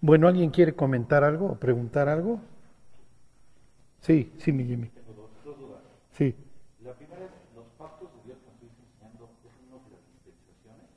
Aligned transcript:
Bueno, 0.00 0.28
¿alguien 0.28 0.50
quiere 0.50 0.74
comentar 0.74 1.24
algo 1.24 1.46
o 1.46 1.54
preguntar 1.56 2.08
algo? 2.08 2.40
Sí, 4.00 4.32
sí, 4.38 4.52
mi 4.52 4.64
Jimmy. 4.64 4.88
Tengo 4.88 5.12
dos, 5.14 5.30
dos 5.44 5.58
dudas. 5.58 5.80
Sí. 6.12 6.34
La 6.82 6.94
primera 6.94 7.24
es, 7.24 7.30
los 7.54 7.66
pactos 7.78 8.08
de 8.14 8.22
Dios 8.24 8.38
que 8.42 8.50
estuviste 8.50 8.82
enseñando, 8.82 9.28
¿es 9.44 9.52
uno 9.68 9.76
de 9.84 9.90
las 9.90 10.00
dispensaciones? 10.24 10.88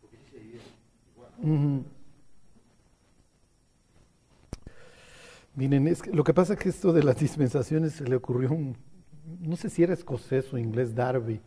Porque 0.00 0.16
sí 0.18 0.24
se 0.30 0.38
divide 0.38 0.60
igual. 1.14 1.30
¿no? 1.38 1.54
Ujú. 1.54 1.84
Miren, 5.54 5.88
es 5.88 6.02
que 6.02 6.10
lo 6.12 6.24
que 6.24 6.32
pasa 6.34 6.54
es 6.54 6.58
que 6.58 6.68
esto 6.68 6.92
de 6.92 7.02
las 7.02 7.18
dispensaciones 7.18 7.92
se 7.94 8.04
le 8.04 8.16
ocurrió 8.16 8.50
un, 8.52 8.76
no 9.40 9.56
sé 9.56 9.68
si 9.68 9.82
era 9.82 9.92
escocés 9.94 10.52
o 10.52 10.58
inglés, 10.58 10.94
Darby, 10.94 11.40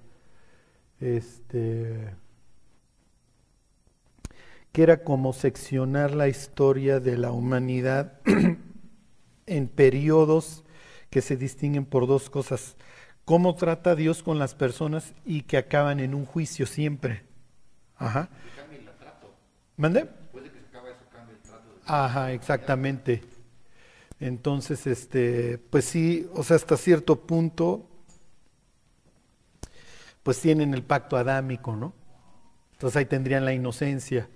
este, 1.00 2.16
que 4.74 4.82
era 4.82 5.04
como 5.04 5.34
seccionar 5.34 6.16
la 6.16 6.28
historia 6.28 7.00
de 7.00 7.16
la 7.16 7.32
humanidad 7.32 8.20
en 9.46 9.68
periodos 9.68 10.64
que 11.12 11.22
se 11.22 11.38
distinguen 11.38 11.86
por 11.86 12.08
dos 12.08 12.32
cosas, 12.32 12.76
cómo 13.24 13.54
trata 13.54 13.96
Dios 13.96 14.24
con 14.24 14.40
las 14.40 14.56
personas 14.56 15.14
y 15.26 15.44
que 15.44 15.58
acaban 15.58 16.00
en 16.00 16.16
un 16.16 16.26
juicio 16.26 16.66
siempre. 16.66 17.22
Ajá. 17.98 18.30
¿Mande? 19.78 20.10
Ajá, 21.86 22.32
exactamente. 22.32 23.22
Entonces, 24.20 24.88
este, 24.88 25.60
pues 25.70 25.86
sí, 25.86 26.28
o 26.34 26.44
sea, 26.44 26.56
hasta 26.56 26.78
cierto 26.78 27.28
punto, 27.28 27.88
pues 30.24 30.40
tienen 30.40 30.74
el 30.74 30.82
pacto 30.82 31.16
adámico, 31.16 31.76
¿no? 31.76 31.94
Entonces 32.72 32.98
ahí 32.98 33.06
tendrían 33.06 33.46
la 33.46 33.54
inocencia. 33.54 34.28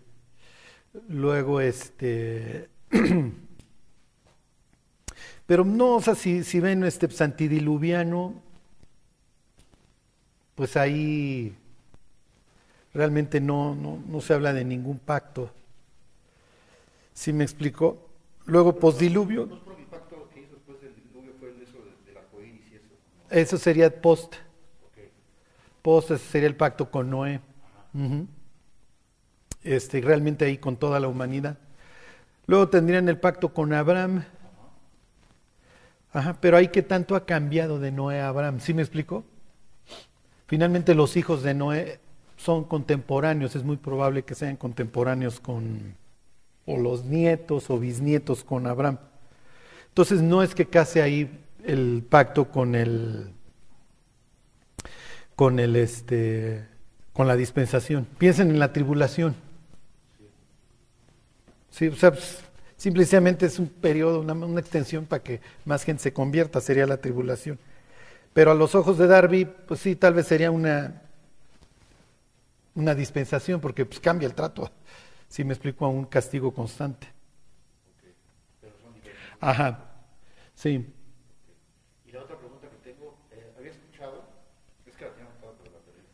Luego, 1.09 1.61
este, 1.61 2.69
pero 5.45 5.63
no, 5.63 5.95
o 5.95 6.01
sea, 6.01 6.15
si, 6.15 6.43
si 6.43 6.59
ven 6.59 6.83
este 6.83 7.07
pues, 7.07 7.21
antidiluviano, 7.21 8.41
pues 10.55 10.75
ahí 10.75 11.55
realmente 12.93 13.39
no, 13.39 13.75
no, 13.75 14.01
no 14.07 14.21
se 14.21 14.33
habla 14.33 14.53
de 14.53 14.65
ningún 14.65 14.99
pacto. 14.99 15.51
¿Sí 17.13 17.33
me 17.33 17.43
explico? 17.43 18.09
Luego, 18.45 18.79
posdiluvio, 18.79 19.45
No 19.45 19.55
es 19.55 19.61
por 19.61 19.79
el 19.79 19.85
pacto 19.85 20.29
que 20.33 20.41
hizo 20.41 20.55
después 20.55 20.81
del 20.81 20.95
diluvio, 20.95 21.33
fue 21.39 21.49
el 21.49 21.57
eso 23.29 23.57
sería 23.57 24.01
post. 24.01 24.35
Post 25.81 26.11
ese 26.11 26.25
sería 26.25 26.47
el 26.47 26.55
pacto 26.55 26.89
con 26.89 27.09
Noé. 27.09 27.39
Ujú. 27.93 28.27
Este, 29.63 30.01
realmente 30.01 30.45
ahí 30.45 30.57
con 30.57 30.77
toda 30.77 30.99
la 30.99 31.07
humanidad. 31.07 31.57
Luego 32.45 32.69
tendrían 32.69 33.09
el 33.09 33.19
pacto 33.19 33.53
con 33.53 33.73
Abraham. 33.73 34.23
Ajá, 36.13 36.37
pero 36.39 36.57
ahí 36.57 36.69
que 36.69 36.81
tanto 36.81 37.15
ha 37.15 37.25
cambiado 37.25 37.79
de 37.79 37.91
Noé 37.91 38.21
a 38.21 38.29
Abraham. 38.29 38.59
¿Sí 38.59 38.73
me 38.73 38.81
explico? 38.81 39.25
Finalmente 40.47 40.95
los 40.95 41.17
hijos 41.17 41.43
de 41.43 41.53
Noé 41.53 41.99
son 42.37 42.63
contemporáneos, 42.63 43.55
es 43.55 43.63
muy 43.63 43.77
probable 43.77 44.23
que 44.23 44.35
sean 44.35 44.55
contemporáneos 44.55 45.39
con 45.39 45.95
o 46.65 46.77
los 46.77 47.05
nietos 47.05 47.69
o 47.69 47.79
bisnietos 47.79 48.43
con 48.43 48.67
Abraham. 48.67 48.99
Entonces 49.89 50.21
no 50.21 50.43
es 50.43 50.53
que 50.53 50.67
case 50.67 51.01
ahí 51.01 51.43
el 51.63 52.05
pacto 52.07 52.49
con 52.49 52.75
el 52.75 53.33
con 55.35 55.59
el 55.59 55.75
este 55.75 56.67
con 57.17 57.27
la 57.27 57.35
dispensación. 57.35 58.07
Piensen 58.17 58.49
en 58.51 58.59
la 58.59 58.71
tribulación. 58.71 59.35
Sí, 61.69 61.87
o 61.87 61.95
sea, 61.95 62.11
pues, 62.11 62.39
simplemente 62.77 63.45
es 63.45 63.59
un 63.59 63.67
periodo, 63.67 64.21
una, 64.21 64.33
una 64.33 64.61
extensión 64.61 65.05
para 65.05 65.21
que 65.21 65.41
más 65.65 65.83
gente 65.83 66.03
se 66.03 66.13
convierta, 66.13 66.61
sería 66.61 66.87
la 66.87 66.97
tribulación. 66.97 67.59
Pero 68.33 68.51
a 68.51 68.55
los 68.55 68.73
ojos 68.73 68.97
de 68.97 69.07
Darby, 69.07 69.45
pues 69.45 69.81
sí, 69.81 69.97
tal 69.97 70.13
vez 70.13 70.27
sería 70.27 70.51
una 70.51 71.01
una 72.77 72.93
dispensación 72.93 73.59
porque 73.59 73.85
pues 73.85 73.99
cambia 73.99 74.27
el 74.27 74.33
trato. 74.33 74.71
Si 75.29 75.43
me 75.43 75.51
explico 75.51 75.83
a 75.83 75.89
un 75.89 76.05
castigo 76.05 76.53
constante. 76.53 77.05
Pero 78.61 78.73
son 78.81 78.93
diferentes. 78.93 79.35
Ajá. 79.41 79.91
Sí. 80.55 80.87
Y 82.05 82.11
la 82.13 82.21
otra 82.21 82.37
pregunta 82.37 82.69
que 82.69 82.77
tengo, 82.77 83.13
eh, 83.31 83.51
había 83.57 83.71
escuchado, 83.71 84.23
es 84.85 84.95
que 84.95 85.03
la 85.03 85.11
tenía 85.11 85.27
anotada 85.29 85.51
pero 85.59 85.73
la 85.75 85.79
perdí, 85.83 86.07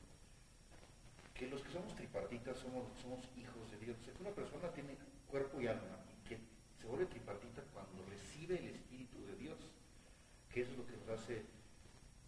que 1.35 1.47
los 1.47 1.61
que 1.61 1.71
somos 1.71 1.93
tripartitas 1.93 2.57
somos, 2.57 2.89
somos 3.03 3.19
hijos 3.37 3.69
de 3.69 3.85
Dios. 3.85 3.95
O 4.01 4.03
sea, 4.03 4.13
que 4.15 4.21
una 4.23 4.31
persona 4.31 4.67
tiene 4.73 4.97
cuerpo 5.29 5.61
y 5.61 5.67
alma 5.67 6.01
y 6.09 6.27
que 6.27 6.39
se 6.81 6.87
vuelve 6.87 7.05
tripartita 7.05 7.61
cuando 7.71 8.03
recibe 8.09 8.57
el 8.57 8.73
Espíritu 8.73 9.23
de 9.27 9.35
Dios, 9.35 9.59
que 10.49 10.61
eso 10.61 10.71
es 10.71 10.77
lo 10.79 10.87
que 10.87 10.97
nos 10.97 11.21
hace 11.21 11.45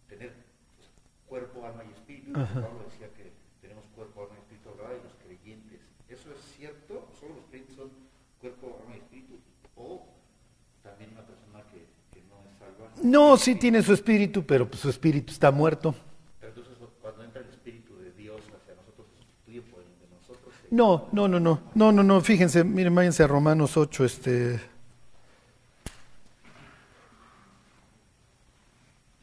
tener 0.06 0.30
pues, 0.78 0.88
cuerpo, 1.26 1.66
alma 1.66 1.82
y 1.82 1.92
espíritu. 1.98 2.25
Ajá. 2.42 2.60
Pablo 2.62 2.84
decía 2.90 3.08
que 3.16 3.32
tenemos 3.60 3.84
cuerpo, 3.94 4.22
alma 4.22 4.34
y 4.36 4.40
espíritu, 4.42 4.68
hablaba 4.70 4.90
de 4.90 5.02
los 5.02 5.12
creyentes. 5.24 5.80
¿Eso 6.08 6.30
es 6.32 6.40
cierto? 6.56 7.08
¿Solo 7.18 7.34
los 7.36 7.44
creyentes 7.46 7.76
son 7.76 7.90
cuerpo, 8.40 8.78
alma 8.82 8.94
y 8.96 8.98
espíritu? 8.98 9.38
¿O 9.76 10.06
también 10.82 11.10
una 11.12 11.22
persona 11.26 11.62
que, 11.72 11.86
que 12.12 12.24
no 12.28 12.36
es 12.50 12.58
salva? 12.58 12.90
No, 13.02 13.36
sí 13.36 13.54
tiene 13.56 13.82
su 13.82 13.92
espíritu, 13.92 14.44
pero 14.44 14.68
pues, 14.68 14.80
su 14.80 14.90
espíritu 14.90 15.32
está 15.32 15.50
muerto. 15.50 15.94
Pero 16.40 16.52
entonces 16.52 16.74
cuando 17.02 17.24
entra 17.24 17.40
el 17.42 17.48
Espíritu 17.48 17.96
de 17.98 18.12
Dios 18.12 18.40
hacia 18.40 18.74
nosotros, 18.74 19.06
se 19.10 19.16
sustituye 19.24 19.60
por 19.62 19.80
el 19.82 19.98
de 19.98 20.14
nosotros. 20.14 20.54
¿se- 20.62 20.74
No, 20.74 21.08
no, 21.12 21.28
no, 21.28 21.40
no, 21.40 21.60
no, 21.74 21.92
no, 21.92 22.02
no, 22.02 22.20
fíjense, 22.20 22.64
miren, 22.64 22.94
váyanse 22.94 23.22
a 23.22 23.26
Romanos 23.26 23.76
8, 23.76 24.04
este. 24.04 24.60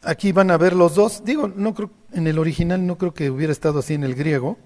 Aquí 0.03 0.31
van 0.31 0.51
a 0.51 0.57
ver 0.57 0.73
los 0.73 0.95
dos. 0.95 1.23
Digo, 1.23 1.47
no 1.47 1.73
creo, 1.73 1.91
en 2.11 2.27
el 2.27 2.37
original 2.39 2.85
no 2.85 2.97
creo 2.97 3.13
que 3.13 3.29
hubiera 3.29 3.53
estado 3.53 3.79
así 3.79 3.93
en 3.93 4.03
el 4.03 4.15
griego. 4.15 4.57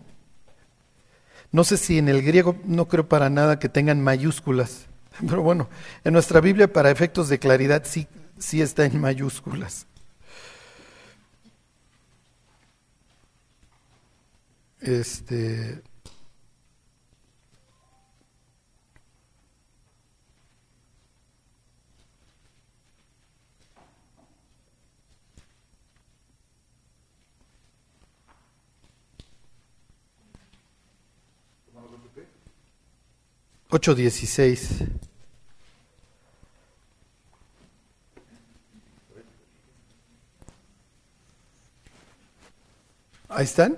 No 1.52 1.64
sé 1.64 1.78
si 1.78 1.98
en 1.98 2.10
el 2.10 2.24
griego 2.24 2.56
no 2.66 2.88
creo 2.88 3.08
para 3.08 3.30
nada 3.30 3.60
que 3.60 3.70
tengan 3.70 4.02
mayúsculas. 4.02 4.88
Pero 5.28 5.42
bueno, 5.42 5.70
en 6.04 6.14
nuestra 6.14 6.42
Biblia 6.42 6.72
para 6.72 6.92
efectos 6.92 7.30
de 7.30 7.40
claridad 7.40 7.84
sí, 7.86 8.08
sí 8.38 8.62
está 8.62 8.86
en 8.86 9.00
mayúsculas. 9.00 9.88
Este. 14.82 15.82
Ocho 33.70 33.94
dieciséis. 33.94 34.84
Ahí 43.30 43.44
están. 43.44 43.78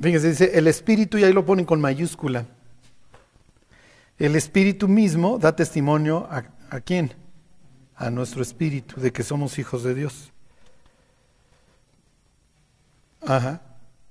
Fíjense, 0.00 0.28
dice 0.28 0.58
el 0.58 0.66
espíritu 0.66 1.16
y 1.16 1.24
ahí 1.24 1.32
lo 1.32 1.46
ponen 1.46 1.64
con 1.64 1.80
mayúscula. 1.80 2.46
El 4.18 4.36
espíritu 4.36 4.88
mismo 4.88 5.38
da 5.38 5.56
testimonio 5.56 6.26
a, 6.30 6.44
a 6.70 6.80
quién? 6.80 7.12
A 7.96 8.10
nuestro 8.10 8.42
espíritu 8.42 9.00
de 9.00 9.12
que 9.12 9.22
somos 9.22 9.58
hijos 9.58 9.82
de 9.84 9.94
Dios. 9.94 10.30
Ajá. 13.26 13.62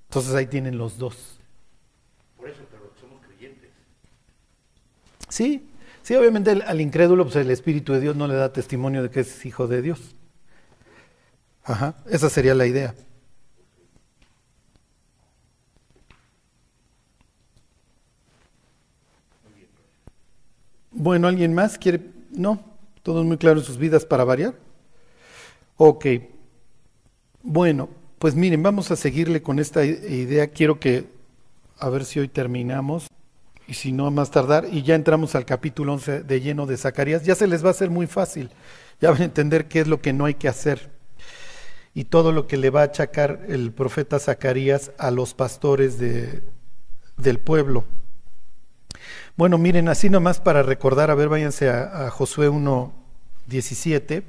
Entonces 0.09 0.33
ahí 0.33 0.47
tienen 0.47 0.77
los 0.77 0.97
dos. 0.97 1.39
Por 2.37 2.49
eso, 2.49 2.61
pero 2.69 2.91
somos 2.99 3.21
creyentes. 3.25 3.69
Sí, 5.33 5.67
sí, 6.03 6.13
obviamente 6.13 6.51
al 6.51 6.79
incrédulo 6.79 7.23
pues 7.23 7.37
el 7.37 7.49
Espíritu 7.49 7.91
de 7.91 7.99
Dios 8.01 8.15
no 8.15 8.27
le 8.27 8.35
da 8.35 8.53
testimonio 8.53 9.01
de 9.01 9.09
que 9.09 9.21
es 9.21 9.45
hijo 9.47 9.67
de 9.67 9.81
Dios. 9.81 10.15
Ajá, 11.63 11.95
esa 12.07 12.29
sería 12.29 12.53
la 12.53 12.67
idea. 12.67 12.93
Bueno, 20.91 21.27
¿alguien 21.27 21.55
más 21.55 21.79
quiere? 21.79 22.01
No, 22.29 22.63
todos 23.01 23.25
muy 23.25 23.37
claros 23.37 23.65
sus 23.65 23.79
vidas 23.79 24.05
para 24.05 24.23
variar. 24.25 24.53
Ok, 25.77 26.05
bueno, 27.41 27.89
pues 28.19 28.35
miren, 28.35 28.61
vamos 28.61 28.91
a 28.91 28.95
seguirle 28.95 29.41
con 29.41 29.57
esta 29.57 29.83
idea. 29.83 30.51
Quiero 30.51 30.79
que, 30.79 31.09
a 31.79 31.89
ver 31.89 32.05
si 32.05 32.19
hoy 32.19 32.27
terminamos 32.27 33.07
y 33.73 33.75
si 33.75 33.91
no, 33.91 34.11
más 34.11 34.29
tardar, 34.29 34.67
y 34.71 34.83
ya 34.83 34.93
entramos 34.93 35.33
al 35.33 35.45
capítulo 35.45 35.93
11 35.93 36.21
de 36.21 36.41
lleno 36.41 36.67
de 36.67 36.77
Zacarías, 36.77 37.23
ya 37.23 37.33
se 37.33 37.47
les 37.47 37.63
va 37.63 37.69
a 37.69 37.71
hacer 37.71 37.89
muy 37.89 38.05
fácil, 38.05 38.51
ya 39.01 39.09
van 39.09 39.23
a 39.23 39.25
entender 39.25 39.67
qué 39.67 39.79
es 39.79 39.87
lo 39.87 39.99
que 39.99 40.13
no 40.13 40.25
hay 40.25 40.35
que 40.35 40.47
hacer 40.47 40.91
y 41.95 42.03
todo 42.03 42.31
lo 42.31 42.45
que 42.45 42.55
le 42.55 42.69
va 42.69 42.81
a 42.81 42.85
achacar 42.85 43.47
el 43.47 43.71
profeta 43.71 44.19
Zacarías 44.19 44.91
a 44.99 45.09
los 45.09 45.33
pastores 45.33 45.97
de, 45.97 46.43
del 47.17 47.39
pueblo. 47.39 47.83
Bueno, 49.37 49.57
miren, 49.57 49.89
así 49.89 50.07
nomás 50.07 50.39
para 50.39 50.61
recordar, 50.61 51.09
a 51.09 51.15
ver, 51.15 51.29
váyanse 51.29 51.67
a, 51.71 52.05
a 52.05 52.11
Josué 52.11 52.49
1, 52.49 52.93
17. 53.47 54.23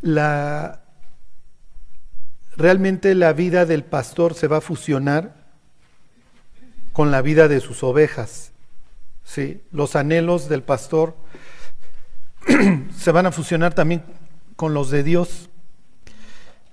La, 0.00 0.80
realmente 2.56 3.14
la 3.14 3.34
vida 3.34 3.66
del 3.66 3.84
pastor 3.84 4.32
se 4.32 4.48
va 4.48 4.56
a 4.56 4.62
fusionar 4.62 5.35
con 6.96 7.10
la 7.10 7.20
vida 7.20 7.46
de 7.46 7.60
sus 7.60 7.82
ovejas. 7.82 8.52
¿sí? 9.22 9.60
Los 9.70 9.96
anhelos 9.96 10.48
del 10.48 10.62
pastor 10.62 11.14
se 12.98 13.12
van 13.12 13.26
a 13.26 13.32
fusionar 13.32 13.74
también 13.74 14.02
con 14.56 14.72
los 14.72 14.88
de 14.88 15.02
Dios. 15.02 15.50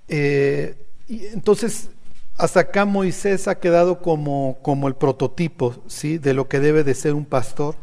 Eh, 0.08 0.78
y 1.10 1.26
entonces, 1.26 1.90
hasta 2.38 2.62
acá 2.62 2.86
Moisés 2.86 3.50
ha 3.50 3.60
quedado 3.60 4.02
como, 4.02 4.60
como 4.62 4.88
el 4.88 4.96
prototipo 4.96 5.84
¿sí? 5.88 6.20
de 6.20 6.34
lo 6.34 6.48
que 6.48 6.62
debe 6.62 6.86
de 6.86 6.96
ser 6.96 7.16
un 7.16 7.26
pastor 7.26 7.76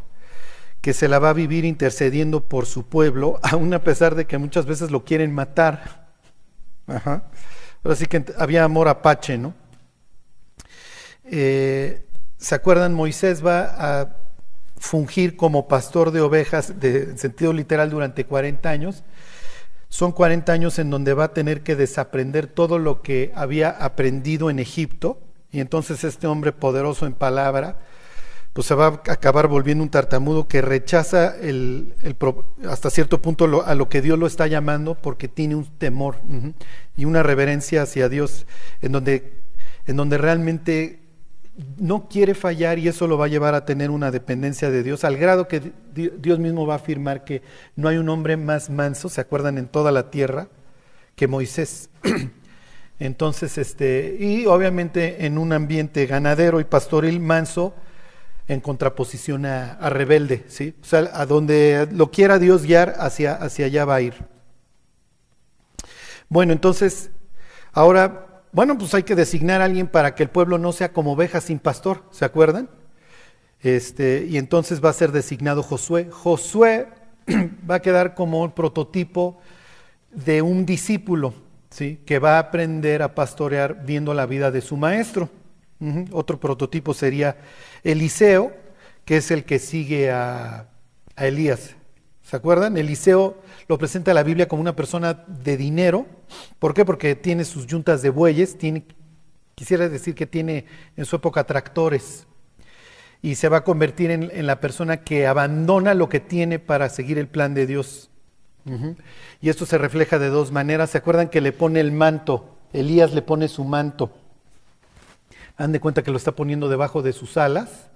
que 0.80 0.94
se 0.94 1.08
la 1.08 1.18
va 1.18 1.28
a 1.28 1.34
vivir 1.34 1.66
intercediendo 1.66 2.48
por 2.48 2.64
su 2.64 2.86
pueblo, 2.86 3.38
aun 3.42 3.74
a 3.74 3.84
pesar 3.84 4.14
de 4.14 4.26
que 4.26 4.38
muchas 4.38 4.64
veces 4.64 4.90
lo 4.90 5.04
quieren 5.04 5.34
matar. 5.34 6.08
Ajá. 6.86 7.24
Pero 7.82 7.94
sí 7.94 8.06
que 8.06 8.24
había 8.38 8.64
amor 8.64 8.88
apache, 8.88 9.36
¿no? 9.36 9.52
Eh, 11.24 12.06
¿Se 12.40 12.54
acuerdan? 12.54 12.94
Moisés 12.94 13.44
va 13.44 13.74
a 13.78 14.16
fungir 14.78 15.36
como 15.36 15.68
pastor 15.68 16.10
de 16.10 16.22
ovejas 16.22 16.80
de, 16.80 17.02
en 17.02 17.18
sentido 17.18 17.52
literal 17.52 17.90
durante 17.90 18.24
40 18.24 18.70
años. 18.70 19.04
Son 19.90 20.12
40 20.12 20.50
años 20.50 20.78
en 20.78 20.88
donde 20.88 21.12
va 21.12 21.24
a 21.24 21.34
tener 21.34 21.62
que 21.62 21.76
desaprender 21.76 22.46
todo 22.46 22.78
lo 22.78 23.02
que 23.02 23.30
había 23.34 23.68
aprendido 23.68 24.48
en 24.48 24.58
Egipto. 24.58 25.20
Y 25.52 25.60
entonces 25.60 26.02
este 26.02 26.26
hombre 26.26 26.52
poderoso 26.52 27.04
en 27.04 27.12
palabra, 27.12 27.80
pues 28.54 28.66
se 28.66 28.74
va 28.74 28.86
a 28.86 29.12
acabar 29.12 29.46
volviendo 29.46 29.84
un 29.84 29.90
tartamudo 29.90 30.48
que 30.48 30.62
rechaza 30.62 31.36
el, 31.36 31.94
hasta 32.66 32.88
cierto 32.88 33.20
punto 33.20 33.62
a 33.66 33.74
lo 33.74 33.88
que 33.90 34.00
Dios 34.00 34.18
lo 34.18 34.26
está 34.26 34.46
llamando 34.46 34.94
porque 34.94 35.28
tiene 35.28 35.56
un 35.56 35.66
temor 35.76 36.16
y 36.96 37.04
una 37.04 37.22
reverencia 37.22 37.82
hacia 37.82 38.08
Dios 38.08 38.46
en 38.80 38.92
donde, 38.92 39.42
en 39.86 39.96
donde 39.96 40.16
realmente 40.16 40.99
no 41.78 42.08
quiere 42.08 42.34
fallar 42.34 42.78
y 42.78 42.88
eso 42.88 43.06
lo 43.06 43.18
va 43.18 43.26
a 43.26 43.28
llevar 43.28 43.54
a 43.54 43.64
tener 43.64 43.90
una 43.90 44.10
dependencia 44.10 44.70
de 44.70 44.82
Dios, 44.82 45.04
al 45.04 45.16
grado 45.16 45.48
que 45.48 45.72
Dios 45.94 46.38
mismo 46.38 46.66
va 46.66 46.74
a 46.74 46.76
afirmar 46.76 47.24
que 47.24 47.42
no 47.76 47.88
hay 47.88 47.96
un 47.96 48.08
hombre 48.08 48.36
más 48.36 48.70
manso, 48.70 49.08
¿se 49.08 49.20
acuerdan? 49.20 49.58
En 49.58 49.66
toda 49.66 49.92
la 49.92 50.10
tierra 50.10 50.48
que 51.16 51.26
Moisés. 51.26 51.90
Entonces, 52.98 53.56
este, 53.58 54.16
y 54.20 54.46
obviamente 54.46 55.24
en 55.26 55.38
un 55.38 55.52
ambiente 55.52 56.06
ganadero 56.06 56.60
y 56.60 56.64
pastoril 56.64 57.18
manso, 57.20 57.74
en 58.46 58.60
contraposición 58.60 59.46
a, 59.46 59.88
rebelde, 59.90 60.44
¿sí? 60.48 60.74
O 60.82 60.84
sea, 60.84 61.08
a 61.14 61.24
donde 61.24 61.88
lo 61.92 62.10
quiera 62.10 62.38
Dios 62.38 62.64
guiar, 62.64 62.96
hacia, 62.98 63.34
hacia 63.34 63.66
allá 63.66 63.84
va 63.84 63.94
a 63.94 64.00
ir. 64.00 64.14
Bueno, 66.28 66.52
entonces, 66.52 67.10
ahora, 67.72 68.26
bueno, 68.52 68.76
pues 68.76 68.94
hay 68.94 69.02
que 69.02 69.14
designar 69.14 69.60
a 69.60 69.64
alguien 69.64 69.86
para 69.86 70.14
que 70.14 70.22
el 70.22 70.30
pueblo 70.30 70.58
no 70.58 70.72
sea 70.72 70.92
como 70.92 71.12
oveja 71.12 71.40
sin 71.40 71.58
pastor, 71.58 72.04
¿se 72.10 72.24
acuerdan? 72.24 72.68
Este, 73.60 74.26
y 74.28 74.38
entonces 74.38 74.82
va 74.82 74.90
a 74.90 74.94
ser 74.94 75.12
designado 75.12 75.62
Josué. 75.62 76.08
Josué 76.10 76.88
va 77.70 77.76
a 77.76 77.82
quedar 77.82 78.14
como 78.14 78.44
el 78.44 78.52
prototipo 78.52 79.40
de 80.10 80.42
un 80.42 80.66
discípulo, 80.66 81.34
¿sí? 81.70 82.00
Que 82.06 82.18
va 82.18 82.36
a 82.36 82.40
aprender 82.40 83.02
a 83.02 83.14
pastorear 83.14 83.84
viendo 83.84 84.14
la 84.14 84.26
vida 84.26 84.50
de 84.50 84.60
su 84.60 84.76
maestro. 84.76 85.28
Otro 86.12 86.38
prototipo 86.38 86.92
sería 86.92 87.38
Eliseo, 87.82 88.52
que 89.06 89.16
es 89.16 89.30
el 89.30 89.44
que 89.44 89.58
sigue 89.58 90.10
a, 90.10 90.68
Elías. 91.16 91.74
¿Se 92.22 92.36
acuerdan? 92.36 92.76
Eliseo 92.76 93.38
lo 93.70 93.78
presenta 93.78 94.12
la 94.12 94.24
Biblia 94.24 94.48
como 94.48 94.62
una 94.62 94.74
persona 94.74 95.24
de 95.28 95.56
dinero. 95.56 96.04
¿Por 96.58 96.74
qué? 96.74 96.84
Porque 96.84 97.14
tiene 97.14 97.44
sus 97.44 97.68
yuntas 97.68 98.02
de 98.02 98.10
bueyes, 98.10 98.56
quisiera 99.54 99.88
decir 99.88 100.16
que 100.16 100.26
tiene 100.26 100.64
en 100.96 101.04
su 101.04 101.14
época 101.14 101.44
tractores. 101.44 102.26
Y 103.22 103.36
se 103.36 103.48
va 103.48 103.58
a 103.58 103.64
convertir 103.64 104.10
en, 104.10 104.44
la 104.44 104.58
persona 104.58 105.04
que 105.04 105.28
abandona 105.28 105.94
lo 105.94 106.08
que 106.08 106.18
tiene 106.18 106.58
para 106.58 106.88
seguir 106.88 107.16
el 107.16 107.28
plan 107.28 107.54
de 107.54 107.68
Dios. 107.68 108.10
Y 109.40 109.50
esto 109.50 109.66
se 109.66 109.78
refleja 109.78 110.18
de 110.18 110.30
dos 110.30 110.50
maneras. 110.50 110.90
¿Se 110.90 110.98
acuerdan 110.98 111.28
que 111.28 111.40
le 111.40 111.52
pone 111.52 111.78
el 111.78 111.92
manto? 111.92 112.56
Elías 112.72 113.14
le 113.14 113.22
pone 113.22 113.46
su 113.46 113.62
manto. 113.62 114.10
Han 115.56 115.70
de 115.70 115.78
cuenta 115.78 116.02
que 116.02 116.10
lo 116.10 116.16
está 116.16 116.32
poniendo 116.32 116.68
debajo 116.68 117.02
de 117.02 117.12
sus 117.12 117.36
alas. 117.36 117.88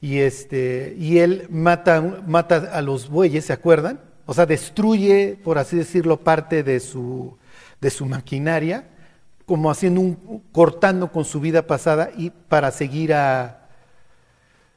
Y, 0.00 0.20
este, 0.20 0.94
y 0.96 1.18
él 1.18 1.48
mata, 1.50 2.00
mata 2.28 2.70
a 2.72 2.80
los 2.80 3.08
bueyes, 3.08 3.46
¿se 3.46 3.52
acuerdan? 3.52 4.13
O 4.26 4.34
sea, 4.34 4.46
destruye, 4.46 5.38
por 5.42 5.58
así 5.58 5.76
decirlo, 5.76 6.18
parte 6.18 6.62
de 6.62 6.80
su, 6.80 7.36
de 7.80 7.90
su 7.90 8.06
maquinaria, 8.06 8.88
como 9.46 9.70
haciendo 9.70 10.00
un, 10.00 10.42
cortando 10.52 11.12
con 11.12 11.24
su 11.24 11.40
vida 11.40 11.66
pasada 11.66 12.10
y 12.16 12.30
para 12.30 12.70
seguir 12.70 13.12
a, 13.12 13.68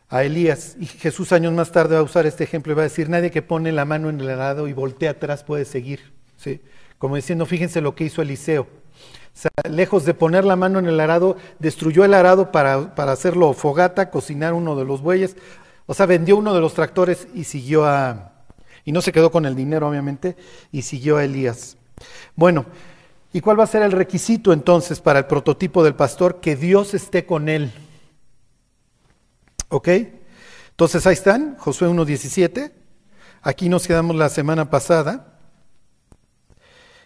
a 0.10 0.24
Elías. 0.24 0.76
Y 0.80 0.86
Jesús 0.86 1.32
años 1.32 1.54
más 1.54 1.72
tarde 1.72 1.96
va 1.96 2.02
a 2.02 2.04
usar 2.04 2.26
este 2.26 2.44
ejemplo 2.44 2.74
y 2.74 2.76
va 2.76 2.82
a 2.82 2.84
decir, 2.84 3.10
nadie 3.10 3.32
que 3.32 3.42
pone 3.42 3.72
la 3.72 3.86
mano 3.86 4.10
en 4.10 4.20
el 4.20 4.30
arado 4.30 4.68
y 4.68 4.74
voltea 4.74 5.12
atrás 5.12 5.44
puede 5.44 5.66
seguir. 5.66 6.14
¿Sí? 6.38 6.62
Como 6.98 7.16
diciendo, 7.16 7.46
fíjense 7.46 7.82
lo 7.82 7.96
que 7.96 8.04
hizo 8.04 8.22
Eliseo 8.22 8.68
sea, 9.38 9.52
lejos 9.70 10.04
de 10.04 10.16
poner 10.16 10.46
la 10.46 10.56
mano 10.56 10.80
en 10.80 10.88
el 10.88 11.00
arado, 11.00 11.38
destruyó 11.60 12.04
el 12.04 12.16
arado 12.16 12.52
para, 12.52 12.96
para 12.96 13.12
hacerlo 13.12 13.54
fogata, 13.54 14.10
cocinar 14.10 14.54
uno 14.54 14.76
de 14.76 14.84
los 14.84 15.02
bueyes. 15.02 15.38
O 15.86 15.94
sea, 15.94 16.08
vendió 16.08 16.38
uno 16.38 16.56
de 16.56 16.62
los 16.62 16.74
tractores 16.74 17.28
y 17.36 17.44
siguió 17.44 17.86
a... 17.86 18.34
Y 18.88 18.94
no 18.94 19.02
se 19.02 19.12
quedó 19.12 19.32
con 19.32 19.46
el 19.46 19.54
dinero, 19.54 19.90
obviamente, 19.90 20.38
y 20.72 20.84
siguió 20.84 21.18
a 21.18 21.26
Elías. 21.26 21.76
Bueno, 22.38 22.66
¿y 23.34 23.42
cuál 23.42 23.60
va 23.60 23.66
a 23.66 23.68
ser 23.68 23.82
el 23.82 23.92
requisito 23.92 24.54
entonces 24.54 25.02
para 25.02 25.20
el 25.20 25.26
prototipo 25.26 25.84
del 25.84 25.94
pastor? 25.94 26.40
Que 26.40 26.56
Dios 26.56 26.94
esté 26.94 27.26
con 27.26 27.50
él. 27.50 27.74
¿Ok? 29.68 29.90
Entonces 30.70 31.06
ahí 31.06 31.16
están, 31.16 31.58
Josué 31.58 31.90
1.17. 31.90 32.72
Aquí 33.42 33.68
nos 33.68 33.86
quedamos 33.86 34.16
la 34.16 34.30
semana 34.30 34.70
pasada. 34.70 35.38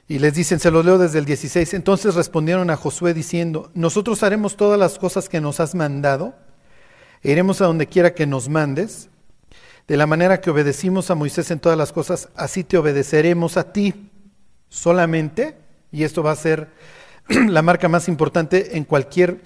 Y 0.08 0.20
les 0.20 0.36
dicen, 0.36 0.60
se 0.60 0.70
los 0.70 0.86
leo 0.86 1.00
desde 1.00 1.18
el 1.18 1.26
16. 1.26 1.74
Entonces 1.74 2.14
respondieron 2.14 2.70
a 2.70 2.78
Josué 2.78 3.16
diciendo, 3.16 3.72
nosotros 3.74 4.22
haremos 4.22 4.56
todas 4.56 4.78
las 4.78 5.00
cosas 5.00 5.28
que 5.30 5.42
nos 5.42 5.60
has 5.60 5.74
mandado, 5.74 6.36
iremos 7.24 7.60
a 7.60 7.66
donde 7.66 7.88
quiera 7.88 8.14
que 8.14 8.28
nos 8.28 8.50
mandes. 8.50 9.10
De 9.88 9.98
la 9.98 10.08
manera 10.08 10.42
que 10.42 10.50
obedecimos 10.50 11.10
a 11.10 11.16
Moisés 11.16 11.52
en 11.52 11.60
todas 11.60 11.78
las 11.78 11.92
cosas, 11.92 12.30
así 12.36 12.64
te 12.64 12.78
obedeceremos 12.78 13.58
a 13.58 13.74
ti 13.74 14.10
solamente, 14.70 15.58
y 15.92 16.04
esto 16.04 16.24
va 16.24 16.32
a 16.32 16.36
ser 16.36 16.70
la 17.28 17.62
marca 17.62 17.90
más 17.90 18.08
importante 18.08 18.78
en 18.78 18.86
cualquier 18.86 19.42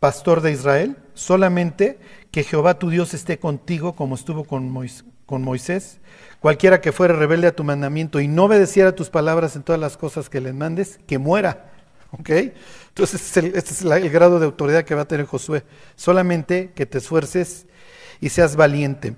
pastor 0.00 0.40
de 0.42 0.52
Israel, 0.52 0.96
solamente 1.14 1.98
que 2.30 2.44
Jehová 2.44 2.78
tu 2.78 2.90
Dios 2.90 3.14
esté 3.14 3.38
contigo 3.38 3.94
como 3.94 4.14
estuvo 4.14 4.44
con 4.44 4.70
Moisés 4.70 6.00
Cualquiera 6.40 6.80
que 6.80 6.92
fuera 6.92 7.14
rebelde 7.14 7.48
a 7.48 7.56
tu 7.56 7.64
mandamiento 7.64 8.20
y 8.20 8.28
no 8.28 8.44
obedeciera 8.44 8.94
tus 8.94 9.10
palabras 9.10 9.56
en 9.56 9.62
todas 9.62 9.80
las 9.80 9.96
cosas 9.96 10.28
que 10.28 10.40
le 10.40 10.52
mandes, 10.52 11.00
que 11.06 11.18
muera. 11.18 11.72
¿Ok? 12.12 12.30
Entonces, 12.88 13.36
este 13.36 13.58
es, 13.58 13.82
el, 13.82 13.92
el 13.92 14.10
grado 14.10 14.38
de 14.38 14.46
autoridad 14.46 14.84
que 14.84 14.94
va 14.94 15.02
a 15.02 15.08
tener 15.08 15.26
Josué. 15.26 15.64
Solamente 15.96 16.72
que 16.74 16.86
te 16.86 16.98
esfuerces 16.98 17.66
y 18.20 18.28
seas 18.28 18.54
valiente. 18.54 19.16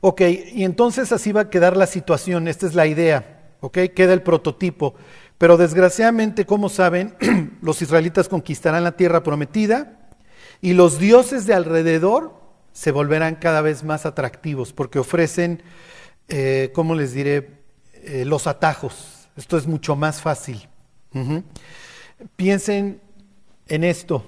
Ok, 0.00 0.22
y 0.52 0.64
entonces 0.64 1.12
así 1.12 1.32
va 1.32 1.42
a 1.42 1.50
quedar 1.50 1.76
la 1.76 1.86
situación. 1.86 2.48
Esta 2.48 2.66
es 2.66 2.74
la 2.74 2.86
idea. 2.86 3.56
¿Ok? 3.60 3.78
Queda 3.94 4.12
el 4.12 4.22
prototipo. 4.22 4.94
Pero 5.36 5.56
desgraciadamente, 5.56 6.46
como 6.46 6.68
saben, 6.68 7.14
los 7.62 7.82
israelitas 7.82 8.28
conquistarán 8.28 8.84
la 8.84 8.96
tierra 8.96 9.22
prometida 9.22 9.98
y 10.60 10.74
los 10.74 10.98
dioses 10.98 11.46
de 11.46 11.54
alrededor 11.54 12.38
se 12.72 12.92
volverán 12.92 13.36
cada 13.36 13.60
vez 13.60 13.82
más 13.82 14.06
atractivos 14.06 14.72
porque 14.72 14.98
ofrecen, 14.98 15.62
eh, 16.28 16.70
¿cómo 16.74 16.94
les 16.94 17.12
diré?, 17.12 17.58
eh, 17.94 18.24
los 18.24 18.46
atajos. 18.46 19.28
Esto 19.36 19.56
es 19.56 19.66
mucho 19.66 19.96
más 19.96 20.20
fácil. 20.20 20.68
Piensen 22.36 23.00
en 23.66 23.84
esto, 23.84 24.24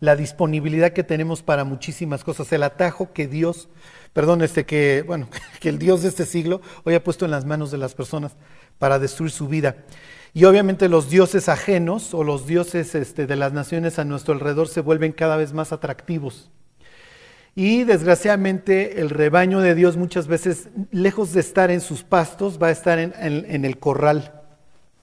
la 0.00 0.16
disponibilidad 0.16 0.92
que 0.92 1.04
tenemos 1.04 1.42
para 1.42 1.64
muchísimas 1.64 2.24
cosas, 2.24 2.52
el 2.52 2.62
atajo 2.62 3.12
que 3.12 3.26
Dios, 3.26 3.68
perdón, 4.16 4.40
este 4.40 4.64
que, 4.64 5.04
bueno, 5.06 5.28
que 5.60 5.68
el 5.68 5.78
Dios 5.78 6.00
de 6.00 6.08
este 6.08 6.24
siglo 6.24 6.62
hoy 6.84 6.94
ha 6.94 7.04
puesto 7.04 7.26
en 7.26 7.30
las 7.30 7.44
manos 7.44 7.70
de 7.70 7.76
las 7.76 7.94
personas 7.94 8.34
para 8.78 8.98
destruir 8.98 9.30
su 9.30 9.46
vida. 9.46 9.84
Y 10.32 10.44
obviamente 10.44 10.88
los 10.88 11.10
dioses 11.10 11.50
ajenos 11.50 12.14
o 12.14 12.24
los 12.24 12.46
dioses 12.46 12.94
este, 12.94 13.26
de 13.26 13.36
las 13.36 13.52
naciones 13.52 13.98
a 13.98 14.04
nuestro 14.04 14.32
alrededor 14.32 14.68
se 14.68 14.80
vuelven 14.80 15.12
cada 15.12 15.36
vez 15.36 15.52
más 15.52 15.70
atractivos. 15.70 16.50
Y 17.54 17.84
desgraciadamente 17.84 19.02
el 19.02 19.10
rebaño 19.10 19.60
de 19.60 19.74
Dios 19.74 19.98
muchas 19.98 20.28
veces, 20.28 20.70
lejos 20.92 21.34
de 21.34 21.40
estar 21.40 21.70
en 21.70 21.82
sus 21.82 22.02
pastos, 22.02 22.58
va 22.60 22.68
a 22.68 22.70
estar 22.70 22.98
en, 22.98 23.64
el 23.66 23.78
corral, 23.78 24.40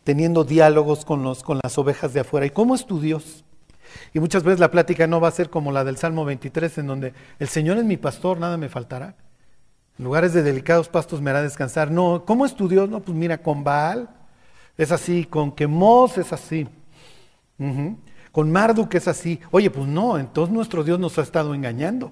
teniendo 0.04 0.44
diálogos 0.44 1.06
con, 1.06 1.22
los, 1.22 1.44
con 1.44 1.60
las 1.62 1.78
ovejas 1.78 2.16
de 2.16 2.22
afuera. 2.22 2.48
¿Y 2.48 2.50
cómo 2.50 2.74
es 2.74 2.88
tu 2.88 3.00
Dios? 3.00 3.46
Y 4.14 4.20
muchas 4.20 4.44
veces 4.44 4.60
la 4.60 4.72
plática 4.72 5.08
no 5.08 5.20
va 5.20 5.28
a 5.28 5.32
ser 5.32 5.50
como 5.50 5.72
la 5.72 5.84
del 5.84 5.98
Salmo 5.98 6.26
23, 6.26 6.78
en 6.80 6.88
donde 6.88 7.14
el 7.40 7.48
Señor 7.48 7.78
es 7.78 7.84
mi 7.84 7.98
pastor, 7.98 8.40
nada 8.40 8.58
me 8.58 8.70
faltará. 8.70 9.16
En 9.98 10.06
lugares 10.06 10.34
de 10.34 10.44
delicados 10.44 10.90
pastos 10.90 11.22
me 11.22 11.30
hará 11.30 11.42
descansar. 11.42 11.92
No, 11.92 12.24
¿cómo 12.26 12.46
es 12.46 12.56
tu 12.56 12.68
Dios? 12.68 12.90
No, 12.90 13.00
pues 13.00 13.18
mira, 13.18 13.38
con 13.38 13.64
Baal 13.64 14.10
es 14.78 14.92
así, 14.92 15.26
con 15.26 15.52
Quemos 15.52 16.18
es 16.18 16.34
así, 16.34 16.68
con 18.32 18.52
Marduk 18.52 18.94
es 18.96 19.08
así. 19.08 19.40
Oye, 19.52 19.70
pues 19.70 19.88
no, 19.88 20.18
entonces 20.18 20.54
nuestro 20.54 20.84
Dios 20.84 21.00
nos 21.00 21.18
ha 21.20 21.22
estado 21.22 21.54
engañando. 21.54 22.12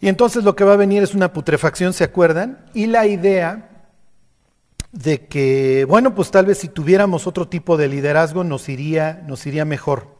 Y 0.00 0.08
entonces 0.08 0.44
lo 0.44 0.54
que 0.54 0.64
va 0.64 0.74
a 0.74 0.76
venir 0.76 1.02
es 1.02 1.14
una 1.14 1.32
putrefacción, 1.32 1.92
¿se 1.92 2.04
acuerdan? 2.04 2.64
Y 2.72 2.86
la 2.86 3.06
idea 3.06 3.77
de 4.92 5.26
que, 5.26 5.84
bueno, 5.88 6.14
pues 6.14 6.30
tal 6.30 6.46
vez 6.46 6.58
si 6.58 6.68
tuviéramos 6.68 7.26
otro 7.26 7.48
tipo 7.48 7.76
de 7.76 7.88
liderazgo 7.88 8.44
nos 8.44 8.68
iría, 8.68 9.22
nos 9.26 9.46
iría 9.46 9.64
mejor. 9.64 10.16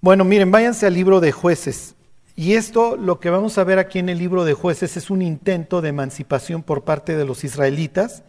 Bueno, 0.00 0.24
miren, 0.24 0.50
váyanse 0.50 0.86
al 0.86 0.94
libro 0.94 1.20
de 1.20 1.32
jueces. 1.32 1.94
Y 2.34 2.54
esto, 2.54 2.96
lo 2.96 3.20
que 3.20 3.30
vamos 3.30 3.58
a 3.58 3.64
ver 3.64 3.78
aquí 3.78 3.98
en 3.98 4.08
el 4.08 4.18
libro 4.18 4.44
de 4.44 4.54
jueces, 4.54 4.96
es 4.96 5.10
un 5.10 5.22
intento 5.22 5.80
de 5.80 5.90
emancipación 5.90 6.62
por 6.62 6.84
parte 6.84 7.16
de 7.16 7.24
los 7.24 7.44
israelitas, 7.44 8.22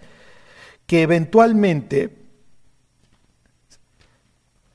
que 0.85 1.01
eventualmente, 1.01 2.17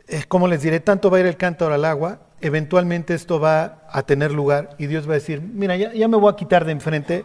eh, 0.06 0.24
como 0.28 0.48
les 0.48 0.62
diré, 0.62 0.80
tanto 0.80 1.10
va 1.10 1.18
a 1.18 1.20
ir 1.20 1.26
el 1.26 1.36
cántaro 1.36 1.74
al 1.74 1.84
agua, 1.84 2.22
eventualmente 2.40 3.14
esto 3.14 3.38
va 3.38 3.86
a 3.90 4.02
tener 4.04 4.32
lugar 4.32 4.70
y 4.78 4.86
Dios 4.86 5.06
va 5.06 5.12
a 5.12 5.14
decir, 5.14 5.40
mira, 5.40 5.76
ya, 5.76 5.92
ya 5.92 6.08
me 6.08 6.16
voy 6.16 6.32
a 6.32 6.36
quitar 6.36 6.64
de 6.64 6.72
enfrente 6.72 7.24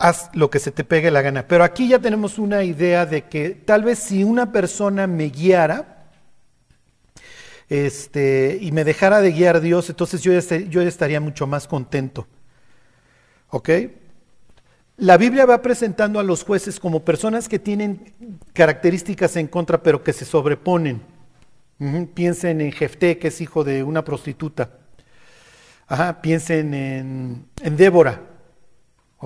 haz 0.00 0.30
lo 0.32 0.50
que 0.50 0.58
se 0.58 0.72
te 0.72 0.82
pegue 0.82 1.10
la 1.10 1.22
gana. 1.22 1.46
Pero 1.46 1.62
aquí 1.62 1.86
ya 1.86 1.98
tenemos 1.98 2.38
una 2.38 2.64
idea 2.64 3.06
de 3.06 3.28
que 3.28 3.50
tal 3.50 3.84
vez 3.84 3.98
si 4.00 4.24
una 4.24 4.50
persona 4.50 5.06
me 5.06 5.26
guiara 5.26 6.08
este, 7.68 8.58
y 8.60 8.72
me 8.72 8.82
dejara 8.82 9.20
de 9.20 9.30
guiar 9.30 9.60
Dios, 9.60 9.90
entonces 9.90 10.22
yo, 10.22 10.32
yo 10.32 10.82
estaría 10.82 11.20
mucho 11.20 11.46
más 11.46 11.68
contento. 11.68 12.26
¿Ok? 13.50 13.68
La 14.96 15.18
Biblia 15.18 15.44
va 15.44 15.62
presentando 15.62 16.18
a 16.18 16.22
los 16.24 16.44
jueces 16.44 16.80
como 16.80 17.04
personas 17.04 17.48
que 17.48 17.58
tienen 17.58 18.12
características 18.54 19.36
en 19.36 19.48
contra, 19.48 19.82
pero 19.82 20.02
que 20.02 20.12
se 20.14 20.24
sobreponen. 20.24 21.02
Piensen 22.14 22.60
en 22.60 22.72
Jefté, 22.72 23.18
que 23.18 23.28
es 23.28 23.40
hijo 23.40 23.64
de 23.64 23.82
una 23.82 24.02
prostituta. 24.02 24.78
Ajá, 25.86 26.20
piensen 26.22 26.74
en, 26.74 27.46
en 27.62 27.76
Débora, 27.76 28.29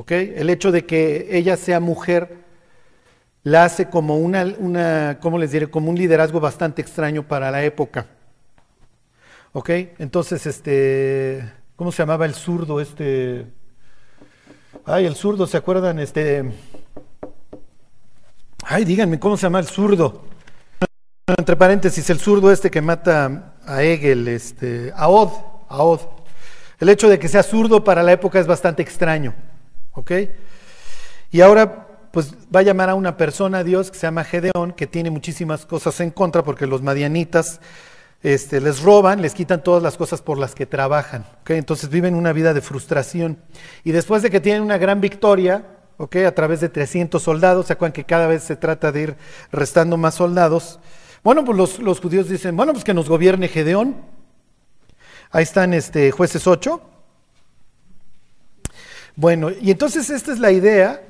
el 0.08 0.50
hecho 0.50 0.72
de 0.72 0.84
que 0.84 1.28
ella 1.30 1.56
sea 1.56 1.80
mujer 1.80 2.44
la 3.44 3.64
hace 3.64 3.88
como 3.88 4.16
una, 4.16 4.44
una 4.58 5.18
¿cómo 5.20 5.38
les 5.38 5.52
diré? 5.52 5.70
Como 5.70 5.90
un 5.90 5.96
liderazgo 5.96 6.40
bastante 6.40 6.82
extraño 6.82 7.28
para 7.28 7.50
la 7.50 7.62
época. 7.62 8.06
¿Ok? 9.52 9.70
Entonces, 9.98 10.46
este, 10.46 11.48
¿cómo 11.76 11.92
se 11.92 12.02
llamaba 12.02 12.26
el 12.26 12.34
zurdo? 12.34 12.80
Este, 12.80 13.46
ay, 14.84 15.06
el 15.06 15.14
zurdo, 15.14 15.46
¿se 15.46 15.58
acuerdan? 15.58 16.00
Este, 16.00 16.44
ay, 18.64 18.84
díganme, 18.84 19.20
¿cómo 19.20 19.36
se 19.36 19.42
llama 19.42 19.60
el 19.60 19.66
zurdo? 19.66 20.24
Entre 21.26 21.56
paréntesis, 21.56 22.10
el 22.10 22.18
zurdo 22.18 22.50
este 22.50 22.70
que 22.70 22.82
mata 22.82 23.54
a 23.64 23.82
Hegel, 23.82 24.26
este, 24.26 24.92
a 24.96 25.08
Od. 25.08 26.00
El 26.80 26.88
hecho 26.88 27.08
de 27.08 27.18
que 27.18 27.28
sea 27.28 27.42
zurdo 27.42 27.84
para 27.84 28.02
la 28.02 28.12
época 28.12 28.40
es 28.40 28.46
bastante 28.46 28.82
extraño. 28.82 29.34
¿Ok? 29.94 30.12
Y 31.30 31.40
ahora, 31.40 31.88
pues 32.12 32.34
va 32.54 32.60
a 32.60 32.62
llamar 32.62 32.90
a 32.90 32.94
una 32.94 33.16
persona 33.16 33.58
a 33.58 33.64
Dios 33.64 33.90
que 33.90 33.98
se 33.98 34.06
llama 34.06 34.24
Gedeón, 34.24 34.72
que 34.72 34.86
tiene 34.86 35.10
muchísimas 35.10 35.66
cosas 35.66 35.98
en 36.00 36.10
contra 36.10 36.44
porque 36.44 36.66
los 36.66 36.82
madianitas 36.82 37.60
este, 38.22 38.60
les 38.60 38.82
roban, 38.82 39.20
les 39.20 39.34
quitan 39.34 39.62
todas 39.62 39.82
las 39.82 39.96
cosas 39.96 40.22
por 40.22 40.38
las 40.38 40.54
que 40.54 40.64
trabajan. 40.64 41.26
¿ok? 41.42 41.50
Entonces 41.50 41.90
viven 41.90 42.14
una 42.14 42.32
vida 42.32 42.54
de 42.54 42.60
frustración. 42.60 43.38
Y 43.84 43.92
después 43.92 44.22
de 44.22 44.30
que 44.30 44.40
tienen 44.40 44.62
una 44.62 44.78
gran 44.78 45.00
victoria, 45.00 45.66
¿ok? 45.98 46.16
a 46.26 46.34
través 46.34 46.60
de 46.60 46.68
300 46.68 47.22
soldados, 47.22 47.66
¿se 47.66 47.74
acuerdan 47.74 47.92
que 47.92 48.04
cada 48.04 48.26
vez 48.26 48.42
se 48.42 48.56
trata 48.56 48.92
de 48.92 49.02
ir 49.02 49.16
restando 49.52 49.96
más 49.96 50.14
soldados? 50.14 50.80
Bueno, 51.22 51.44
pues 51.44 51.56
los, 51.56 51.78
los 51.78 52.00
judíos 52.00 52.28
dicen, 52.28 52.56
bueno, 52.56 52.72
pues 52.72 52.84
que 52.84 52.94
nos 52.94 53.08
gobierne 53.08 53.48
Gedeón. 53.48 53.96
Ahí 55.30 55.42
están 55.42 55.74
este, 55.74 56.10
jueces 56.10 56.46
8. 56.46 56.93
Bueno, 59.16 59.50
y 59.50 59.70
entonces 59.70 60.10
esta 60.10 60.32
es 60.32 60.38
la 60.38 60.50
idea. 60.50 61.00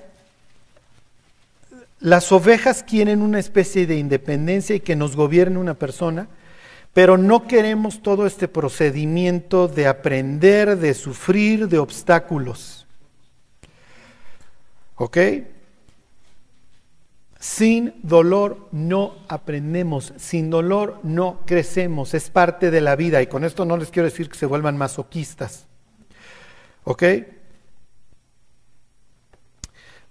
Las 2.01 2.33
ovejas 2.33 2.83
quieren 2.83 3.23
una 3.23 3.39
especie 3.39 3.87
de 3.87 3.97
independencia 3.97 4.77
y 4.77 4.81
que 4.81 4.95
nos 4.95 5.17
gobierne 5.17 5.59
una 5.59 5.75
persona, 5.75 6.29
pero 6.93 7.17
no 7.17 7.47
queremos 7.47 8.03
todo 8.03 8.27
este 8.27 8.47
procedimiento 8.47 9.69
de 9.69 9.87
aprender, 9.87 10.77
de 10.77 10.93
sufrir, 10.93 11.67
de 11.69 11.79
obstáculos. 11.79 12.87
¿Ok? 14.97 15.19
Sin 17.41 17.95
dolor 18.03 18.69
no 18.71 19.17
aprendemos, 19.29 20.13
sin 20.17 20.51
dolor 20.51 21.01
no 21.03 21.41
crecemos, 21.47 22.15
es 22.15 22.31
parte 22.31 22.71
de 22.71 22.81
la 22.81 22.97
vida 22.97 23.21
y 23.23 23.27
con 23.27 23.45
esto 23.45 23.65
no 23.65 23.77
les 23.77 23.91
quiero 23.91 24.09
decir 24.09 24.31
que 24.31 24.39
se 24.39 24.47
vuelvan 24.47 24.79
masoquistas. 24.79 25.67
¿Ok? 26.85 27.03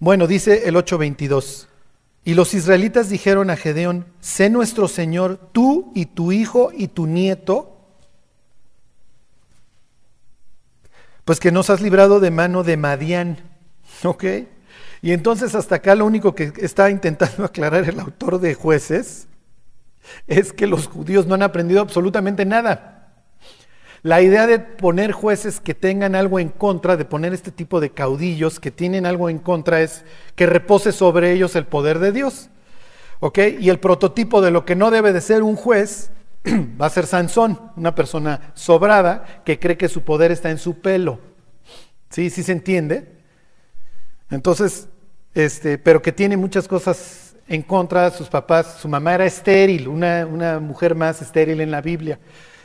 Bueno, 0.04 0.28
dice 0.28 0.68
el 0.68 0.76
8:22. 0.76 1.70
Y 2.26 2.34
los 2.34 2.54
israelitas 2.54 3.08
dijeron 3.08 3.50
a 3.50 3.56
Gedeón, 3.56 4.06
sé 4.20 4.50
nuestro 4.50 4.90
Señor, 4.90 5.40
tú 5.54 5.94
y 5.96 6.08
tu 6.08 6.34
hijo 6.34 6.72
y 6.74 6.90
tu 6.90 7.08
nieto, 7.08 7.78
pues 11.24 11.40
que 11.40 11.54
nos 11.54 11.70
has 11.70 11.80
librado 11.80 12.20
de 12.20 12.32
mano 12.32 12.64
de 12.64 12.76
Madián. 12.76 13.38
¿Ok? 14.04 14.26
Y 15.02 15.14
entonces 15.14 15.56
hasta 15.56 15.76
acá 15.76 15.96
lo 15.96 16.06
único 16.06 16.36
que 16.36 16.52
está 16.58 16.90
intentando 16.90 17.46
aclarar 17.46 17.88
el 17.88 17.98
autor 17.98 18.42
de 18.42 18.56
jueces 18.56 19.28
es 20.28 20.52
que 20.52 20.68
los 20.68 20.88
judíos 20.88 21.28
no 21.28 21.36
han 21.36 21.44
aprendido 21.44 21.80
absolutamente 21.80 22.44
nada. 22.44 22.93
La 24.04 24.22
idea 24.22 24.48
de 24.48 24.60
poner 24.60 25.14
jueces 25.14 25.62
que 25.62 25.74
tengan 25.74 26.14
algo 26.14 26.38
en 26.38 26.50
contra, 26.50 26.98
de 26.98 27.06
poner 27.06 27.34
este 27.34 27.52
tipo 27.52 27.80
de 27.80 27.92
caudillos 27.92 28.60
que 28.60 28.70
tienen 28.70 29.06
algo 29.06 29.30
en 29.30 29.40
contra, 29.40 29.82
es 29.82 30.04
que 30.36 30.46
repose 30.46 30.92
sobre 30.92 31.32
ellos 31.32 31.56
el 31.56 31.66
poder 31.66 32.00
de 32.00 32.12
Dios. 32.12 32.50
¿Ok? 33.22 33.40
Y 33.62 33.70
el 33.70 33.80
prototipo 33.80 34.42
de 34.42 34.52
lo 34.52 34.66
que 34.66 34.76
no 34.76 34.92
debe 34.92 35.14
de 35.14 35.22
ser 35.22 35.42
un 35.42 35.56
juez 35.56 36.12
va 36.82 36.88
a 36.88 36.90
ser 36.90 37.06
Sansón, 37.06 37.58
una 37.78 37.96
persona 37.96 38.52
sobrada 38.56 39.42
que 39.46 39.58
cree 39.58 39.78
que 39.78 39.88
su 39.88 40.02
poder 40.02 40.34
está 40.34 40.52
en 40.52 40.58
su 40.58 40.82
pelo. 40.82 41.22
¿Sí? 42.10 42.30
¿Sí 42.30 42.44
se 42.44 42.52
entiende? 42.52 43.08
Entonces, 44.30 44.90
este, 45.34 45.78
pero 45.78 46.02
que 46.02 46.12
tiene 46.12 46.36
muchas 46.36 46.68
cosas 46.68 47.38
en 47.48 47.62
contra, 47.62 48.12
sus 48.12 48.28
papás, 48.28 48.80
su 48.82 48.90
mamá 48.90 49.16
era 49.16 49.26
estéril, 49.26 49.88
una, 49.88 50.26
una 50.26 50.60
mujer 50.60 50.94
más 50.94 51.22
estéril 51.22 51.62
en 51.62 51.72
la 51.72 51.80
Biblia. 51.80 52.20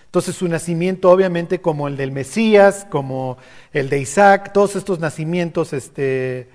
Entonces 0.09 0.37
su 0.37 0.49
nacimiento, 0.49 1.11
obviamente, 1.11 1.61
como 1.61 1.87
el 1.87 1.99
del 1.99 2.13
Mesías, 2.13 2.87
como 2.89 3.37
el 3.75 3.91
de 3.91 4.01
Isaac, 4.01 4.55
todos 4.55 4.75
estos 4.75 5.01
nacimientos, 5.01 5.75
este, 5.75 6.49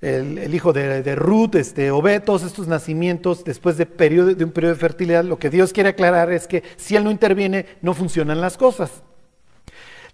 el, 0.00 0.54
hijo 0.54 0.72
de, 0.72 1.14
Ruth, 1.14 1.54
este, 1.54 1.90
Obed, 1.90 2.22
todos 2.22 2.44
estos 2.44 2.66
nacimientos 2.66 3.44
después 3.44 3.76
de, 3.76 3.84
de 3.84 4.44
un 4.44 4.52
periodo 4.52 4.72
de 4.72 4.80
fertilidad, 4.80 5.22
lo 5.22 5.38
que 5.38 5.50
Dios 5.50 5.74
quiere 5.74 5.90
aclarar 5.90 6.32
es 6.32 6.46
que 6.46 6.62
si 6.76 6.96
Él 6.96 7.04
no 7.04 7.10
interviene, 7.10 7.66
no 7.82 7.92
funcionan 7.92 8.40
las 8.40 8.56
cosas. 8.56 9.02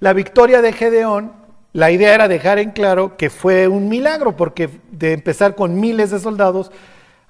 La 0.00 0.12
victoria 0.12 0.60
de 0.60 0.72
Gedeón, 0.72 1.32
la 1.72 1.92
idea 1.92 2.12
era 2.12 2.26
dejar 2.26 2.58
en 2.58 2.72
claro 2.72 3.16
que 3.16 3.30
fue 3.30 3.68
un 3.68 3.88
milagro, 3.88 4.34
porque 4.34 4.68
de 4.90 5.12
empezar 5.12 5.54
con 5.54 5.78
miles 5.78 6.10
de 6.10 6.18
soldados, 6.18 6.72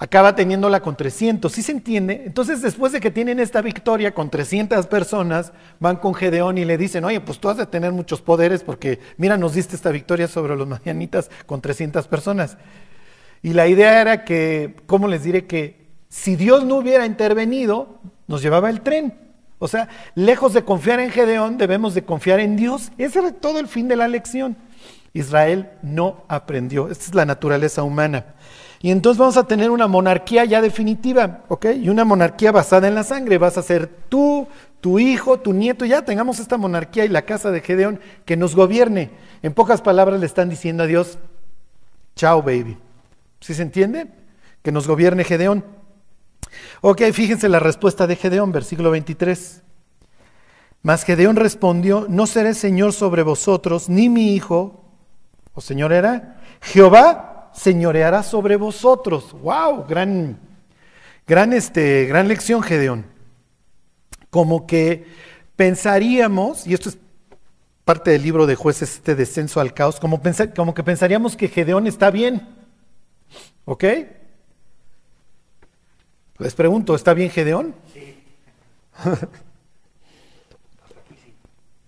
acaba 0.01 0.35
teniéndola 0.35 0.81
con 0.81 0.97
300. 0.97 1.53
¿Sí 1.53 1.63
se 1.63 1.73
entiende? 1.73 2.23
Entonces, 2.25 2.63
después 2.63 2.91
de 2.91 3.01
que 3.01 3.11
tienen 3.11 3.39
esta 3.39 3.61
victoria 3.61 4.13
con 4.13 4.31
300 4.31 4.87
personas, 4.87 5.53
van 5.79 5.97
con 5.97 6.15
Gedeón 6.15 6.57
y 6.57 6.65
le 6.65 6.79
dicen, 6.79 7.05
oye, 7.05 7.21
pues 7.21 7.39
tú 7.39 7.51
has 7.51 7.59
de 7.59 7.67
tener 7.67 7.93
muchos 7.93 8.23
poderes 8.23 8.65
porque, 8.65 8.99
mira, 9.19 9.37
nos 9.37 9.55
diste 9.55 9.77
esta 9.77 9.91
victoria 9.91 10.27
sobre 10.27 10.57
los 10.57 10.67
madianitas 10.67 11.31
con 11.45 11.61
300 11.61 12.09
personas. 12.09 12.57
Y 13.43 13.53
la 13.53 13.69
idea 13.69 14.01
era 14.01 14.25
que, 14.25 14.75
¿cómo 14.87 15.07
les 15.07 15.23
diré? 15.23 15.47
Que 15.47 15.87
si 16.09 16.35
Dios 16.35 16.65
no 16.65 16.77
hubiera 16.77 17.05
intervenido, 17.05 18.01
nos 18.27 18.41
llevaba 18.41 18.71
el 18.71 18.81
tren. 18.81 19.13
O 19.59 19.69
sea, 19.69 19.91
lejos 20.15 20.55
de 20.55 20.65
confiar 20.65 21.01
en 21.01 21.11
Gedeón, 21.11 21.59
debemos 21.59 21.95
de 21.95 22.05
confiar 22.05 22.41
en 22.41 22.57
Dios. 22.57 22.91
Ese 22.97 23.19
era 23.19 23.33
todo 23.33 23.59
el 23.59 23.69
fin 23.69 23.87
de 23.87 23.97
la 23.97 24.09
lección. 24.09 24.57
Israel 25.13 25.69
no 25.83 26.25
aprendió. 26.27 26.89
Esta 26.89 27.05
es 27.05 27.15
la 27.15 27.27
naturaleza 27.27 27.83
humana. 27.83 28.25
Y 28.83 28.91
entonces 28.91 29.19
vamos 29.19 29.37
a 29.37 29.45
tener 29.45 29.71
una 29.71 29.89
monarquía 29.89 30.47
ya 30.47 30.63
definitiva, 30.63 31.45
¿ok? 31.49 31.67
Y 31.83 31.91
una 31.91 32.05
monarquía 32.05 32.51
basada 32.51 32.89
en 32.89 32.95
la 32.95 33.05
sangre. 33.05 33.37
Vas 33.37 33.59
a 33.59 33.63
ser 33.63 33.87
tú, 34.09 34.49
tu 34.81 34.99
hijo, 34.99 35.39
tu 35.39 35.53
nieto, 35.53 35.85
ya 35.85 36.03
tengamos 36.03 36.39
esta 36.39 36.57
monarquía 36.57 37.05
y 37.05 37.09
la 37.09 37.23
casa 37.23 37.51
de 37.51 37.61
Gedeón 37.61 38.01
que 38.25 38.39
nos 38.39 38.57
gobierne. 38.57 39.11
En 39.43 39.53
pocas 39.53 39.83
palabras 39.83 40.19
le 40.19 40.25
están 40.25 40.49
diciendo 40.49 40.85
a 40.85 40.87
Dios, 40.87 41.19
chao 42.17 42.43
baby. 42.43 42.79
¿Sí 43.41 43.53
se 43.53 43.63
entiende? 43.63 44.07
Que 44.63 44.73
nos 44.73 44.89
gobierne 44.89 45.25
Gedeón. 45.25 45.63
Ok, 46.81 47.03
fíjense 47.13 47.51
la 47.51 47.61
respuesta 47.61 48.07
de 48.07 48.17
Gedeón, 48.17 48.51
versículo 48.51 48.91
23. 48.91 49.63
Mas 50.83 51.05
Gedeón 51.05 51.37
respondió, 51.37 52.07
no 52.09 52.27
seré 52.27 52.55
señor 52.55 52.95
sobre 52.95 53.23
vosotros, 53.23 53.91
ni 53.91 54.09
mi 54.09 54.35
hijo, 54.35 54.83
o 55.53 55.61
señor 55.61 55.93
era, 55.93 56.41
Jehová 56.63 57.31
señoreará 57.61 58.23
sobre 58.23 58.57
vosotros. 58.57 59.33
¡Wow! 59.33 59.85
Gran, 59.87 60.39
gran, 61.27 61.53
este, 61.53 62.07
gran 62.07 62.27
lección, 62.27 62.63
Gedeón. 62.63 63.05
Como 64.31 64.67
que 64.67 65.07
pensaríamos, 65.57 66.67
y 66.67 66.73
esto 66.73 66.89
es 66.89 66.99
parte 67.85 68.13
del 68.13 68.23
libro 68.23 68.47
de 68.47 68.55
jueces, 68.55 68.95
este 68.95 69.15
descenso 69.15 69.61
al 69.61 69.75
caos, 69.75 70.01
como, 70.01 70.23
como 70.57 70.73
que 70.73 70.83
pensaríamos 70.83 71.37
que 71.37 71.49
Gedeón 71.49 71.87
está 71.87 72.11
bien. 72.11 72.49
¿Ok? 73.67 73.85
Les 76.39 76.55
pregunto, 76.55 76.95
¿está 76.95 77.13
bien 77.13 77.29
Gedeón? 77.31 77.75
Sí. 77.93 78.17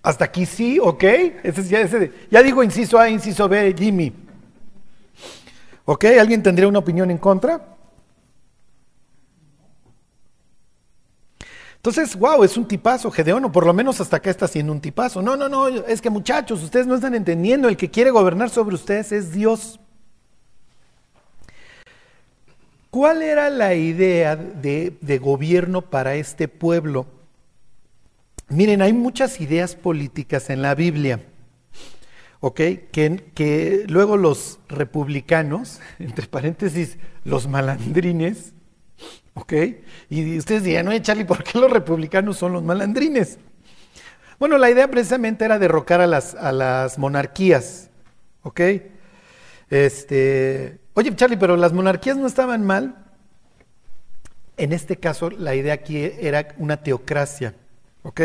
Hasta 0.02 0.24
aquí 0.26 0.44
sí, 0.44 0.78
ok. 0.78 1.04
Ese, 1.44 1.64
ya, 1.64 1.88
ya 2.30 2.42
digo 2.42 2.62
inciso 2.62 2.98
A, 2.98 3.08
inciso 3.08 3.48
B, 3.48 3.74
Jimmy. 3.78 4.21
¿Ok? 5.84 6.04
¿Alguien 6.20 6.42
tendría 6.42 6.68
una 6.68 6.78
opinión 6.78 7.10
en 7.10 7.18
contra? 7.18 7.72
Entonces, 11.76 12.14
wow, 12.14 12.44
es 12.44 12.56
un 12.56 12.68
tipazo, 12.68 13.10
Gedeón, 13.10 13.44
o 13.44 13.50
por 13.50 13.66
lo 13.66 13.74
menos 13.74 14.00
hasta 14.00 14.18
acá 14.18 14.30
está 14.30 14.46
siendo 14.46 14.72
un 14.72 14.80
tipazo. 14.80 15.20
No, 15.20 15.36
no, 15.36 15.48
no, 15.48 15.66
es 15.66 16.00
que 16.00 16.10
muchachos, 16.10 16.62
ustedes 16.62 16.86
no 16.86 16.94
están 16.94 17.16
entendiendo, 17.16 17.68
el 17.68 17.76
que 17.76 17.90
quiere 17.90 18.12
gobernar 18.12 18.50
sobre 18.50 18.76
ustedes 18.76 19.10
es 19.10 19.32
Dios. 19.32 19.80
¿Cuál 22.88 23.22
era 23.22 23.50
la 23.50 23.74
idea 23.74 24.36
de, 24.36 24.96
de 25.00 25.18
gobierno 25.18 25.82
para 25.82 26.14
este 26.14 26.46
pueblo? 26.46 27.06
Miren, 28.48 28.80
hay 28.80 28.92
muchas 28.92 29.40
ideas 29.40 29.74
políticas 29.74 30.50
en 30.50 30.62
la 30.62 30.76
Biblia, 30.76 31.18
¿ok? 32.42 32.56
Que, 32.92 33.24
que 33.34 33.86
luego 33.88 34.18
los 34.18 34.60
republicanos, 34.68 35.80
entre 35.98 36.26
paréntesis, 36.26 36.98
los 37.24 37.48
malandrines, 37.48 38.52
¿Ok? 39.34 39.52
Y 40.10 40.36
ustedes 40.36 40.62
dirán, 40.62 40.88
oye 40.88 41.00
Charlie, 41.00 41.24
¿por 41.24 41.42
qué 41.42 41.58
los 41.58 41.70
republicanos 41.70 42.36
son 42.36 42.52
los 42.52 42.62
malandrines? 42.62 43.38
Bueno, 44.38 44.58
la 44.58 44.70
idea 44.70 44.90
precisamente 44.90 45.44
era 45.44 45.58
derrocar 45.58 46.00
a 46.02 46.06
las, 46.06 46.34
a 46.34 46.52
las 46.52 46.98
monarquías. 46.98 47.88
¿Ok? 48.42 48.60
Este, 49.70 50.80
oye 50.92 51.16
Charlie, 51.16 51.38
pero 51.38 51.56
las 51.56 51.72
monarquías 51.72 52.18
no 52.18 52.26
estaban 52.26 52.64
mal. 52.64 53.06
En 54.58 54.74
este 54.74 54.96
caso, 54.96 55.30
la 55.30 55.54
idea 55.54 55.72
aquí 55.72 55.96
era 56.20 56.48
una 56.58 56.82
teocracia. 56.82 57.54
¿Ok? 58.02 58.20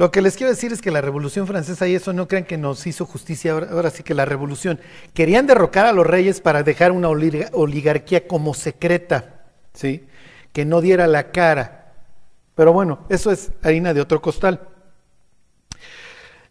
Lo 0.00 0.10
que 0.10 0.22
les 0.22 0.36
quiero 0.36 0.50
decir 0.50 0.72
es 0.72 0.80
que 0.80 0.90
la 0.90 1.02
Revolución 1.02 1.46
Francesa, 1.46 1.86
y 1.86 1.94
eso 1.94 2.14
no 2.14 2.26
crean 2.26 2.44
que 2.44 2.56
nos 2.56 2.86
hizo 2.86 3.04
justicia 3.04 3.52
ahora, 3.52 3.68
ahora, 3.70 3.90
sí 3.90 4.02
que 4.02 4.14
la 4.14 4.24
Revolución, 4.24 4.80
querían 5.12 5.46
derrocar 5.46 5.84
a 5.84 5.92
los 5.92 6.06
reyes 6.06 6.40
para 6.40 6.62
dejar 6.62 6.90
una 6.90 7.10
oligarquía 7.10 8.26
como 8.26 8.54
secreta. 8.54 9.44
¿sí? 9.74 10.06
que 10.52 10.64
no 10.64 10.80
diera 10.80 11.06
la 11.06 11.30
cara. 11.30 11.92
Pero 12.54 12.72
bueno, 12.72 13.06
eso 13.08 13.30
es 13.30 13.52
harina 13.62 13.94
de 13.94 14.00
otro 14.00 14.20
costal. 14.20 14.68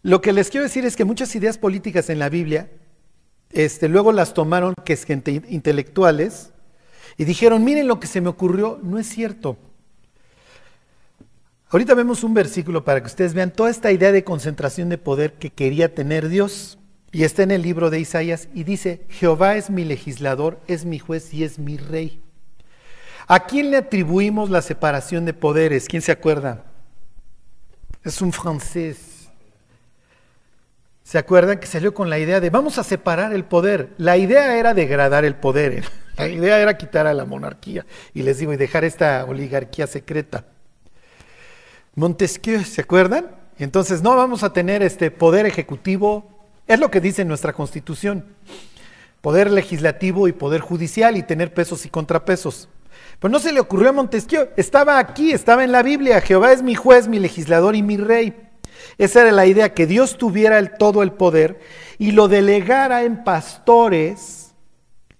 Lo 0.02 0.20
que 0.20 0.32
les 0.32 0.48
quiero 0.50 0.64
decir 0.64 0.84
es 0.84 0.96
que 0.96 1.04
muchas 1.04 1.34
ideas 1.34 1.58
políticas 1.58 2.08
en 2.08 2.18
la 2.18 2.28
Biblia, 2.28 2.70
este, 3.50 3.88
luego 3.88 4.12
las 4.12 4.32
tomaron, 4.32 4.74
que 4.84 4.94
es 4.94 5.04
gente 5.04 5.42
intelectuales, 5.48 6.52
y 7.18 7.24
dijeron, 7.24 7.64
miren 7.64 7.88
lo 7.88 8.00
que 8.00 8.06
se 8.06 8.20
me 8.20 8.28
ocurrió, 8.28 8.78
no 8.82 8.98
es 8.98 9.08
cierto. 9.08 9.58
Ahorita 11.72 11.94
vemos 11.94 12.24
un 12.24 12.34
versículo 12.34 12.84
para 12.84 13.00
que 13.00 13.06
ustedes 13.06 13.32
vean 13.32 13.52
toda 13.52 13.70
esta 13.70 13.92
idea 13.92 14.10
de 14.10 14.24
concentración 14.24 14.88
de 14.88 14.98
poder 14.98 15.34
que 15.34 15.50
quería 15.50 15.94
tener 15.94 16.28
Dios. 16.28 16.78
Y 17.12 17.22
está 17.22 17.44
en 17.44 17.52
el 17.52 17.62
libro 17.62 17.90
de 17.90 18.00
Isaías 18.00 18.48
y 18.52 18.64
dice, 18.64 19.06
Jehová 19.08 19.56
es 19.56 19.70
mi 19.70 19.84
legislador, 19.84 20.60
es 20.66 20.84
mi 20.84 20.98
juez 20.98 21.32
y 21.32 21.44
es 21.44 21.60
mi 21.60 21.76
rey. 21.76 22.22
¿A 23.28 23.46
quién 23.46 23.70
le 23.70 23.76
atribuimos 23.76 24.50
la 24.50 24.62
separación 24.62 25.24
de 25.24 25.32
poderes? 25.32 25.86
¿Quién 25.86 26.02
se 26.02 26.10
acuerda? 26.10 26.64
Es 28.02 28.20
un 28.20 28.32
francés. 28.32 29.30
¿Se 31.04 31.18
acuerdan 31.18 31.60
que 31.60 31.68
salió 31.68 31.94
con 31.94 32.10
la 32.10 32.18
idea 32.18 32.40
de 32.40 32.50
vamos 32.50 32.78
a 32.78 32.84
separar 32.84 33.32
el 33.32 33.44
poder? 33.44 33.90
La 33.96 34.16
idea 34.16 34.58
era 34.58 34.74
degradar 34.74 35.24
el 35.24 35.36
poder, 35.36 35.84
la 36.16 36.28
idea 36.28 36.58
era 36.58 36.76
quitar 36.76 37.06
a 37.06 37.14
la 37.14 37.24
monarquía 37.24 37.86
y 38.12 38.22
les 38.22 38.38
digo, 38.38 38.52
y 38.52 38.56
dejar 38.56 38.84
esta 38.84 39.24
oligarquía 39.24 39.86
secreta. 39.86 40.46
Montesquieu, 41.94 42.64
¿se 42.64 42.82
acuerdan? 42.82 43.30
Entonces 43.58 44.02
no 44.02 44.16
vamos 44.16 44.42
a 44.42 44.52
tener 44.52 44.82
este 44.82 45.10
poder 45.10 45.46
ejecutivo, 45.46 46.24
es 46.66 46.78
lo 46.78 46.90
que 46.90 47.00
dice 47.00 47.24
nuestra 47.24 47.52
constitución, 47.52 48.24
poder 49.20 49.50
legislativo 49.50 50.28
y 50.28 50.32
poder 50.32 50.60
judicial 50.60 51.16
y 51.16 51.22
tener 51.22 51.52
pesos 51.52 51.84
y 51.84 51.90
contrapesos. 51.90 52.68
Pues 53.18 53.30
no 53.30 53.38
se 53.38 53.52
le 53.52 53.60
ocurrió 53.60 53.90
a 53.90 53.92
Montesquieu, 53.92 54.48
estaba 54.56 54.98
aquí, 54.98 55.32
estaba 55.32 55.64
en 55.64 55.72
la 55.72 55.82
Biblia, 55.82 56.20
Jehová 56.20 56.52
es 56.52 56.62
mi 56.62 56.74
juez, 56.74 57.08
mi 57.08 57.18
legislador 57.18 57.74
y 57.74 57.82
mi 57.82 57.96
rey. 57.96 58.34
Esa 58.96 59.22
era 59.22 59.32
la 59.32 59.46
idea, 59.46 59.74
que 59.74 59.86
Dios 59.86 60.16
tuviera 60.16 60.58
el, 60.58 60.72
todo 60.76 61.02
el 61.02 61.12
poder 61.12 61.60
y 61.98 62.12
lo 62.12 62.28
delegara 62.28 63.02
en 63.02 63.24
pastores, 63.24 64.54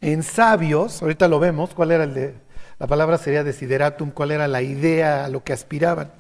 en 0.01 0.23
sabios, 0.23 1.03
ahorita 1.03 1.29
lo 1.29 1.41
vemos, 1.41 1.75
cuál 1.75 1.91
era 1.91 2.05
el 2.05 2.15
de, 2.15 2.35
la 2.79 2.87
palabra 2.87 3.19
sería 3.19 3.45
desideratum, 3.45 4.11
cuál 4.11 4.31
era 4.31 4.49
la 4.49 4.63
idea 4.63 5.27
a 5.27 5.29
lo 5.29 5.45
que 5.45 5.53
aspiraban. 5.53 6.20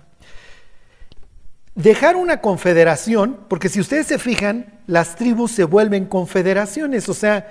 Dejar 1.74 2.16
una 2.16 2.40
confederación, 2.40 3.38
porque 3.48 3.68
si 3.68 3.80
ustedes 3.80 4.06
se 4.06 4.18
fijan, 4.18 4.80
las 4.86 5.14
tribus 5.14 5.52
se 5.52 5.64
vuelven 5.64 6.06
confederaciones, 6.06 7.08
o 7.08 7.14
sea, 7.14 7.48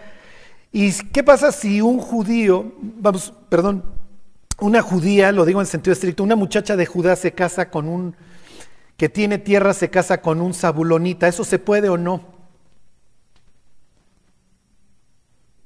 ¿y 0.72 0.92
qué 0.92 1.24
pasa 1.24 1.52
si 1.52 1.82
un 1.82 2.00
judío, 2.00 2.74
vamos, 2.80 3.34
perdón, 3.50 3.84
una 4.60 4.82
judía, 4.82 5.32
lo 5.32 5.46
digo 5.46 5.62
en 5.62 5.68
sentido 5.68 5.94
estricto, 5.94 6.24
una 6.24 6.36
muchacha 6.36 6.76
de 6.76 6.86
Judá 6.86 7.16
se 7.16 7.32
casa 7.32 7.70
con 7.70 7.88
un, 7.88 8.16
que 8.98 9.08
tiene 9.08 9.38
tierra, 9.38 9.74
se 9.74 9.90
casa 9.90 10.22
con 10.22 10.42
un 10.42 10.54
zabulonita. 10.54 11.28
¿Eso 11.28 11.46
se 11.46 11.60
puede 11.60 11.88
o 11.88 11.98
no? 11.98 12.22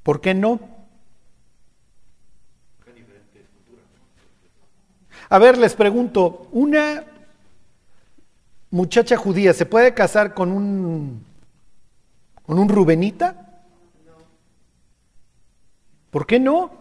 ¿Por 0.04 0.22
qué 0.22 0.36
no? 0.36 0.60
A 5.30 5.40
ver, 5.40 5.58
les 5.58 5.74
pregunto, 5.74 6.48
¿una 6.52 7.04
muchacha 8.74 9.16
judía 9.18 9.54
se 9.54 9.68
puede 9.68 9.94
casar 9.94 10.34
con 10.34 10.52
un, 10.52 11.24
con 12.44 12.58
un 12.58 12.68
rubenita? 12.68 13.62
¿Por 16.10 16.26
qué 16.26 16.40
no? 16.40 16.72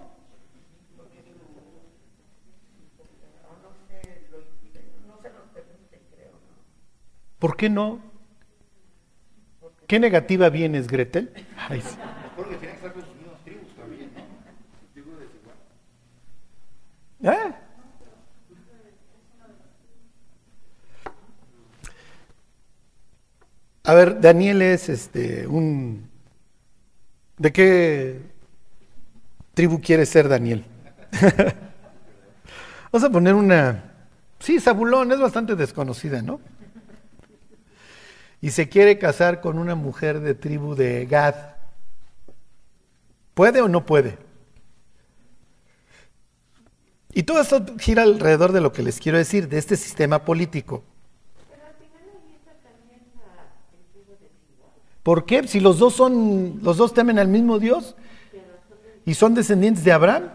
¿Por 7.38 7.56
qué 7.56 7.68
no? 7.68 8.00
¿Qué 9.86 10.00
negativa 10.00 10.48
vienes, 10.48 10.86
Gretel? 10.86 11.34
Ay, 11.68 11.82
sí. 11.82 11.96
Porque 12.36 12.56
tiene 12.56 12.72
que 12.72 12.76
estar 12.76 12.92
con 12.94 13.02
sus 13.02 13.14
mismos 13.16 13.38
tribus 13.44 13.76
también, 13.76 14.10
¿no? 17.20 17.32
¿Eh? 17.32 17.54
A 23.84 23.94
ver, 23.94 24.20
Daniel 24.20 24.62
es 24.62 24.88
este 24.88 25.46
un 25.46 26.08
¿De 27.38 27.52
qué 27.52 28.20
tribu 29.54 29.80
quiere 29.80 30.06
ser 30.06 30.28
Daniel? 30.28 30.64
Vamos 32.92 33.08
a 33.08 33.10
poner 33.10 33.34
una 33.34 33.92
Sí, 34.38 34.60
Zabulón 34.60 35.12
es 35.12 35.20
bastante 35.20 35.54
desconocida, 35.54 36.20
¿no? 36.22 36.40
y 38.42 38.50
se 38.50 38.68
quiere 38.68 38.98
casar 38.98 39.40
con 39.40 39.56
una 39.56 39.76
mujer 39.76 40.20
de 40.20 40.34
tribu 40.34 40.74
de 40.74 41.06
Gad, 41.06 41.36
¿puede 43.34 43.62
o 43.62 43.68
no 43.68 43.86
puede? 43.86 44.18
Y 47.14 47.22
todo 47.22 47.40
esto 47.40 47.64
gira 47.78 48.02
alrededor 48.02 48.50
de 48.50 48.60
lo 48.60 48.72
que 48.72 48.82
les 48.82 48.98
quiero 48.98 49.16
decir, 49.16 49.48
de 49.48 49.58
este 49.58 49.76
sistema 49.76 50.24
político. 50.24 50.82
¿Por 55.02 55.26
qué? 55.26 55.46
Si 55.48 55.60
los 55.60 55.78
dos 55.78 55.94
son, 55.94 56.60
los 56.62 56.76
dos 56.76 56.94
temen 56.94 57.18
al 57.18 57.28
mismo 57.28 57.58
Dios 57.58 57.96
y 59.04 59.14
son 59.14 59.34
descendientes 59.34 59.84
de 59.84 59.92
Abraham. 59.92 60.30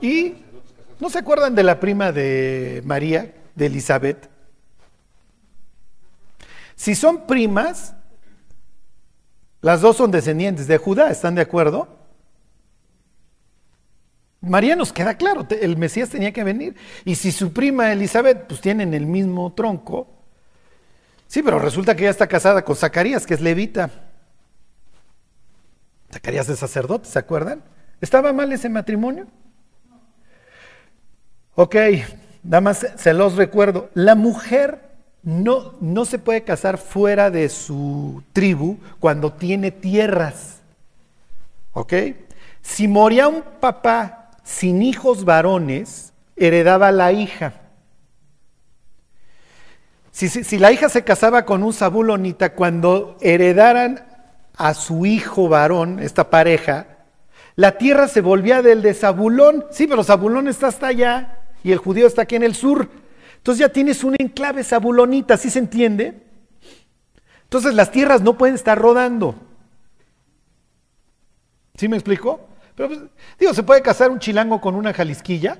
Y 0.00 0.34
no 0.98 1.10
se 1.10 1.18
acuerdan 1.18 1.54
de 1.54 1.62
la 1.62 1.78
prima 1.78 2.12
de 2.12 2.82
María, 2.84 3.34
de 3.54 3.66
Elizabeth, 3.66 4.32
si 6.82 6.96
son 6.96 7.28
primas, 7.28 7.94
las 9.60 9.80
dos 9.80 9.96
son 9.96 10.10
descendientes 10.10 10.66
de 10.66 10.78
Judá, 10.78 11.12
¿están 11.12 11.36
de 11.36 11.42
acuerdo? 11.42 11.86
María 14.40 14.74
nos 14.74 14.92
queda 14.92 15.16
claro, 15.16 15.46
el 15.48 15.76
Mesías 15.76 16.08
tenía 16.08 16.32
que 16.32 16.42
venir. 16.42 16.74
Y 17.04 17.14
si 17.14 17.30
su 17.30 17.52
prima 17.52 17.92
Elizabeth, 17.92 18.48
pues 18.48 18.60
tienen 18.60 18.94
el 18.94 19.06
mismo 19.06 19.52
tronco. 19.52 20.21
Sí, 21.32 21.42
pero 21.42 21.58
resulta 21.58 21.96
que 21.96 22.02
ella 22.02 22.10
está 22.10 22.26
casada 22.26 22.62
con 22.62 22.76
Zacarías, 22.76 23.24
que 23.24 23.32
es 23.32 23.40
levita. 23.40 23.88
Zacarías 26.12 26.46
es 26.50 26.58
sacerdote, 26.58 27.08
¿se 27.08 27.18
acuerdan? 27.18 27.62
¿Estaba 28.02 28.34
mal 28.34 28.52
ese 28.52 28.68
matrimonio? 28.68 29.26
Ok, 31.54 31.74
nada 32.42 32.60
más 32.60 32.86
se 32.96 33.14
los 33.14 33.36
recuerdo. 33.36 33.88
La 33.94 34.14
mujer 34.14 34.90
no, 35.22 35.72
no 35.80 36.04
se 36.04 36.18
puede 36.18 36.44
casar 36.44 36.76
fuera 36.76 37.30
de 37.30 37.48
su 37.48 38.22
tribu 38.34 38.76
cuando 39.00 39.32
tiene 39.32 39.70
tierras. 39.70 40.58
¿Ok? 41.72 41.94
Si 42.60 42.88
moría 42.88 43.28
un 43.28 43.42
papá 43.58 44.32
sin 44.44 44.82
hijos 44.82 45.24
varones, 45.24 46.12
heredaba 46.36 46.92
la 46.92 47.10
hija. 47.12 47.61
Si, 50.12 50.28
si, 50.28 50.58
la 50.58 50.70
hija 50.70 50.88
se 50.88 51.04
casaba 51.04 51.44
con 51.44 51.62
un 51.62 51.72
sabulonita, 51.72 52.52
cuando 52.52 53.16
heredaran 53.20 54.06
a 54.54 54.74
su 54.74 55.06
hijo 55.06 55.48
varón, 55.48 55.98
esta 55.98 56.28
pareja, 56.30 56.86
la 57.56 57.78
tierra 57.78 58.08
se 58.08 58.20
volvía 58.20 58.62
del 58.62 58.82
de 58.82 58.94
Zabulón. 58.94 59.64
Sí, 59.70 59.86
pero 59.86 60.04
Zabulón 60.04 60.48
está 60.48 60.68
hasta 60.68 60.86
allá 60.86 61.38
y 61.64 61.72
el 61.72 61.78
judío 61.78 62.06
está 62.06 62.22
aquí 62.22 62.36
en 62.36 62.42
el 62.42 62.54
sur. 62.54 62.88
Entonces 63.36 63.60
ya 63.60 63.68
tienes 63.70 64.04
un 64.04 64.14
enclave 64.18 64.64
Zabulonita, 64.64 65.36
¿sí 65.36 65.50
se 65.50 65.58
entiende? 65.58 66.22
Entonces 67.44 67.74
las 67.74 67.90
tierras 67.90 68.22
no 68.22 68.38
pueden 68.38 68.54
estar 68.54 68.78
rodando. 68.78 69.34
¿Sí 71.76 71.88
me 71.88 71.96
explico? 71.96 72.48
Pero 72.74 72.88
pues, 72.88 73.00
digo, 73.38 73.52
¿se 73.52 73.62
puede 73.62 73.82
casar 73.82 74.10
un 74.10 74.18
chilango 74.18 74.60
con 74.60 74.74
una 74.74 74.92
jalisquilla? 74.92 75.58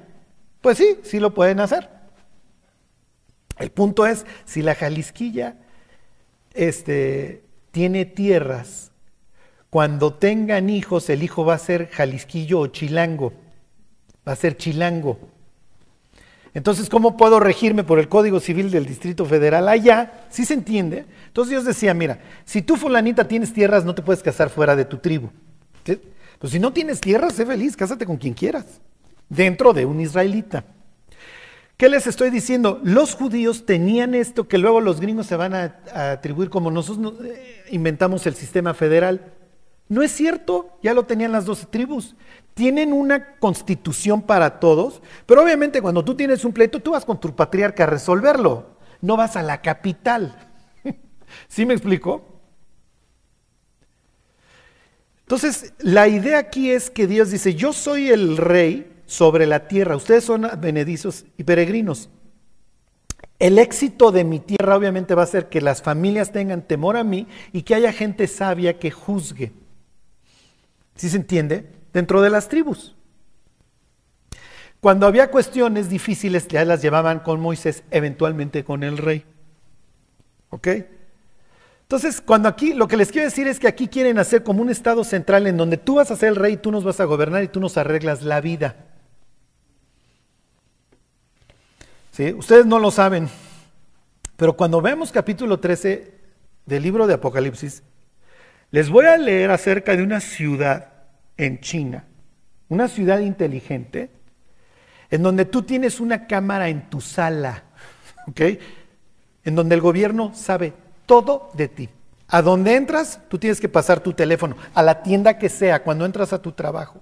Pues 0.60 0.78
sí, 0.78 0.98
sí 1.02 1.20
lo 1.20 1.34
pueden 1.34 1.60
hacer. 1.60 2.01
El 3.62 3.70
punto 3.70 4.06
es, 4.06 4.26
si 4.44 4.60
la 4.60 4.74
jalisquilla 4.74 5.56
este, 6.52 7.44
tiene 7.70 8.04
tierras, 8.04 8.90
cuando 9.70 10.12
tengan 10.12 10.68
hijos, 10.68 11.08
el 11.08 11.22
hijo 11.22 11.44
va 11.44 11.54
a 11.54 11.58
ser 11.58 11.88
jalisquillo 11.88 12.60
o 12.60 12.66
chilango. 12.66 13.32
Va 14.28 14.32
a 14.32 14.36
ser 14.36 14.56
chilango. 14.56 15.18
Entonces, 16.54 16.90
¿cómo 16.90 17.16
puedo 17.16 17.40
regirme 17.40 17.82
por 17.82 17.98
el 17.98 18.08
Código 18.08 18.40
Civil 18.40 18.70
del 18.70 18.84
Distrito 18.84 19.24
Federal 19.24 19.68
allá? 19.68 20.26
¿Sí 20.28 20.44
se 20.44 20.54
entiende? 20.54 21.06
Entonces 21.28 21.50
Dios 21.50 21.64
decía, 21.64 21.94
mira, 21.94 22.20
si 22.44 22.60
tú 22.60 22.76
fulanita 22.76 23.26
tienes 23.26 23.54
tierras, 23.54 23.84
no 23.84 23.94
te 23.94 24.02
puedes 24.02 24.22
casar 24.22 24.50
fuera 24.50 24.76
de 24.76 24.84
tu 24.84 24.98
tribu. 24.98 25.30
Pues 26.38 26.52
si 26.52 26.58
no 26.58 26.72
tienes 26.72 27.00
tierras, 27.00 27.32
sé 27.32 27.46
feliz, 27.46 27.76
cásate 27.76 28.04
con 28.04 28.16
quien 28.16 28.34
quieras, 28.34 28.66
dentro 29.28 29.72
de 29.72 29.86
un 29.86 30.00
israelita. 30.00 30.64
¿Qué 31.82 31.88
les 31.88 32.06
estoy 32.06 32.30
diciendo? 32.30 32.80
Los 32.84 33.16
judíos 33.16 33.66
tenían 33.66 34.14
esto 34.14 34.46
que 34.46 34.56
luego 34.56 34.80
los 34.80 35.00
gringos 35.00 35.26
se 35.26 35.34
van 35.34 35.52
a, 35.52 35.80
atribuir 36.12 36.48
como 36.48 36.70
nosotros 36.70 37.14
eh, 37.24 37.64
inventamos 37.72 38.24
el 38.28 38.36
sistema 38.36 38.72
federal. 38.72 39.32
No 39.88 40.00
es 40.00 40.12
cierto, 40.12 40.78
ya 40.80 40.94
lo 40.94 41.06
tenían 41.06 41.32
las 41.32 41.44
doce 41.44 41.66
tribus. 41.66 42.14
Tienen 42.54 42.92
una 42.92 43.34
constitución 43.40 44.22
para 44.22 44.60
todos, 44.60 45.02
pero 45.26 45.42
obviamente 45.42 45.82
cuando 45.82 46.04
tú 46.04 46.14
tienes 46.14 46.44
un 46.44 46.52
pleito, 46.52 46.78
tú 46.78 46.92
vas 46.92 47.04
con 47.04 47.18
tu 47.18 47.34
patriarca 47.34 47.82
a 47.82 47.88
resolverlo, 47.88 48.76
no 49.00 49.16
vas 49.16 49.34
a 49.34 49.42
la 49.42 49.60
capital. 49.60 50.36
¿Sí 51.48 51.66
me 51.66 51.74
explico? 51.74 52.24
Entonces, 55.22 55.74
la 55.80 56.06
idea 56.06 56.38
aquí 56.38 56.70
es 56.70 56.90
que 56.90 57.08
Dios 57.08 57.32
dice, 57.32 57.56
yo 57.56 57.72
soy 57.72 58.08
el 58.08 58.36
rey 58.36 58.91
sobre 59.12 59.46
la 59.46 59.68
tierra, 59.68 59.94
ustedes 59.94 60.24
son 60.24 60.48
benedizos 60.58 61.26
y 61.36 61.44
peregrinos. 61.44 62.08
El 63.38 63.58
éxito 63.58 64.10
de 64.10 64.24
mi 64.24 64.40
tierra 64.40 64.74
obviamente 64.74 65.14
va 65.14 65.24
a 65.24 65.26
ser 65.26 65.50
que 65.50 65.60
las 65.60 65.82
familias 65.82 66.32
tengan 66.32 66.62
temor 66.62 66.96
a 66.96 67.04
mí 67.04 67.26
y 67.52 67.62
que 67.62 67.74
haya 67.74 67.92
gente 67.92 68.26
sabia 68.26 68.78
que 68.78 68.90
juzgue. 68.90 69.52
¿Sí 70.94 71.10
se 71.10 71.18
entiende? 71.18 71.66
Dentro 71.92 72.22
de 72.22 72.30
las 72.30 72.48
tribus. 72.48 72.96
Cuando 74.80 75.06
había 75.06 75.30
cuestiones 75.30 75.90
difíciles, 75.90 76.48
ya 76.48 76.64
las 76.64 76.80
llevaban 76.80 77.20
con 77.20 77.38
Moisés, 77.38 77.84
eventualmente 77.90 78.64
con 78.64 78.82
el 78.82 78.96
rey. 78.96 79.26
¿Ok? 80.48 80.68
Entonces, 81.82 82.22
cuando 82.22 82.48
aquí, 82.48 82.72
lo 82.72 82.88
que 82.88 82.96
les 82.96 83.12
quiero 83.12 83.26
decir 83.26 83.46
es 83.46 83.58
que 83.58 83.68
aquí 83.68 83.88
quieren 83.88 84.18
hacer 84.18 84.42
como 84.42 84.62
un 84.62 84.70
estado 84.70 85.04
central 85.04 85.46
en 85.46 85.58
donde 85.58 85.76
tú 85.76 85.96
vas 85.96 86.10
a 86.10 86.16
ser 86.16 86.30
el 86.30 86.36
rey, 86.36 86.56
tú 86.56 86.72
nos 86.72 86.82
vas 86.82 86.98
a 87.00 87.04
gobernar 87.04 87.42
y 87.42 87.48
tú 87.48 87.60
nos 87.60 87.76
arreglas 87.76 88.22
la 88.22 88.40
vida. 88.40 88.88
¿Sí? 92.12 92.30
Ustedes 92.34 92.66
no 92.66 92.78
lo 92.78 92.90
saben, 92.90 93.30
pero 94.36 94.54
cuando 94.54 94.82
vemos 94.82 95.10
capítulo 95.10 95.60
13 95.60 96.12
del 96.66 96.82
libro 96.82 97.06
de 97.06 97.14
Apocalipsis, 97.14 97.82
les 98.70 98.90
voy 98.90 99.06
a 99.06 99.16
leer 99.16 99.50
acerca 99.50 99.96
de 99.96 100.02
una 100.02 100.20
ciudad 100.20 100.92
en 101.38 101.60
China, 101.60 102.04
una 102.68 102.88
ciudad 102.88 103.20
inteligente, 103.20 104.10
en 105.10 105.22
donde 105.22 105.46
tú 105.46 105.62
tienes 105.62 106.00
una 106.00 106.26
cámara 106.26 106.68
en 106.68 106.90
tu 106.90 107.00
sala, 107.00 107.62
¿ok? 108.28 108.40
En 109.44 109.54
donde 109.54 109.74
el 109.74 109.80
gobierno 109.80 110.32
sabe 110.34 110.74
todo 111.06 111.50
de 111.54 111.68
ti. 111.68 111.88
A 112.28 112.42
donde 112.42 112.76
entras, 112.76 113.20
tú 113.28 113.38
tienes 113.38 113.58
que 113.58 113.70
pasar 113.70 114.00
tu 114.00 114.12
teléfono, 114.12 114.56
a 114.74 114.82
la 114.82 115.02
tienda 115.02 115.38
que 115.38 115.48
sea, 115.48 115.82
cuando 115.82 116.04
entras 116.04 116.34
a 116.34 116.42
tu 116.42 116.52
trabajo. 116.52 117.00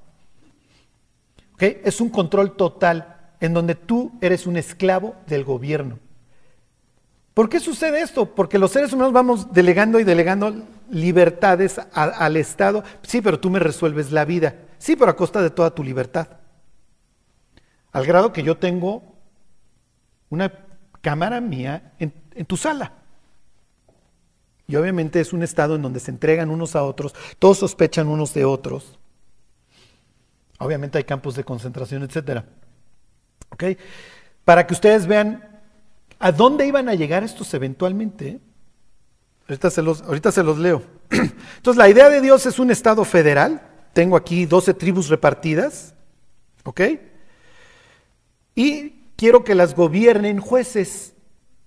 Es 1.59 2.01
un 2.01 2.11
control 2.11 2.57
total 2.57 3.20
en 3.41 3.55
donde 3.55 3.75
tú 3.75 4.13
eres 4.21 4.47
un 4.47 4.57
esclavo 4.57 5.17
del 5.27 5.45
gobierno. 5.45 5.99
¿Por 7.35 7.49
qué 7.49 7.61
sucede 7.61 8.03
esto? 8.03 8.35
Porque 8.35 8.59
los 8.59 8.73
seres 8.73 8.93
humanos 8.93 9.13
vamos 9.13 9.53
delegando 9.53 9.99
y 9.99 10.05
delegando 10.05 10.55
libertades 10.91 11.81
al 11.93 12.37
Estado. 12.37 12.85
Sí, 13.03 13.21
pero 13.23 13.41
tú 13.41 13.51
me 13.51 13.59
resuelves 13.59 14.13
la 14.13 14.25
vida. 14.25 14.57
Sí, 14.79 14.97
pero 14.97 15.11
a 15.11 15.17
costa 15.17 15.41
de 15.41 15.51
toda 15.51 15.75
tu 15.75 15.83
libertad. 15.83 16.29
Al 17.93 18.05
grado 18.05 18.33
que 18.33 18.43
yo 18.43 18.59
tengo 18.59 19.03
una 20.29 20.53
cámara 21.01 21.41
mía 21.41 21.93
en 21.99 22.47
tu 22.47 22.57
sala. 22.57 22.93
Y 24.71 24.77
obviamente 24.77 25.21
es 25.21 25.33
un 25.33 25.43
estado 25.43 25.75
en 25.75 25.83
donde 25.83 25.99
se 25.99 26.13
entregan 26.13 26.49
unos 26.49 26.77
a 26.77 26.85
otros, 26.85 27.13
todos 27.41 27.59
sospechan 27.59 28.07
unos 28.07 28.33
de 28.35 28.45
otros. 28.45 29.01
Obviamente 30.61 30.99
hay 30.99 31.03
campos 31.03 31.35
de 31.35 31.43
concentración, 31.43 32.05
etc. 32.05 32.45
¿Ok? 33.51 33.65
Para 34.45 34.67
que 34.67 34.75
ustedes 34.75 35.07
vean 35.07 35.61
a 36.19 36.33
dónde 36.33 36.67
iban 36.67 36.89
a 36.89 36.95
llegar 36.95 37.25
estos 37.25 37.53
eventualmente. 37.55 38.41
Ahorita 39.49 39.71
se 39.71 39.83
los, 39.83 40.03
ahorita 40.03 40.33
se 40.33 40.43
los 40.43 40.59
leo. 40.59 40.83
Entonces, 41.11 41.77
la 41.77 41.89
idea 41.89 42.09
de 42.09 42.21
Dios 42.21 42.47
es 42.47 42.59
un 42.59 42.71
estado 42.71 43.05
federal. 43.05 43.63
Tengo 43.93 44.17
aquí 44.17 44.47
12 44.47 44.75
tribus 44.75 45.09
repartidas. 45.09 45.95
¿Ok? 46.65 46.81
Y 48.55 48.91
quiero 49.17 49.45
que 49.45 49.55
las 49.55 49.75
gobiernen 49.75 50.41
jueces. 50.41 51.15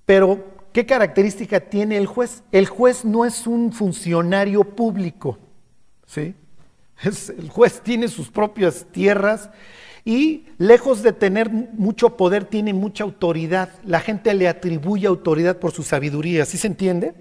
Pero 0.06 0.54
¿Qué 0.74 0.88
característica 0.88 1.60
tiene 1.60 1.98
el 1.98 2.08
juez? 2.08 2.43
El 2.52 2.65
juez 2.65 3.06
no 3.06 3.26
es 3.26 3.46
un 3.46 3.72
funcionario 3.72 4.63
público, 4.63 5.38
¿sí? 6.08 6.34
el 7.04 7.50
juez 7.50 7.82
tiene 7.82 8.08
sus 8.08 8.32
propias 8.32 8.88
tierras 8.91 9.52
y 10.05 10.45
lejos 10.57 11.01
de 11.01 11.13
tener 11.13 11.49
mucho 11.49 12.17
poder, 12.17 12.45
tiene 12.45 12.73
mucha 12.73 13.03
autoridad. 13.03 13.69
La 13.85 14.01
gente 14.01 14.33
le 14.33 14.47
atribuye 14.47 15.07
autoridad 15.07 15.57
por 15.57 15.71
su 15.71 15.83
sabiduría, 15.83 16.45
¿sí 16.45 16.57
se 16.57 16.67
entiende? 16.67 17.13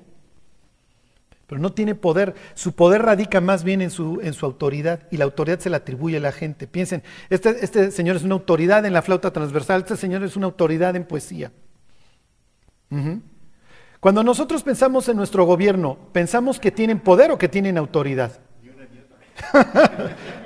Pero 1.46 1.60
no 1.60 1.72
tiene 1.72 1.94
poder. 1.94 2.34
Su 2.54 2.74
poder 2.74 3.02
radica 3.02 3.40
más 3.40 3.62
bien 3.62 3.82
en 3.82 3.90
su, 3.90 4.20
en 4.22 4.32
su 4.32 4.46
autoridad 4.46 5.06
y 5.10 5.16
la 5.18 5.24
autoridad 5.24 5.60
se 5.60 5.70
la 5.70 5.76
atribuye 5.78 6.16
a 6.16 6.20
la 6.20 6.32
gente. 6.32 6.66
Piensen, 6.66 7.02
este, 7.30 7.64
este 7.64 7.90
señor 7.90 8.16
es 8.16 8.22
una 8.24 8.34
autoridad 8.34 8.84
en 8.84 8.94
la 8.94 9.02
flauta 9.02 9.32
transversal, 9.32 9.82
este 9.82 9.96
señor 9.96 10.24
es 10.24 10.36
una 10.36 10.46
autoridad 10.46 10.96
en 10.96 11.04
poesía. 11.04 11.52
Cuando 14.00 14.22
nosotros 14.22 14.62
pensamos 14.62 15.08
en 15.08 15.16
nuestro 15.16 15.44
gobierno, 15.44 15.96
¿pensamos 16.12 16.58
que 16.58 16.70
tienen 16.70 17.00
poder 17.00 17.30
o 17.30 17.38
que 17.38 17.48
tienen 17.48 17.78
autoridad? 17.78 18.40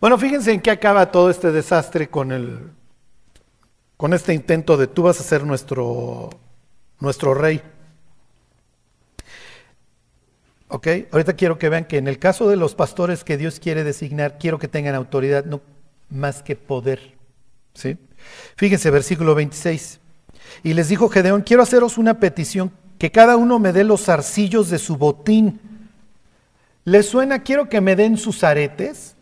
bueno, 0.00 0.18
fíjense 0.18 0.52
en 0.52 0.60
qué 0.60 0.70
acaba 0.70 1.10
todo 1.10 1.30
este 1.30 1.52
desastre 1.52 2.08
con 2.08 2.32
el 2.32 2.70
con 3.96 4.14
este 4.14 4.32
intento 4.32 4.76
de 4.76 4.86
tú 4.86 5.02
vas 5.02 5.18
a 5.20 5.24
ser 5.24 5.44
nuestro 5.44 6.30
nuestro 7.00 7.34
rey. 7.34 7.62
¿Ok? 10.68 10.86
Ahorita 11.10 11.32
quiero 11.32 11.58
que 11.58 11.68
vean 11.68 11.86
que 11.86 11.96
en 11.96 12.08
el 12.08 12.18
caso 12.18 12.48
de 12.48 12.56
los 12.56 12.74
pastores 12.74 13.24
que 13.24 13.38
Dios 13.38 13.58
quiere 13.58 13.84
designar, 13.84 14.38
quiero 14.38 14.58
que 14.58 14.68
tengan 14.68 14.94
autoridad, 14.94 15.44
no 15.44 15.62
más 16.10 16.42
que 16.42 16.56
poder. 16.56 17.16
¿Sí? 17.74 17.96
Fíjense, 18.56 18.90
versículo 18.90 19.34
26. 19.34 20.00
Y 20.62 20.74
les 20.74 20.88
dijo 20.88 21.08
Gedeón, 21.08 21.42
quiero 21.42 21.62
haceros 21.62 21.98
una 21.98 22.20
petición, 22.20 22.72
que 22.98 23.10
cada 23.10 23.36
uno 23.36 23.58
me 23.58 23.72
dé 23.72 23.84
los 23.84 24.04
zarcillos 24.04 24.70
de 24.70 24.78
su 24.78 24.96
botín. 24.96 25.60
¿Les 26.84 27.06
suena, 27.06 27.42
quiero 27.42 27.68
que 27.68 27.80
me 27.80 27.96
den 27.96 28.16
sus 28.16 28.44
aretes? 28.44 29.14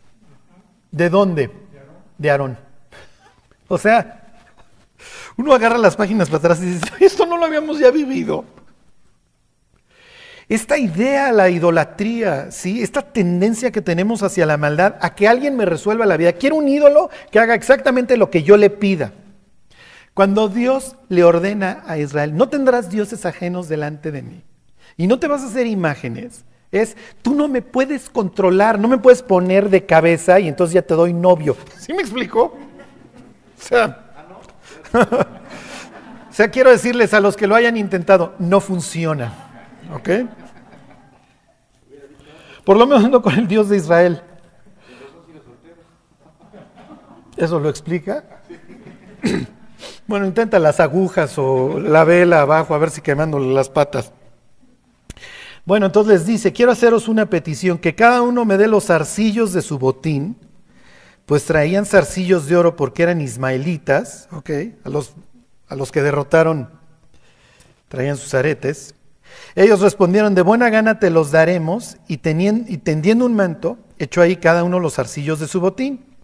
¿De 0.96 1.10
dónde? 1.10 1.50
De 2.16 2.30
Aarón. 2.30 2.56
O 3.68 3.76
sea, 3.76 4.32
uno 5.36 5.52
agarra 5.52 5.76
las 5.76 5.94
páginas 5.94 6.30
para 6.30 6.38
atrás 6.38 6.62
y 6.62 6.70
dice, 6.70 6.86
esto 7.00 7.26
no 7.26 7.36
lo 7.36 7.44
habíamos 7.44 7.78
ya 7.78 7.90
vivido. 7.90 8.46
Esta 10.48 10.78
idea, 10.78 11.32
la 11.32 11.50
idolatría, 11.50 12.50
¿sí? 12.50 12.82
esta 12.82 13.02
tendencia 13.02 13.70
que 13.70 13.82
tenemos 13.82 14.22
hacia 14.22 14.46
la 14.46 14.56
maldad, 14.56 14.96
a 15.02 15.14
que 15.14 15.28
alguien 15.28 15.54
me 15.54 15.66
resuelva 15.66 16.06
la 16.06 16.16
vida. 16.16 16.32
Quiero 16.32 16.56
un 16.56 16.66
ídolo 16.66 17.10
que 17.30 17.40
haga 17.40 17.54
exactamente 17.54 18.16
lo 18.16 18.30
que 18.30 18.42
yo 18.42 18.56
le 18.56 18.70
pida. 18.70 19.12
Cuando 20.14 20.48
Dios 20.48 20.96
le 21.10 21.24
ordena 21.24 21.82
a 21.86 21.98
Israel, 21.98 22.34
no 22.34 22.48
tendrás 22.48 22.88
dioses 22.88 23.26
ajenos 23.26 23.68
delante 23.68 24.12
de 24.12 24.22
mí. 24.22 24.44
Y 24.96 25.08
no 25.08 25.18
te 25.18 25.28
vas 25.28 25.42
a 25.42 25.48
hacer 25.48 25.66
imágenes. 25.66 26.46
Es, 26.82 26.96
tú 27.22 27.34
no 27.34 27.48
me 27.48 27.62
puedes 27.62 28.10
controlar, 28.10 28.78
no 28.78 28.88
me 28.88 28.98
puedes 28.98 29.22
poner 29.22 29.70
de 29.70 29.84
cabeza 29.86 30.40
y 30.40 30.48
entonces 30.48 30.74
ya 30.74 30.82
te 30.82 30.94
doy 30.94 31.12
novio. 31.12 31.56
¿Sí 31.78 31.92
me 31.92 32.02
explico? 32.02 32.56
O 33.58 33.62
sea, 33.62 34.04
o 34.92 36.32
sea, 36.32 36.50
quiero 36.50 36.70
decirles 36.70 37.14
a 37.14 37.20
los 37.20 37.36
que 37.36 37.46
lo 37.46 37.54
hayan 37.54 37.76
intentado, 37.76 38.34
no 38.38 38.60
funciona. 38.60 39.32
¿Ok? 39.94 40.10
Por 42.64 42.76
lo 42.76 42.86
menos 42.86 43.08
no 43.08 43.22
con 43.22 43.34
el 43.34 43.46
Dios 43.46 43.68
de 43.68 43.76
Israel. 43.76 44.22
¿Eso 47.36 47.60
lo 47.60 47.68
explica? 47.68 48.24
Bueno, 50.08 50.24
intenta 50.24 50.60
las 50.60 50.78
agujas 50.78 51.36
o 51.36 51.80
la 51.80 52.04
vela 52.04 52.42
abajo 52.42 52.74
a 52.74 52.78
ver 52.78 52.90
si 52.90 53.00
quemándole 53.00 53.52
las 53.52 53.68
patas. 53.68 54.12
Bueno, 55.66 55.86
entonces 55.86 56.20
les 56.20 56.26
dice, 56.26 56.52
quiero 56.52 56.70
haceros 56.70 57.08
una 57.08 57.28
petición, 57.28 57.78
que 57.78 57.96
cada 57.96 58.22
uno 58.22 58.44
me 58.44 58.56
dé 58.56 58.68
los 58.68 58.86
zarcillos 58.86 59.52
de 59.52 59.62
su 59.62 59.80
botín, 59.80 60.36
pues 61.26 61.44
traían 61.44 61.84
zarcillos 61.84 62.46
de 62.46 62.56
oro 62.56 62.76
porque 62.76 63.02
eran 63.02 63.20
ismaelitas, 63.20 64.28
¿ok? 64.30 64.50
A 64.84 64.88
los, 64.88 65.14
a 65.66 65.74
los 65.74 65.90
que 65.90 66.02
derrotaron 66.02 66.70
traían 67.88 68.16
sus 68.16 68.32
aretes. 68.34 68.94
Ellos 69.56 69.80
respondieron, 69.80 70.36
de 70.36 70.42
buena 70.42 70.70
gana 70.70 71.00
te 71.00 71.10
los 71.10 71.32
daremos, 71.32 71.96
y, 72.06 72.14
y 72.14 72.78
tendiendo 72.78 73.26
un 73.26 73.34
manto, 73.34 73.76
echó 73.98 74.22
ahí 74.22 74.36
cada 74.36 74.62
uno 74.62 74.78
los 74.78 74.94
zarcillos 74.94 75.40
de 75.40 75.48
su 75.48 75.60
botín. 75.60 76.15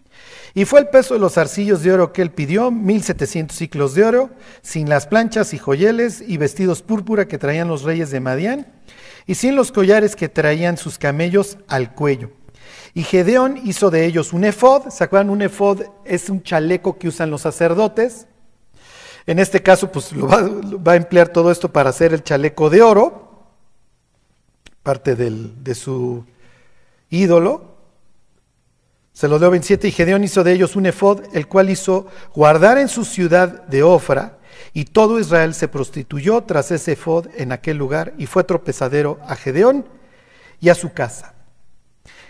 Y 0.55 0.65
fue 0.65 0.81
el 0.81 0.89
peso 0.89 1.15
de 1.15 1.19
los 1.19 1.33
zarcillos 1.33 1.81
de 1.81 1.91
oro 1.91 2.13
que 2.13 2.21
él 2.21 2.31
pidió, 2.31 2.69
mil 2.69 3.01
setecientos 3.01 3.57
ciclos 3.57 3.95
de 3.95 4.03
oro, 4.03 4.29
sin 4.61 4.87
las 4.87 5.07
planchas 5.07 5.53
y 5.53 5.57
joyeles 5.57 6.21
y 6.21 6.37
vestidos 6.37 6.83
púrpura 6.83 7.27
que 7.27 7.39
traían 7.39 7.67
los 7.67 7.81
reyes 7.81 8.11
de 8.11 8.19
Madián, 8.19 8.67
y 9.25 9.33
sin 9.35 9.55
los 9.55 9.71
collares 9.71 10.15
que 10.15 10.29
traían 10.29 10.77
sus 10.77 10.99
camellos 10.99 11.57
al 11.67 11.95
cuello. 11.95 12.29
Y 12.93 13.01
Gedeón 13.01 13.59
hizo 13.63 13.89
de 13.89 14.05
ellos 14.05 14.33
un 14.33 14.43
efod. 14.43 14.89
¿Se 14.89 15.03
acuerdan? 15.03 15.31
Un 15.31 15.41
efod 15.41 15.81
es 16.05 16.29
un 16.29 16.43
chaleco 16.43 16.99
que 16.99 17.07
usan 17.07 17.31
los 17.31 17.41
sacerdotes. 17.41 18.27
En 19.25 19.39
este 19.39 19.63
caso, 19.63 19.91
pues 19.91 20.11
lo 20.11 20.27
va, 20.27 20.91
a 20.91 20.95
emplear 20.95 21.29
todo 21.29 21.49
esto 21.49 21.71
para 21.71 21.89
hacer 21.89 22.13
el 22.13 22.23
chaleco 22.23 22.69
de 22.69 22.83
oro, 22.83 23.47
parte 24.83 25.15
de 25.15 25.75
su 25.75 26.25
ídolo. 27.09 27.72
Se 29.13 29.27
lo 29.27 29.37
dio 29.37 29.51
27 29.51 29.87
y 29.87 29.91
Gedeón 29.91 30.23
hizo 30.23 30.43
de 30.43 30.53
ellos 30.53 30.75
un 30.75 30.87
efod, 30.87 31.21
el 31.33 31.47
cual 31.47 31.69
hizo 31.69 32.07
guardar 32.33 32.79
en 32.79 32.87
su 32.87 33.05
ciudad 33.05 33.63
de 33.67 33.83
Ofra, 33.83 34.39
y 34.73 34.85
todo 34.85 35.19
Israel 35.19 35.53
se 35.53 35.67
prostituyó 35.67 36.41
tras 36.43 36.71
ese 36.71 36.93
efod 36.93 37.27
en 37.37 37.51
aquel 37.51 37.77
lugar, 37.77 38.15
y 38.17 38.25
fue 38.25 38.43
tropezadero 38.43 39.19
a 39.27 39.35
Gedeón 39.35 39.85
y 40.59 40.69
a 40.69 40.75
su 40.75 40.93
casa. 40.93 41.35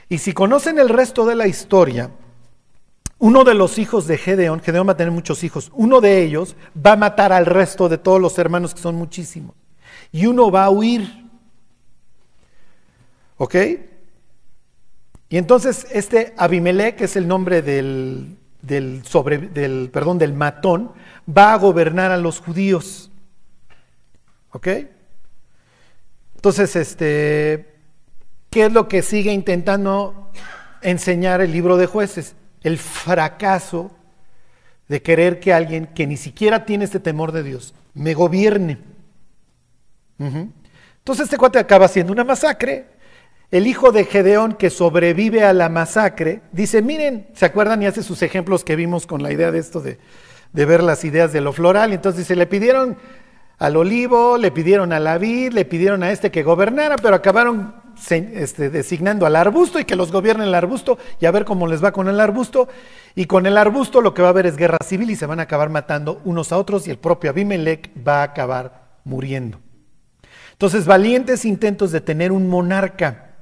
Y 0.10 0.18
si 0.18 0.34
conocen 0.34 0.78
el 0.78 0.90
resto 0.90 1.26
de 1.26 1.36
la 1.36 1.48
historia, 1.48 2.12
uno 3.18 3.46
de 3.46 3.54
los 3.54 3.78
hijos 3.78 4.06
de 4.06 4.18
Gedeón, 4.18 4.60
Gedeón 4.60 4.86
va 4.86 4.92
a 4.92 4.98
tener 4.98 5.14
muchos 5.14 5.46
hijos, 5.46 5.72
uno 5.74 6.02
de 6.02 6.22
ellos 6.22 6.58
va 6.76 6.92
a 6.92 6.98
matar 6.98 7.32
al 7.32 7.46
resto 7.46 7.88
de 7.88 7.98
todos 7.98 8.20
los 8.20 8.38
hermanos, 8.38 8.76
que 8.76 8.82
son 8.82 8.96
muchísimos. 8.96 9.56
Y 10.12 10.26
uno 10.26 10.52
va 10.52 10.66
a 10.66 10.70
huir. 10.70 11.30
¿Ok? 13.38 13.56
Y 15.34 15.40
entonces 15.40 15.88
este 15.90 16.36
Abimelech, 16.38 16.96
que 16.96 17.06
es 17.06 17.16
el 17.16 17.28
nombre 17.28 17.64
del, 17.64 18.38
del, 18.62 19.04
sobre, 19.04 19.40
del, 19.40 19.90
perdón, 19.92 20.20
del 20.20 20.32
matón, 20.32 20.92
va 21.28 21.54
a 21.54 21.58
gobernar 21.58 22.12
a 22.12 22.18
los 22.18 22.40
judíos. 22.40 23.10
¿Ok? 24.52 24.68
Entonces, 26.36 26.76
este, 26.76 27.74
¿Qué 28.52 28.66
es 28.66 28.74
lo 28.74 28.88
que 28.88 29.02
sigue 29.02 29.34
intentando 29.34 30.30
enseñar 30.84 31.42
el 31.42 31.52
libro 31.52 31.78
de 31.78 31.88
jueces? 31.88 32.36
El 32.62 32.78
fracaso 32.78 33.90
de 34.88 35.02
querer 35.02 35.40
que 35.40 35.52
alguien 35.52 35.88
que 35.88 36.06
ni 36.06 36.16
siquiera 36.16 36.64
tiene 36.64 36.86
este 36.86 37.00
temor 37.00 37.32
de 37.32 37.42
Dios 37.42 37.74
me 37.96 38.14
gobierne. 38.14 38.78
Entonces 40.20 41.24
este 41.24 41.38
cuate 41.38 41.58
acaba 41.58 41.88
haciendo 41.88 42.14
una 42.14 42.24
masacre. 42.24 42.86
El 43.54 43.68
hijo 43.68 43.92
de 43.92 44.06
Gedeón 44.06 44.54
que 44.54 44.72
sobrevive 44.72 45.44
a 45.44 45.54
la 45.54 45.70
masacre 45.70 46.42
dice, 46.52 46.82
miren, 46.82 47.28
¿se 47.36 47.46
acuerdan? 47.46 47.84
Y 47.84 47.86
hace 47.86 48.02
sus 48.02 48.24
ejemplos 48.24 48.64
que 48.64 48.76
vimos 48.76 49.06
con 49.06 49.22
la 49.22 49.32
idea 49.32 49.52
de 49.52 49.60
esto 49.60 49.80
de, 49.80 50.00
ver 50.54 50.82
las 50.82 51.06
ideas 51.06 51.32
de 51.32 51.40
lo 51.40 51.54
floral. 51.54 51.94
Entonces 51.94 52.22
dice, 52.22 52.36
le 52.36 52.48
pidieron 52.48 52.98
al 53.60 53.78
olivo, 53.78 54.40
le 54.40 54.50
pidieron 54.50 54.92
a 54.92 55.00
la 55.00 55.20
vid, 55.20 55.54
le 55.54 55.66
pidieron 55.66 56.02
a 56.02 56.10
este 56.10 56.32
que 56.32 56.42
gobernara, 56.42 56.96
pero 56.96 57.14
acabaron 57.14 57.76
este, 58.10 58.72
designando 58.72 59.28
al 59.28 59.36
arbusto 59.36 59.80
y 59.80 59.86
que 59.86 59.96
los 59.96 60.12
gobierne 60.12 60.46
el 60.46 60.56
arbusto 60.56 60.98
y 61.22 61.28
a 61.28 61.32
ver 61.32 61.46
cómo 61.46 61.68
les 61.68 61.84
va 61.84 61.92
con 61.92 62.08
el 62.08 62.20
arbusto. 62.20 62.68
Y 63.14 63.26
con 63.26 63.46
el 63.46 63.56
arbusto 63.56 64.02
lo 64.02 64.16
que 64.16 64.24
va 64.24 64.30
a 64.30 64.32
haber 64.32 64.48
es 64.48 64.58
guerra 64.58 64.80
civil 64.84 65.12
y 65.12 65.16
se 65.16 65.28
van 65.28 65.40
a 65.40 65.44
acabar 65.44 65.70
matando 65.70 66.22
unos 66.26 66.52
a 66.52 66.58
otros 66.58 66.88
y 66.88 66.90
el 66.90 66.98
propio 66.98 67.30
Abimelech 67.30 67.92
va 68.04 68.22
a 68.22 68.24
acabar 68.24 68.96
muriendo. 69.04 69.60
Entonces, 70.54 70.88
valientes 70.88 71.46
intentos 71.46 71.92
de 71.92 72.02
tener 72.02 72.32
un 72.32 72.50
monarca. 72.50 73.33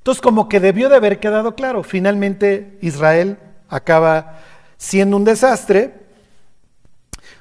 Entonces, 0.00 0.22
como 0.22 0.48
que 0.48 0.60
debió 0.60 0.88
de 0.88 0.96
haber 0.96 1.20
quedado 1.20 1.54
claro, 1.54 1.82
finalmente 1.82 2.78
Israel 2.80 3.38
acaba 3.68 4.40
siendo 4.78 5.18
un 5.18 5.24
desastre. 5.24 5.92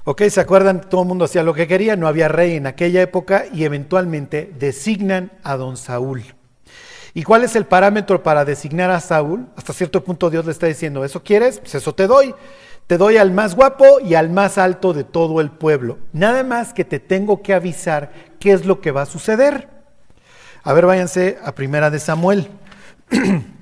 Ok, 0.03 0.23
¿se 0.29 0.41
acuerdan? 0.41 0.81
Todo 0.81 1.03
el 1.03 1.07
mundo 1.07 1.23
hacía 1.23 1.41
lo 1.41 1.53
que 1.53 1.67
quería, 1.67 1.95
no 1.95 2.07
había 2.07 2.27
rey 2.27 2.55
en 2.55 2.67
aquella 2.67 3.01
época 3.01 3.45
y 3.53 3.63
eventualmente 3.63 4.53
designan 4.59 5.31
a 5.41 5.55
don 5.55 5.77
Saúl. 5.77 6.23
¿Y 7.13 7.23
cuál 7.23 7.45
es 7.45 7.55
el 7.55 7.65
parámetro 7.65 8.23
para 8.23 8.43
designar 8.43 8.91
a 8.91 8.99
Saúl? 8.99 9.47
Hasta 9.55 9.71
cierto 9.71 10.03
punto 10.03 10.29
Dios 10.29 10.45
le 10.45 10.51
está 10.51 10.67
diciendo, 10.67 11.05
¿eso 11.05 11.23
quieres? 11.23 11.59
Pues 11.59 11.75
eso 11.75 11.95
te 11.95 12.07
doy. 12.07 12.35
Te 12.87 12.97
doy 12.97 13.15
al 13.15 13.31
más 13.31 13.55
guapo 13.55 14.01
y 14.01 14.15
al 14.15 14.29
más 14.29 14.57
alto 14.57 14.91
de 14.91 15.05
todo 15.05 15.39
el 15.39 15.49
pueblo. 15.49 15.99
Nada 16.11 16.43
más 16.43 16.73
que 16.73 16.83
te 16.83 16.99
tengo 16.99 17.41
que 17.41 17.53
avisar 17.53 18.11
qué 18.37 18.51
es 18.51 18.65
lo 18.65 18.81
que 18.81 18.91
va 18.91 19.03
a 19.03 19.05
suceder. 19.05 19.78
A 20.63 20.73
ver, 20.73 20.85
váyanse 20.85 21.39
a 21.43 21.53
primera 21.53 21.89
de 21.89 21.99
Samuel. 21.99 22.49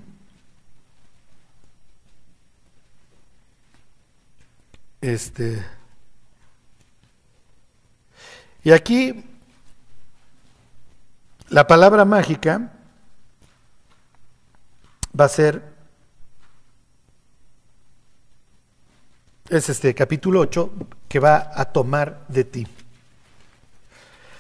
Este. 5.00 5.64
Y 8.64 8.72
aquí 8.72 9.24
la 11.50 11.68
palabra 11.68 12.04
mágica 12.04 12.72
va 15.18 15.26
a 15.26 15.30
ser, 15.30 15.64
es 19.50 19.70
este 19.70 19.96
capítulo 19.96 20.42
8, 20.42 20.74
que 21.08 21.20
va 21.20 21.52
a 21.56 21.66
tomar 21.66 22.26
de 22.28 22.44
ti. 22.44 22.68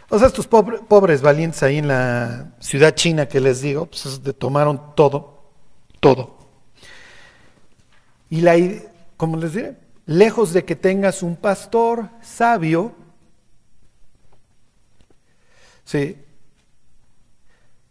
O 0.09 0.17
sea, 0.17 0.27
estos 0.27 0.47
pobres 0.47 1.21
valientes 1.21 1.61
ahí 1.63 1.77
en 1.77 1.89
la 1.89 2.53
ciudad 2.59 2.95
china 2.95 3.27
que 3.27 3.41
les 3.41 3.61
digo, 3.61 3.87
pues 3.87 4.21
tomaron 4.37 4.95
todo, 4.95 5.51
todo. 5.99 6.37
Y 8.29 8.41
la, 8.41 8.55
como 9.17 9.37
les 9.37 9.53
diré, 9.53 9.77
lejos 10.05 10.53
de 10.53 10.63
que 10.63 10.75
tengas 10.75 11.23
un 11.23 11.35
pastor 11.35 12.09
sabio, 12.21 12.95
sí, 15.83 16.17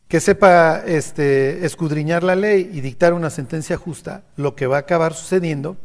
que 0.09 0.20
sepa 0.20 0.83
este, 0.87 1.66
escudriñar 1.66 2.22
la 2.22 2.37
ley 2.37 2.70
y 2.72 2.81
dictar 2.81 3.12
una 3.12 3.29
sentencia 3.29 3.76
justa, 3.76 4.24
lo 4.37 4.55
que 4.55 4.66
va 4.66 4.76
a 4.76 4.81
acabar 4.81 5.14
sucediendo 5.14 5.76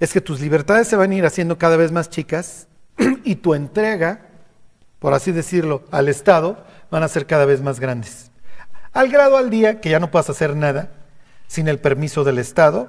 es 0.00 0.12
que 0.12 0.20
tus 0.20 0.40
libertades 0.40 0.86
se 0.88 0.96
van 0.96 1.10
a 1.12 1.14
ir 1.14 1.24
haciendo 1.24 1.58
cada 1.58 1.76
vez 1.76 1.90
más 1.90 2.10
chicas 2.10 2.68
y 3.24 3.36
tu 3.36 3.54
entrega, 3.54 4.28
por 5.04 5.12
así 5.12 5.32
decirlo, 5.32 5.82
al 5.90 6.08
Estado 6.08 6.64
van 6.90 7.02
a 7.02 7.08
ser 7.08 7.26
cada 7.26 7.44
vez 7.44 7.60
más 7.60 7.78
grandes. 7.78 8.30
Al 8.94 9.10
grado 9.10 9.36
al 9.36 9.50
día 9.50 9.82
que 9.82 9.90
ya 9.90 10.00
no 10.00 10.10
puedas 10.10 10.30
hacer 10.30 10.56
nada 10.56 10.92
sin 11.46 11.68
el 11.68 11.78
permiso 11.78 12.24
del 12.24 12.38
Estado. 12.38 12.88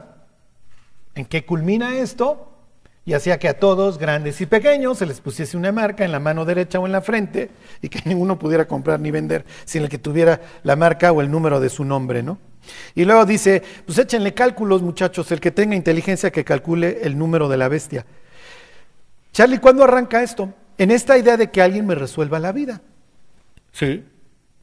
¿En 1.14 1.26
qué 1.26 1.46
culmina 1.46 1.98
esto? 1.98 2.54
y 3.04 3.16
hacía 3.16 3.38
que 3.38 3.50
a 3.50 3.60
todos, 3.60 3.98
grandes 3.98 4.40
y 4.40 4.46
pequeños, 4.46 4.98
se 5.00 5.06
les 5.06 5.20
pusiese 5.20 5.58
una 5.58 5.74
marca 5.74 6.06
en 6.06 6.14
la 6.14 6.22
mano 6.22 6.46
derecha 6.46 6.80
o 6.80 6.86
en 6.86 6.94
la 6.94 7.02
frente 7.02 7.52
y 7.82 7.90
que 7.90 8.02
ninguno 8.06 8.40
pudiera 8.40 8.66
comprar 8.66 9.02
ni 9.02 9.12
vender 9.12 9.46
sin 9.66 9.84
el 9.84 9.90
que 9.90 9.98
tuviera 9.98 10.40
la 10.64 10.78
marca 10.78 11.12
o 11.12 11.20
el 11.20 11.30
número 11.30 11.60
de 11.60 11.68
su 11.68 11.84
nombre, 11.84 12.24
¿no? 12.24 12.38
Y 12.96 13.04
luego 13.04 13.26
dice, 13.26 13.62
pues 13.86 13.98
échenle 13.98 14.34
cálculos 14.34 14.82
muchachos, 14.82 15.34
el 15.34 15.42
que 15.42 15.52
tenga 15.52 15.76
inteligencia 15.76 16.32
que 16.32 16.46
calcule 16.46 17.00
el 17.04 17.18
número 17.18 17.50
de 17.50 17.58
la 17.58 17.68
bestia. 17.68 18.06
Charlie, 19.34 19.60
¿cuándo 19.60 19.84
arranca 19.84 20.24
esto? 20.24 20.54
En 20.78 20.92
esta 20.92 21.18
idea 21.18 21.38
de 21.38 21.52
que 21.52 21.62
alguien 21.62 21.86
me 21.86 21.96
resuelva 21.96 22.40
la 22.40 22.52
vida. 22.52 22.82
Sí. 23.72 24.04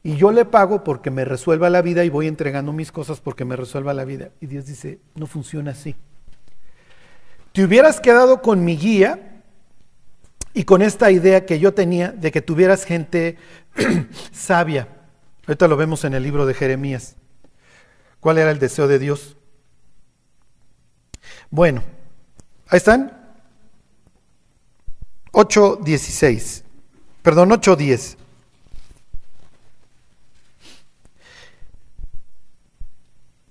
Y 0.03 0.17
yo 0.17 0.31
le 0.31 0.45
pago 0.45 0.83
porque 0.83 1.09
me 1.11 1.23
resuelva 1.23 1.69
la 1.69 1.81
vida 1.81 2.03
y 2.03 2.09
voy 2.09 2.27
entregando 2.27 2.73
mis 2.73 2.91
cosas 2.91 3.21
porque 3.21 3.45
me 3.45 3.55
resuelva 3.55 3.93
la 3.93 4.05
vida. 4.05 4.31
Y 4.41 4.47
Dios 4.47 4.65
dice, 4.65 4.99
no 5.15 5.27
funciona 5.27 5.71
así. 5.71 5.95
Te 7.53 7.63
hubieras 7.63 8.01
quedado 8.01 8.41
con 8.41 8.65
mi 8.65 8.75
guía 8.75 9.41
y 10.53 10.65
con 10.65 10.81
esta 10.81 11.09
idea 11.09 11.45
que 11.45 11.59
yo 11.59 11.73
tenía 11.73 12.11
de 12.11 12.31
que 12.31 12.41
tuvieras 12.41 12.83
gente 12.83 13.37
sabia. 14.31 14.89
Ahorita 15.47 15.67
lo 15.67 15.77
vemos 15.77 16.03
en 16.03 16.13
el 16.13 16.23
libro 16.23 16.45
de 16.45 16.53
Jeremías. 16.53 17.15
¿Cuál 18.19 18.37
era 18.37 18.51
el 18.51 18.59
deseo 18.59 18.87
de 18.87 18.99
Dios? 18.99 19.37
Bueno, 21.49 21.83
ahí 22.67 22.77
están. 22.77 23.22
8.16. 25.33 26.63
Perdón, 27.21 27.49
8.10. 27.49 28.17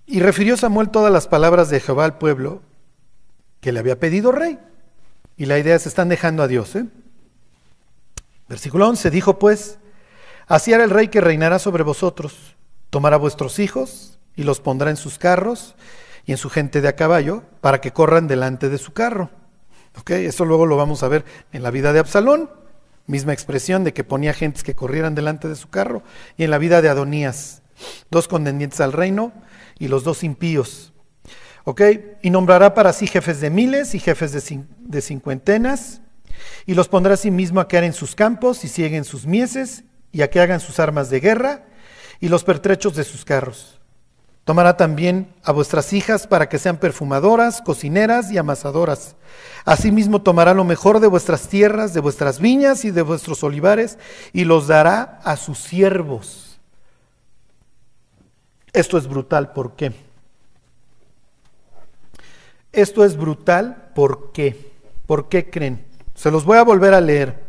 Y 0.06 0.20
refirió 0.20 0.56
Samuel 0.56 0.90
todas 0.90 1.12
las 1.12 1.26
palabras 1.26 1.70
de 1.70 1.80
Jehová 1.80 2.04
al 2.04 2.18
pueblo 2.18 2.62
que 3.60 3.72
le 3.72 3.80
había 3.80 3.98
pedido 3.98 4.30
rey. 4.30 4.58
Y 5.36 5.46
la 5.46 5.58
idea 5.58 5.78
se 5.78 5.88
están 5.88 6.08
dejando 6.08 6.42
a 6.42 6.48
Dios. 6.48 6.76
¿eh? 6.76 6.86
Versículo 8.48 8.88
11, 8.88 9.10
dijo 9.10 9.38
pues, 9.38 9.78
así 10.46 10.72
hará 10.72 10.84
el 10.84 10.90
rey 10.90 11.08
que 11.08 11.20
reinará 11.20 11.58
sobre 11.58 11.82
vosotros, 11.82 12.56
tomará 12.90 13.16
vuestros 13.16 13.58
hijos 13.58 14.18
y 14.36 14.44
los 14.44 14.60
pondrá 14.60 14.90
en 14.90 14.96
sus 14.96 15.18
carros 15.18 15.74
y 16.26 16.32
en 16.32 16.38
su 16.38 16.50
gente 16.50 16.80
de 16.80 16.88
a 16.88 16.96
caballo 16.96 17.42
para 17.60 17.80
que 17.80 17.92
corran 17.92 18.28
delante 18.28 18.68
de 18.68 18.78
su 18.78 18.92
carro. 18.92 19.30
Eso 20.08 20.44
luego 20.44 20.66
lo 20.66 20.76
vamos 20.76 21.02
a 21.02 21.08
ver 21.08 21.24
en 21.52 21.62
la 21.62 21.70
vida 21.70 21.92
de 21.92 22.00
Absalón, 22.00 22.50
misma 23.06 23.32
expresión 23.32 23.84
de 23.84 23.92
que 23.92 24.04
ponía 24.04 24.32
gentes 24.32 24.62
que 24.62 24.74
corrieran 24.74 25.14
delante 25.14 25.48
de 25.48 25.56
su 25.56 25.68
carro, 25.68 26.02
y 26.36 26.44
en 26.44 26.50
la 26.50 26.58
vida 26.58 26.82
de 26.82 26.88
Adonías, 26.88 27.62
dos 28.10 28.28
contendientes 28.28 28.80
al 28.80 28.92
reino 28.92 29.32
y 29.78 29.88
los 29.88 30.04
dos 30.04 30.24
impíos. 30.24 30.92
¿Ok? 31.64 31.82
Y 32.22 32.30
nombrará 32.30 32.74
para 32.74 32.92
sí 32.92 33.06
jefes 33.06 33.40
de 33.40 33.50
miles 33.50 33.94
y 33.94 34.00
jefes 34.00 34.32
de, 34.32 34.64
de 34.78 35.00
cincuentenas, 35.00 36.00
y 36.66 36.74
los 36.74 36.88
pondrá 36.88 37.14
a 37.14 37.16
sí 37.16 37.30
mismo 37.30 37.60
a 37.60 37.68
que 37.68 37.78
en 37.78 37.92
sus 37.92 38.14
campos 38.14 38.64
y 38.64 38.68
sieguen 38.68 39.04
sus 39.04 39.26
mieses, 39.26 39.84
y 40.12 40.22
a 40.22 40.30
que 40.30 40.40
hagan 40.40 40.60
sus 40.60 40.78
armas 40.78 41.10
de 41.10 41.20
guerra 41.20 41.64
y 42.20 42.28
los 42.28 42.44
pertrechos 42.44 42.94
de 42.94 43.04
sus 43.04 43.24
carros. 43.24 43.80
Tomará 44.44 44.76
también 44.76 45.32
a 45.44 45.52
vuestras 45.52 45.92
hijas 45.92 46.26
para 46.26 46.48
que 46.48 46.58
sean 46.58 46.78
perfumadoras, 46.78 47.62
cocineras 47.62 48.32
y 48.32 48.38
amasadoras. 48.38 49.14
Asimismo 49.64 50.22
tomará 50.22 50.52
lo 50.52 50.64
mejor 50.64 50.98
de 50.98 51.06
vuestras 51.06 51.48
tierras, 51.48 51.94
de 51.94 52.00
vuestras 52.00 52.40
viñas 52.40 52.84
y 52.84 52.90
de 52.90 53.02
vuestros 53.02 53.44
olivares, 53.44 53.98
y 54.32 54.44
los 54.44 54.66
dará 54.66 55.20
a 55.22 55.36
sus 55.36 55.58
siervos. 55.58 56.58
Esto 58.72 58.98
es 58.98 59.06
brutal, 59.06 59.52
¿por 59.52 59.76
qué? 59.76 59.92
Esto 62.72 63.04
es 63.04 63.16
brutal, 63.16 63.90
¿por 63.94 64.32
qué? 64.32 64.72
¿Por 65.06 65.28
qué 65.28 65.50
creen? 65.50 65.84
Se 66.14 66.30
los 66.30 66.44
voy 66.44 66.58
a 66.58 66.64
volver 66.64 66.94
a 66.94 67.00
leer. 67.00 67.41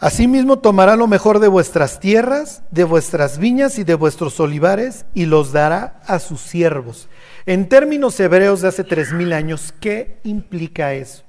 Asimismo 0.00 0.60
tomará 0.60 0.94
lo 0.94 1.08
mejor 1.08 1.40
de 1.40 1.48
vuestras 1.48 1.98
tierras, 1.98 2.62
de 2.70 2.84
vuestras 2.84 3.38
viñas 3.38 3.80
y 3.80 3.84
de 3.84 3.96
vuestros 3.96 4.38
olivares 4.38 5.06
y 5.12 5.26
los 5.26 5.50
dará 5.50 6.00
a 6.06 6.20
sus 6.20 6.40
siervos. 6.40 7.08
En 7.46 7.68
términos 7.68 8.18
hebreos 8.20 8.60
de 8.60 8.68
hace 8.68 8.84
tres 8.84 9.12
mil 9.12 9.32
años, 9.32 9.74
¿qué 9.80 10.20
implica 10.22 10.94
eso? 10.94 11.24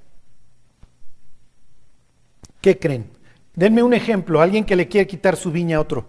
¿Qué 2.61 2.77
creen? 2.77 3.09
Denme 3.55 3.81
un 3.81 3.95
ejemplo, 3.95 4.39
alguien 4.39 4.63
que 4.63 4.75
le 4.75 4.87
quiere 4.87 5.07
quitar 5.07 5.35
su 5.35 5.51
viña 5.51 5.77
a 5.77 5.81
otro. 5.81 6.05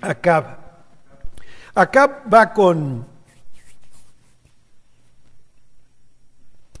Acab. 0.00 0.58
Acab 1.72 2.32
va 2.32 2.52
con... 2.52 3.06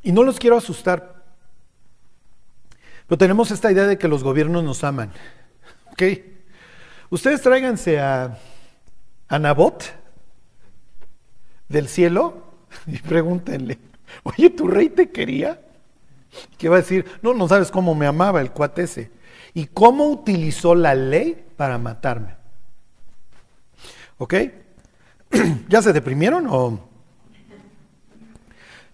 Y 0.02 0.10
no 0.10 0.22
los 0.24 0.38
quiero 0.38 0.56
asustar, 0.56 1.09
pero 3.10 3.18
tenemos 3.18 3.50
esta 3.50 3.72
idea 3.72 3.88
de 3.88 3.98
que 3.98 4.06
los 4.06 4.22
gobiernos 4.22 4.62
nos 4.62 4.84
aman. 4.84 5.10
¿Ok? 5.90 6.02
Ustedes 7.10 7.42
tráiganse 7.42 7.98
a, 7.98 8.38
a 9.26 9.38
Nabot 9.40 9.82
del 11.68 11.88
cielo 11.88 12.52
y 12.86 12.98
pregúntenle, 12.98 13.80
oye, 14.22 14.50
¿tu 14.50 14.68
rey 14.68 14.90
te 14.90 15.10
quería? 15.10 15.60
¿Qué 16.56 16.68
va 16.68 16.76
a 16.76 16.82
decir? 16.82 17.04
No, 17.20 17.34
no 17.34 17.48
sabes 17.48 17.72
cómo 17.72 17.96
me 17.96 18.06
amaba 18.06 18.40
el 18.40 18.52
cuate 18.52 18.82
ese. 18.82 19.10
¿Y 19.54 19.66
cómo 19.66 20.06
utilizó 20.06 20.76
la 20.76 20.94
ley 20.94 21.46
para 21.56 21.78
matarme? 21.78 22.36
¿Ok? 24.18 24.34
¿Ya 25.68 25.82
se 25.82 25.92
deprimieron 25.92 26.46
o...? 26.48 26.88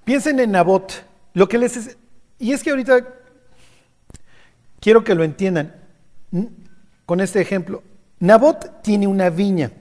Piensen 0.06 0.40
en 0.40 0.52
Nabot. 0.52 1.04
Lo 1.34 1.46
que 1.46 1.58
les... 1.58 1.98
Y 2.38 2.52
es 2.52 2.62
que 2.62 2.70
ahorita 2.70 3.04
quiero 4.86 5.02
que 5.02 5.16
lo 5.16 5.24
entiendan 5.24 5.74
con 7.06 7.20
este 7.20 7.40
ejemplo. 7.40 7.82
Nabot 8.20 8.82
tiene 8.82 9.08
una 9.08 9.30
viña. 9.30 9.72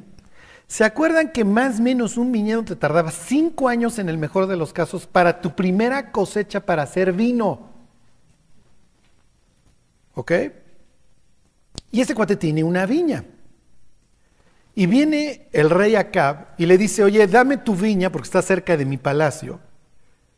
¿Se 0.65 0.83
acuerdan 0.83 1.31
que 1.31 1.45
más 1.45 1.79
o 1.79 1.83
menos 1.83 2.17
un 2.17 2.31
viñedo 2.31 2.63
te 2.63 2.75
tardaba 2.75 3.11
cinco 3.11 3.69
años 3.69 3.99
en 3.99 4.09
el 4.09 4.17
mejor 4.17 4.47
de 4.47 4.57
los 4.57 4.73
casos 4.73 5.05
para 5.05 5.41
tu 5.41 5.55
primera 5.55 6.11
cosecha 6.11 6.65
para 6.65 6.81
hacer 6.81 7.13
vino? 7.13 7.69
¿Ok? 10.15 10.31
Y 11.91 12.01
este 12.01 12.15
cuate 12.15 12.35
tiene 12.35 12.63
una 12.63 12.87
viña. 12.87 13.25
Y 14.73 14.87
viene 14.87 15.49
el 15.51 15.69
rey 15.69 15.93
Acab 15.93 16.55
y 16.57 16.65
le 16.65 16.79
dice, 16.79 17.03
oye, 17.03 17.27
dame 17.27 17.57
tu 17.57 17.75
viña 17.75 18.11
porque 18.11 18.25
está 18.25 18.41
cerca 18.41 18.75
de 18.75 18.85
mi 18.85 18.97
palacio, 18.97 19.59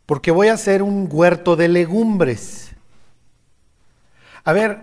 porque 0.05 0.29
voy 0.29 0.49
a 0.49 0.55
hacer 0.55 0.83
un 0.83 1.07
huerto 1.09 1.55
de 1.55 1.69
legumbres. 1.69 2.73
A 4.47 4.53
ver, 4.53 4.79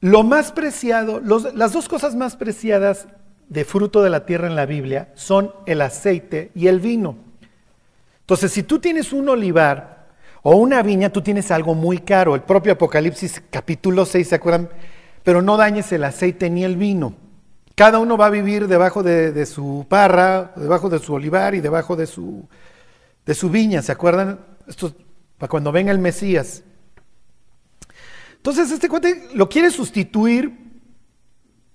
lo 0.00 0.24
más 0.24 0.50
preciado, 0.50 1.20
las 1.20 1.72
dos 1.72 1.88
cosas 1.88 2.16
más 2.16 2.34
preciadas 2.34 3.06
de 3.48 3.64
fruto 3.64 4.02
de 4.02 4.10
la 4.10 4.26
tierra 4.26 4.48
en 4.48 4.56
la 4.56 4.66
Biblia 4.66 5.12
son 5.14 5.52
el 5.66 5.82
aceite 5.82 6.50
y 6.56 6.66
el 6.66 6.80
vino. 6.80 7.16
Entonces, 8.22 8.50
si 8.50 8.64
tú 8.64 8.80
tienes 8.80 9.12
un 9.12 9.28
olivar 9.28 10.08
o 10.42 10.56
una 10.56 10.82
viña, 10.82 11.10
tú 11.10 11.22
tienes 11.22 11.52
algo 11.52 11.76
muy 11.76 11.98
caro. 11.98 12.34
El 12.34 12.40
propio 12.40 12.72
Apocalipsis 12.72 13.40
capítulo 13.50 14.04
6, 14.04 14.26
¿se 14.26 14.34
acuerdan? 14.34 14.68
Pero 15.22 15.42
no 15.42 15.56
dañes 15.56 15.92
el 15.92 16.02
aceite 16.02 16.50
ni 16.50 16.64
el 16.64 16.76
vino. 16.76 17.14
Cada 17.76 18.00
uno 18.00 18.16
va 18.16 18.26
a 18.26 18.30
vivir 18.30 18.66
debajo 18.66 19.04
de, 19.04 19.46
su 19.46 19.86
parra, 19.88 20.54
debajo 20.56 20.88
de 20.88 20.98
su 20.98 21.14
olivar 21.14 21.54
y 21.54 21.60
debajo 21.60 21.94
de 21.94 22.08
su, 22.08 22.48
de 23.24 23.34
su 23.34 23.48
viña. 23.48 23.80
¿Se 23.80 23.92
acuerdan? 23.92 24.40
Esto 24.66 24.92
para 25.38 25.48
cuando 25.48 25.70
venga 25.70 25.92
el 25.92 26.00
Mesías. 26.00 26.64
Entonces 28.44 28.70
este 28.72 28.90
cuate 28.90 29.30
lo 29.32 29.48
quiere 29.48 29.70
sustituir 29.70 30.52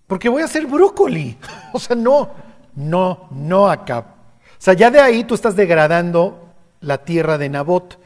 porque 0.05 0.29
voy 0.29 0.43
a 0.43 0.45
hacer 0.45 0.67
brócoli. 0.67 1.35
O 1.73 1.79
sea, 1.79 1.95
no, 1.95 2.29
no, 2.75 3.27
no 3.31 3.67
acá. 3.67 4.05
O 4.51 4.61
sea, 4.61 4.75
ya 4.75 4.91
de 4.91 4.99
ahí 4.99 5.23
tú 5.23 5.33
estás 5.33 5.55
degradando 5.55 6.53
la 6.81 6.99
tierra 7.03 7.39
de 7.39 7.49
Nabot. 7.49 7.97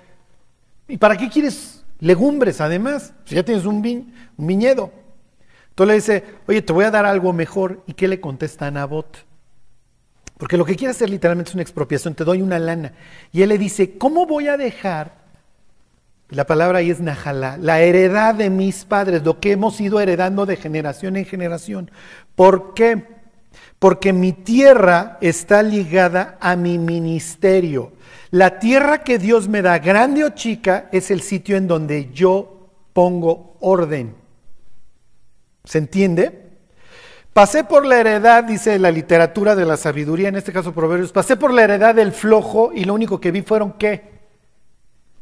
¿Y 0.87 0.95
para 0.95 1.17
qué 1.17 1.27
quieres 1.27 1.83
legumbres 1.99 2.61
además? 2.61 3.13
Si 3.25 3.35
ya 3.35 3.43
tienes 3.43 3.65
un, 3.65 3.75
un 4.37 4.47
viñedo. 4.47 4.93
Entonces 5.71 5.87
le 5.87 5.95
dice, 5.95 6.35
oye, 6.47 6.61
te 6.61 6.71
voy 6.71 6.85
a 6.85 6.91
dar 6.91 7.05
algo 7.05 7.33
mejor. 7.33 7.83
¿Y 7.85 7.95
qué 7.95 8.07
le 8.07 8.21
contesta 8.21 8.67
a 8.67 8.71
Nabot? 8.71 9.25
Porque 10.37 10.55
lo 10.55 10.63
que 10.63 10.77
quiere 10.77 10.91
hacer 10.91 11.09
literalmente 11.09 11.49
es 11.49 11.55
una 11.55 11.63
expropiación, 11.63 12.15
te 12.15 12.23
doy 12.23 12.41
una 12.41 12.59
lana. 12.59 12.93
Y 13.33 13.41
él 13.41 13.49
le 13.49 13.57
dice, 13.57 13.97
¿cómo 13.97 14.25
voy 14.25 14.47
a 14.47 14.55
dejar? 14.55 15.22
La 16.29 16.45
palabra 16.45 16.79
ahí 16.79 16.89
es 16.89 16.99
Najalá, 16.99 17.57
la 17.57 17.81
heredad 17.81 18.33
de 18.33 18.49
mis 18.49 18.85
padres, 18.85 19.23
lo 19.23 19.39
que 19.39 19.51
hemos 19.51 19.79
ido 19.79 19.99
heredando 19.99 20.45
de 20.45 20.55
generación 20.55 21.15
en 21.15 21.25
generación. 21.25 21.91
¿Por 22.35 22.73
qué? 22.73 23.05
Porque 23.77 24.13
mi 24.13 24.33
tierra 24.33 25.17
está 25.21 25.61
ligada 25.61 26.37
a 26.39 26.55
mi 26.55 26.79
ministerio. 26.79 27.91
La 28.31 28.57
tierra 28.57 29.03
que 29.03 29.19
Dios 29.19 29.47
me 29.47 29.61
da, 29.61 29.77
grande 29.77 30.23
o 30.23 30.29
chica, 30.29 30.89
es 30.91 31.11
el 31.11 31.21
sitio 31.21 31.55
en 31.55 31.67
donde 31.67 32.09
yo 32.11 32.69
pongo 32.93 33.57
orden. 33.59 34.15
¿Se 35.65 35.77
entiende? 35.77 36.43
Pasé 37.33 37.63
por 37.63 37.85
la 37.85 37.99
heredad, 37.99 38.43
dice 38.43 38.77
la 38.79 38.91
literatura 38.91 39.55
de 39.55 39.65
la 39.65 39.77
sabiduría, 39.77 40.29
en 40.29 40.35
este 40.35 40.53
caso 40.53 40.73
Proverbios, 40.73 41.11
pasé 41.11 41.35
por 41.35 41.53
la 41.53 41.63
heredad 41.63 41.95
del 41.95 42.11
flojo 42.11 42.71
y 42.73 42.85
lo 42.85 42.93
único 42.93 43.19
que 43.19 43.31
vi 43.31 43.41
fueron 43.41 43.73
qué? 43.73 44.12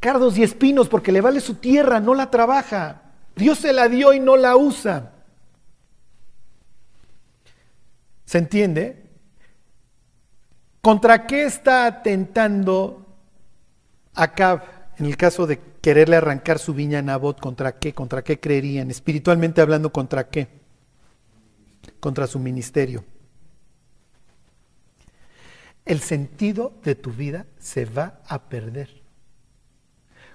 Cardos 0.02 0.38
y 0.38 0.44
espinos 0.44 0.90
porque 0.90 1.14
le 1.14 1.22
vale 1.22 1.40
su 1.40 1.56
tierra, 1.56 2.02
no 2.02 2.14
la 2.14 2.30
trabaja. 2.30 3.04
Dios 3.38 3.60
se 3.60 3.72
la 3.72 3.88
dio 3.88 4.12
y 4.14 4.20
no 4.20 4.36
la 4.36 4.58
usa. 4.58 5.14
¿Se 8.26 8.38
entiende? 8.38 9.06
¿Contra 10.82 11.26
qué 11.26 11.46
está 11.46 11.86
atentando 11.86 13.16
Acab 14.14 14.64
en 14.98 15.06
el 15.06 15.16
caso 15.16 15.48
de 15.48 15.62
quererle 15.82 16.18
arrancar 16.18 16.60
su 16.60 16.74
viña 16.74 17.00
a 17.00 17.02
Nabot? 17.02 17.40
¿Contra 17.40 17.80
qué? 17.80 17.94
¿Contra 17.94 18.22
qué 18.22 18.42
creerían? 18.42 18.92
Espiritualmente 18.92 19.62
hablando, 19.62 19.94
¿contra 19.94 20.28
qué? 20.28 20.62
contra 22.00 22.28
su 22.28 22.40
ministerio. 22.40 23.06
El 25.86 26.00
sentido 26.00 26.74
de 26.84 26.96
tu 26.96 27.12
vida 27.12 27.46
se 27.58 27.86
va 27.86 28.22
a 28.28 28.50
perder. 28.50 29.01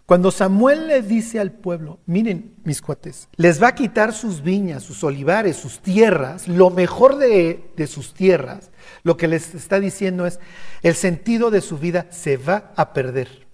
Cuando 0.06 0.30
Samuel 0.30 0.86
le 0.86 1.02
dice 1.02 1.40
al 1.40 1.50
pueblo, 1.50 1.98
miren 2.06 2.54
mis 2.62 2.80
cuates, 2.80 3.28
les 3.34 3.60
va 3.60 3.68
a 3.68 3.74
quitar 3.74 4.12
sus 4.12 4.40
viñas, 4.40 4.84
sus 4.84 5.02
olivares, 5.02 5.56
sus 5.56 5.80
tierras, 5.80 6.46
lo 6.46 6.70
mejor 6.70 7.16
de, 7.16 7.72
de, 7.76 7.86
sus 7.88 8.14
tierras, 8.14 8.70
lo 9.02 9.16
que 9.16 9.26
les 9.26 9.52
está 9.56 9.80
diciendo 9.80 10.24
es, 10.24 10.38
el 10.82 10.94
sentido 10.94 11.50
de 11.50 11.60
su 11.60 11.78
vida 11.78 12.06
se 12.10 12.36
va 12.36 12.70
a 12.76 12.92
perder. 12.92 13.46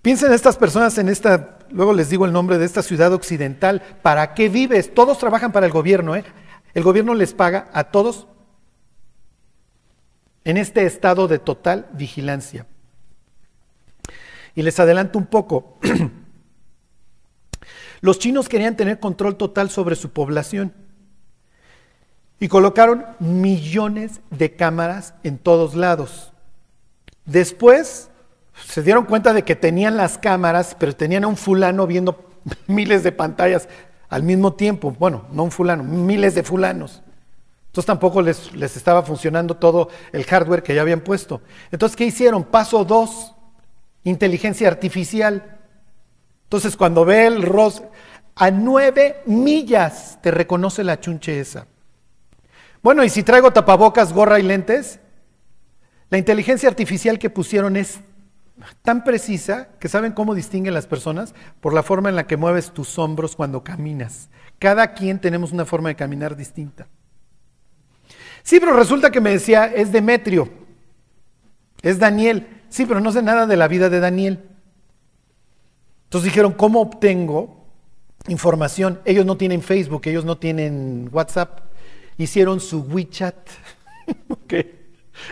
Piensen 0.00 0.32
estas 0.32 0.56
personas 0.56 0.96
en 0.96 1.10
esta, 1.10 1.58
luego 1.70 1.92
les 1.92 2.08
digo 2.08 2.24
el 2.24 2.32
nombre 2.32 2.56
de 2.56 2.64
esta 2.64 2.82
ciudad 2.82 3.12
occidental, 3.12 3.82
¿para 4.00 4.32
qué 4.32 4.48
vives? 4.48 4.94
Todos 4.94 5.18
trabajan 5.18 5.52
para 5.52 5.66
el 5.66 5.72
gobierno, 5.72 6.16
¿eh? 6.16 6.24
El 6.72 6.82
gobierno 6.82 7.12
les 7.12 7.34
paga 7.34 7.68
a 7.74 7.84
todos 7.84 8.26
en 10.44 10.56
este 10.56 10.86
estado 10.86 11.28
de 11.28 11.38
total 11.38 11.88
vigilancia. 11.92 12.66
Y 14.56 14.62
les 14.62 14.80
adelanto 14.80 15.18
un 15.18 15.26
poco. 15.26 15.78
Los 18.00 18.18
chinos 18.18 18.48
querían 18.48 18.76
tener 18.76 18.98
control 18.98 19.36
total 19.36 19.70
sobre 19.70 19.94
su 19.94 20.10
población 20.10 20.72
y 22.38 22.48
colocaron 22.48 23.06
millones 23.18 24.20
de 24.30 24.56
cámaras 24.56 25.14
en 25.22 25.38
todos 25.38 25.74
lados. 25.74 26.32
Después 27.24 28.10
se 28.64 28.82
dieron 28.82 29.04
cuenta 29.04 29.32
de 29.32 29.44
que 29.44 29.56
tenían 29.56 29.96
las 29.96 30.18
cámaras, 30.18 30.76
pero 30.78 30.94
tenían 30.94 31.24
a 31.24 31.28
un 31.28 31.36
fulano 31.36 31.86
viendo 31.86 32.30
miles 32.66 33.02
de 33.02 33.12
pantallas 33.12 33.68
al 34.08 34.22
mismo 34.22 34.54
tiempo. 34.54 34.94
Bueno, 34.98 35.26
no 35.32 35.44
un 35.44 35.50
fulano, 35.50 35.82
miles 35.82 36.34
de 36.34 36.42
fulanos. 36.42 37.02
Entonces 37.66 37.86
tampoco 37.86 38.22
les, 38.22 38.54
les 38.54 38.76
estaba 38.76 39.02
funcionando 39.02 39.56
todo 39.56 39.90
el 40.12 40.24
hardware 40.24 40.62
que 40.62 40.74
ya 40.74 40.80
habían 40.80 41.00
puesto. 41.00 41.42
Entonces, 41.70 41.94
¿qué 41.94 42.06
hicieron? 42.06 42.44
Paso 42.44 42.86
dos, 42.86 43.34
inteligencia 44.10 44.68
artificial. 44.68 45.58
Entonces, 46.44 46.76
cuando 46.76 47.04
ve 47.04 47.26
el 47.26 47.42
ROS, 47.42 47.82
a 48.34 48.50
nueve 48.50 49.22
millas 49.26 50.18
te 50.22 50.30
reconoce 50.30 50.84
la 50.84 51.00
chunche 51.00 51.40
esa. 51.40 51.66
Bueno, 52.82 53.02
y 53.02 53.08
si 53.08 53.22
traigo 53.22 53.52
tapabocas, 53.52 54.12
gorra 54.12 54.38
y 54.38 54.42
lentes, 54.42 55.00
la 56.08 56.18
inteligencia 56.18 56.68
artificial 56.68 57.18
que 57.18 57.30
pusieron 57.30 57.76
es 57.76 58.00
tan 58.82 59.02
precisa 59.04 59.68
que 59.80 59.88
saben 59.88 60.12
cómo 60.12 60.34
distinguen 60.34 60.74
las 60.74 60.86
personas 60.86 61.34
por 61.60 61.74
la 61.74 61.82
forma 61.82 62.08
en 62.08 62.16
la 62.16 62.26
que 62.26 62.36
mueves 62.36 62.72
tus 62.72 62.98
hombros 62.98 63.34
cuando 63.34 63.64
caminas. 63.64 64.30
Cada 64.58 64.94
quien 64.94 65.18
tenemos 65.20 65.52
una 65.52 65.64
forma 65.64 65.88
de 65.88 65.96
caminar 65.96 66.36
distinta. 66.36 66.86
Sí, 68.42 68.60
pero 68.60 68.74
resulta 68.74 69.10
que 69.10 69.20
me 69.20 69.30
decía, 69.30 69.66
es 69.66 69.90
Demetrio, 69.90 70.48
es 71.82 71.98
Daniel. 71.98 72.46
Sí, 72.68 72.86
pero 72.86 73.00
no 73.00 73.12
sé 73.12 73.22
nada 73.22 73.46
de 73.46 73.56
la 73.56 73.68
vida 73.68 73.88
de 73.88 74.00
Daniel. 74.00 74.40
Entonces 76.04 76.30
dijeron, 76.30 76.52
¿cómo 76.52 76.80
obtengo 76.80 77.64
información? 78.28 79.00
Ellos 79.04 79.26
no 79.26 79.36
tienen 79.36 79.62
Facebook, 79.62 80.02
ellos 80.04 80.24
no 80.24 80.38
tienen 80.38 81.08
WhatsApp. 81.12 81.60
Hicieron 82.18 82.60
su 82.60 82.82
WeChat. 82.82 83.36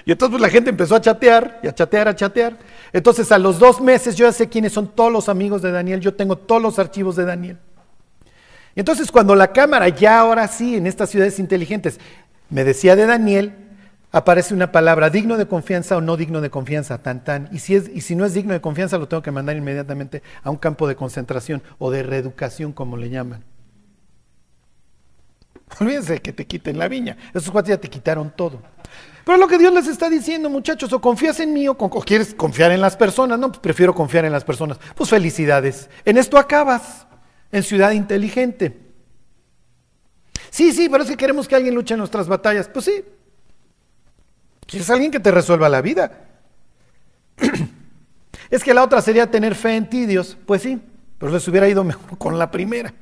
Y 0.04 0.12
entonces 0.12 0.30
pues, 0.32 0.42
la 0.42 0.48
gente 0.48 0.70
empezó 0.70 0.96
a 0.96 1.00
chatear, 1.00 1.60
y 1.62 1.68
a 1.68 1.74
chatear, 1.74 2.08
a 2.08 2.16
chatear. 2.16 2.58
Entonces 2.92 3.30
a 3.32 3.38
los 3.38 3.58
dos 3.58 3.80
meses 3.80 4.16
yo 4.16 4.26
ya 4.26 4.32
sé 4.32 4.48
quiénes 4.48 4.72
son 4.72 4.88
todos 4.88 5.12
los 5.12 5.28
amigos 5.28 5.62
de 5.62 5.72
Daniel, 5.72 6.00
yo 6.00 6.14
tengo 6.14 6.36
todos 6.36 6.62
los 6.62 6.78
archivos 6.78 7.16
de 7.16 7.24
Daniel. 7.24 7.58
Y 8.74 8.80
entonces 8.80 9.10
cuando 9.10 9.34
la 9.34 9.52
cámara, 9.52 9.88
ya 9.88 10.20
ahora 10.20 10.48
sí, 10.48 10.76
en 10.76 10.86
estas 10.86 11.10
ciudades 11.10 11.38
inteligentes, 11.38 12.00
me 12.50 12.64
decía 12.64 12.96
de 12.96 13.06
Daniel, 13.06 13.54
aparece 14.14 14.54
una 14.54 14.70
palabra, 14.70 15.10
digno 15.10 15.36
de 15.36 15.46
confianza 15.46 15.96
o 15.96 16.00
no 16.00 16.16
digno 16.16 16.40
de 16.40 16.48
confianza, 16.48 17.02
tan 17.02 17.24
tan. 17.24 17.48
Y 17.50 17.58
si, 17.58 17.74
es, 17.74 17.90
y 17.92 18.00
si 18.00 18.14
no 18.14 18.24
es 18.24 18.32
digno 18.32 18.52
de 18.52 18.60
confianza, 18.60 18.96
lo 18.96 19.08
tengo 19.08 19.24
que 19.24 19.32
mandar 19.32 19.56
inmediatamente 19.56 20.22
a 20.44 20.50
un 20.50 20.56
campo 20.56 20.86
de 20.86 20.94
concentración 20.94 21.62
o 21.78 21.90
de 21.90 22.04
reeducación, 22.04 22.72
como 22.72 22.96
le 22.96 23.10
llaman. 23.10 23.42
Olvídense 25.80 26.22
que 26.22 26.32
te 26.32 26.46
quiten 26.46 26.78
la 26.78 26.86
viña. 26.86 27.16
Esos 27.34 27.50
cuatro 27.50 27.70
ya 27.70 27.80
te 27.80 27.90
quitaron 27.90 28.32
todo. 28.36 28.62
Pero 29.24 29.36
lo 29.36 29.48
que 29.48 29.58
Dios 29.58 29.74
les 29.74 29.88
está 29.88 30.08
diciendo, 30.08 30.48
muchachos, 30.48 30.92
o 30.92 31.00
confías 31.00 31.40
en 31.40 31.52
mí 31.52 31.66
o, 31.66 31.76
quieres 31.76 32.34
confiar 32.34 32.70
en 32.70 32.80
las 32.80 32.96
personas. 32.96 33.36
No, 33.36 33.48
pues 33.48 33.58
prefiero 33.58 33.96
confiar 33.96 34.24
en 34.24 34.32
las 34.32 34.44
personas. 34.44 34.78
Pues 34.94 35.10
felicidades. 35.10 35.90
En 36.04 36.18
esto 36.18 36.38
acabas, 36.38 37.08
en 37.50 37.64
ciudad 37.64 37.90
inteligente. 37.90 38.78
Sí, 40.50 40.72
sí, 40.72 40.88
pero 40.88 41.02
es 41.02 41.10
que 41.10 41.16
queremos 41.16 41.48
que 41.48 41.56
alguien 41.56 41.74
luche 41.74 41.94
en 41.94 41.98
nuestras 41.98 42.28
batallas. 42.28 42.68
Pues 42.68 42.84
sí. 42.84 43.04
Quieres 44.66 44.88
alguien 44.90 45.10
que 45.10 45.20
te 45.20 45.30
resuelva 45.30 45.68
la 45.68 45.82
vida. 45.82 46.24
es 48.50 48.64
que 48.64 48.74
la 48.74 48.82
otra 48.84 49.00
sería 49.00 49.30
tener 49.30 49.54
fe 49.54 49.76
en 49.76 49.88
ti, 49.88 50.06
Dios. 50.06 50.36
Pues 50.46 50.62
sí, 50.62 50.80
pero 51.18 51.32
les 51.32 51.46
hubiera 51.48 51.68
ido 51.68 51.84
mejor 51.84 52.18
con 52.18 52.38
la 52.38 52.50
primera. 52.50 52.92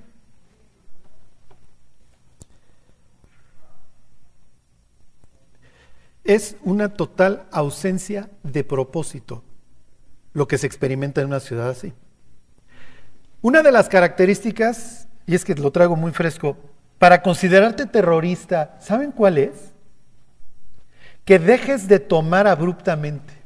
Es 6.24 6.56
una 6.62 6.94
total 6.94 7.46
ausencia 7.50 8.30
de 8.44 8.62
propósito 8.62 9.42
lo 10.34 10.48
que 10.48 10.58
se 10.58 10.66
experimenta 10.66 11.20
en 11.20 11.26
una 11.26 11.40
ciudad 11.40 11.68
así. 11.68 11.92
Una 13.40 13.62
de 13.62 13.72
las 13.72 13.88
características, 13.88 15.08
y 15.26 15.34
es 15.34 15.44
que 15.44 15.54
lo 15.54 15.72
traigo 15.72 15.96
muy 15.96 16.12
fresco, 16.12 16.56
para 16.98 17.22
considerarte 17.22 17.86
terrorista, 17.86 18.78
¿saben 18.80 19.10
cuál 19.10 19.38
es? 19.38 19.71
Que 21.24 21.38
dejes 21.38 21.88
de 21.88 21.98
tomar 21.98 22.46
abruptamente. 22.46 23.42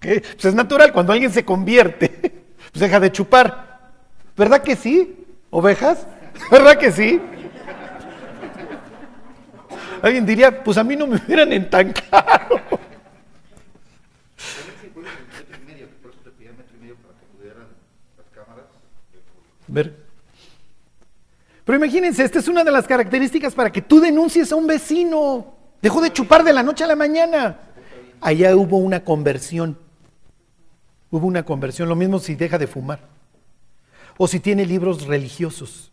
Pues 0.00 0.44
es 0.44 0.54
natural, 0.54 0.92
cuando 0.92 1.12
alguien 1.12 1.32
se 1.32 1.44
convierte, 1.44 2.08
pues 2.72 2.80
deja 2.80 3.00
de 3.00 3.12
chupar. 3.12 3.92
¿Verdad 4.36 4.62
que 4.62 4.76
sí? 4.76 5.26
¿Ovejas? 5.50 6.06
¿Verdad 6.50 6.78
que 6.78 6.92
sí? 6.92 7.20
Alguien 10.00 10.24
diría, 10.24 10.62
pues 10.62 10.78
a 10.78 10.84
mí 10.84 10.94
no 10.94 11.08
me 11.08 11.16
hubieran 11.16 11.52
entancado. 11.52 12.60
Ver. 19.66 19.94
Pero 21.64 21.76
imagínense, 21.76 22.24
esta 22.24 22.38
es 22.38 22.48
una 22.48 22.64
de 22.64 22.70
las 22.70 22.86
características 22.86 23.54
para 23.54 23.70
que 23.70 23.82
tú 23.82 24.00
denuncies 24.00 24.50
a 24.52 24.56
un 24.56 24.66
vecino. 24.66 25.57
Dejó 25.80 26.00
de 26.00 26.12
chupar 26.12 26.44
de 26.44 26.52
la 26.52 26.62
noche 26.62 26.84
a 26.84 26.88
la 26.88 26.96
mañana. 26.96 27.58
Allá 28.20 28.54
hubo 28.56 28.78
una 28.78 29.04
conversión. 29.04 29.78
Hubo 31.10 31.26
una 31.26 31.44
conversión. 31.44 31.88
Lo 31.88 31.96
mismo 31.96 32.18
si 32.18 32.34
deja 32.34 32.58
de 32.58 32.66
fumar. 32.66 33.00
O 34.16 34.26
si 34.26 34.40
tiene 34.40 34.66
libros 34.66 35.06
religiosos. 35.06 35.92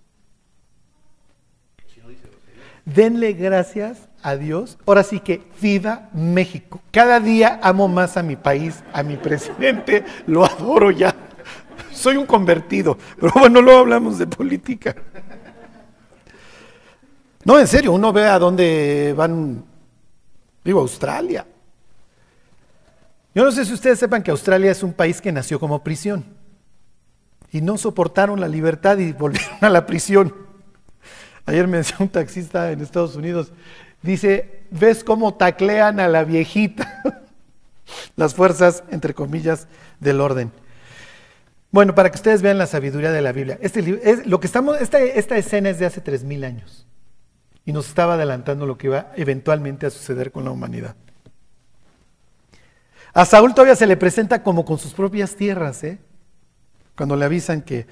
Denle 2.86 3.34
gracias 3.34 4.08
a 4.22 4.36
Dios. 4.36 4.78
Ahora 4.86 5.04
sí 5.04 5.20
que 5.20 5.42
viva 5.60 6.10
México. 6.14 6.82
Cada 6.92 7.20
día 7.20 7.60
amo 7.64 7.88
más 7.88 8.16
a 8.16 8.24
mi 8.24 8.36
país, 8.36 8.84
a 8.94 9.02
mi 9.02 9.18
presidente, 9.18 10.04
lo 10.28 10.46
adoro 10.46 10.92
ya. 10.92 11.16
Soy 11.92 12.18
un 12.18 12.28
convertido, 12.28 12.98
pero 13.20 13.32
bueno, 13.36 13.62
no 13.62 13.72
hablamos 13.78 14.20
de 14.20 14.28
política. 14.28 14.96
No, 17.44 17.60
en 17.60 17.68
serio, 17.68 17.92
uno 17.94 18.12
ve 18.12 18.26
a 18.26 18.38
dónde 18.38 19.14
van, 19.16 19.64
digo, 20.66 20.82
Australia. 20.82 21.46
Yo 23.34 23.46
no 23.46 23.52
sé 23.52 23.66
si 23.66 23.74
ustedes 23.74 24.00
sepan 24.00 24.24
que 24.24 24.32
Australia 24.32 24.72
es 24.72 24.82
un 24.82 24.94
país 24.94 25.22
que 25.22 25.32
nació 25.32 25.60
como 25.60 25.84
prisión 25.84 26.26
y 27.52 27.62
no 27.62 27.78
soportaron 27.78 28.42
la 28.42 28.48
libertad 28.48 28.98
y 28.98 29.14
volvieron 29.14 29.58
a 29.62 29.70
la 29.70 29.86
prisión. 29.86 30.34
Ayer 31.46 31.68
me 31.68 31.78
decía 31.78 31.98
un 32.00 32.10
taxista 32.10 32.72
en 32.72 32.82
Estados 32.82 33.16
Unidos, 33.16 33.52
dice, 34.02 34.64
¿ves 34.72 35.04
cómo 35.04 35.36
taclean 35.36 36.00
a 36.00 36.08
la 36.08 36.24
viejita? 36.24 37.02
Las 38.16 38.34
fuerzas, 38.34 38.84
entre 38.90 39.14
comillas, 39.14 39.68
del 40.00 40.20
orden. 40.20 40.52
Bueno, 41.70 41.94
para 41.94 42.10
que 42.10 42.16
ustedes 42.16 42.42
vean 42.42 42.58
la 42.58 42.66
sabiduría 42.66 43.12
de 43.12 43.22
la 43.22 43.32
Biblia. 43.34 43.60
Este 43.62 43.82
es, 44.02 44.26
lo 44.26 44.40
que 44.40 44.48
estamos, 44.48 44.80
esta, 44.82 45.00
esta 45.00 45.38
escena 45.38 45.70
es 45.70 45.78
de 45.78 45.86
hace 45.86 46.02
tres 46.02 46.24
mil 46.24 46.44
años 46.44 46.88
y 47.66 47.74
nos 47.74 47.88
estaba 47.88 48.14
adelantando 48.14 48.66
lo 48.66 48.78
que 48.78 48.88
iba 48.88 49.12
eventualmente 49.16 49.86
a 49.86 49.90
suceder 49.90 50.32
con 50.32 50.46
la 50.46 50.52
humanidad. 50.52 50.96
A 53.14 53.26
Saúl 53.26 53.54
todavía 53.54 53.76
se 53.76 53.88
le 53.88 53.98
presenta 53.98 54.44
como 54.44 54.66
con 54.66 54.78
sus 54.78 54.94
propias 54.94 55.36
tierras, 55.36 55.84
¿eh? 55.84 56.00
Cuando 56.96 57.16
le 57.16 57.26
avisan 57.26 57.62
que 57.62 57.88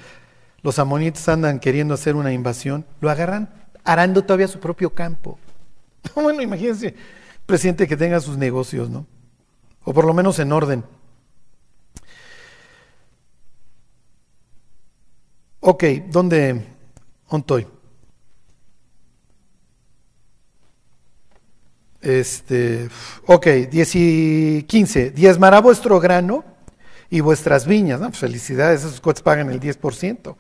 los 0.62 0.80
amonitas 0.80 1.28
andan 1.28 1.60
queriendo 1.60 1.94
hacer 1.94 2.16
una 2.16 2.32
invasión, 2.34 2.86
lo 3.02 3.10
agarran 3.10 3.50
arando 3.84 4.24
todavía 4.24 4.48
su 4.48 4.60
propio 4.60 4.92
campo. 4.94 5.40
Bueno, 6.16 6.42
imagínense, 6.42 6.96
presidente 7.46 7.88
que 7.88 7.96
tenga 7.96 8.20
sus 8.20 8.38
negocios, 8.38 8.90
¿no? 8.90 9.08
O 9.86 9.94
por 9.94 10.06
lo 10.06 10.14
menos 10.14 10.38
en 10.40 10.52
orden. 10.52 10.84
Ok, 15.62 15.84
¿dónde 16.10 16.62
estoy? 17.32 17.68
Este, 22.04 22.90
ok, 23.26 23.48
10 23.72 23.96
y 23.96 24.64
15. 24.64 25.12
Diezmará 25.12 25.62
vuestro 25.62 26.00
grano 26.02 26.44
y 27.10 27.22
vuestras 27.22 27.66
viñas. 27.66 28.02
felicidades, 28.18 28.84
esos 28.84 29.00
coches 29.00 29.24
pagan 29.24 29.50
el 29.50 29.62
10%. 29.62 30.36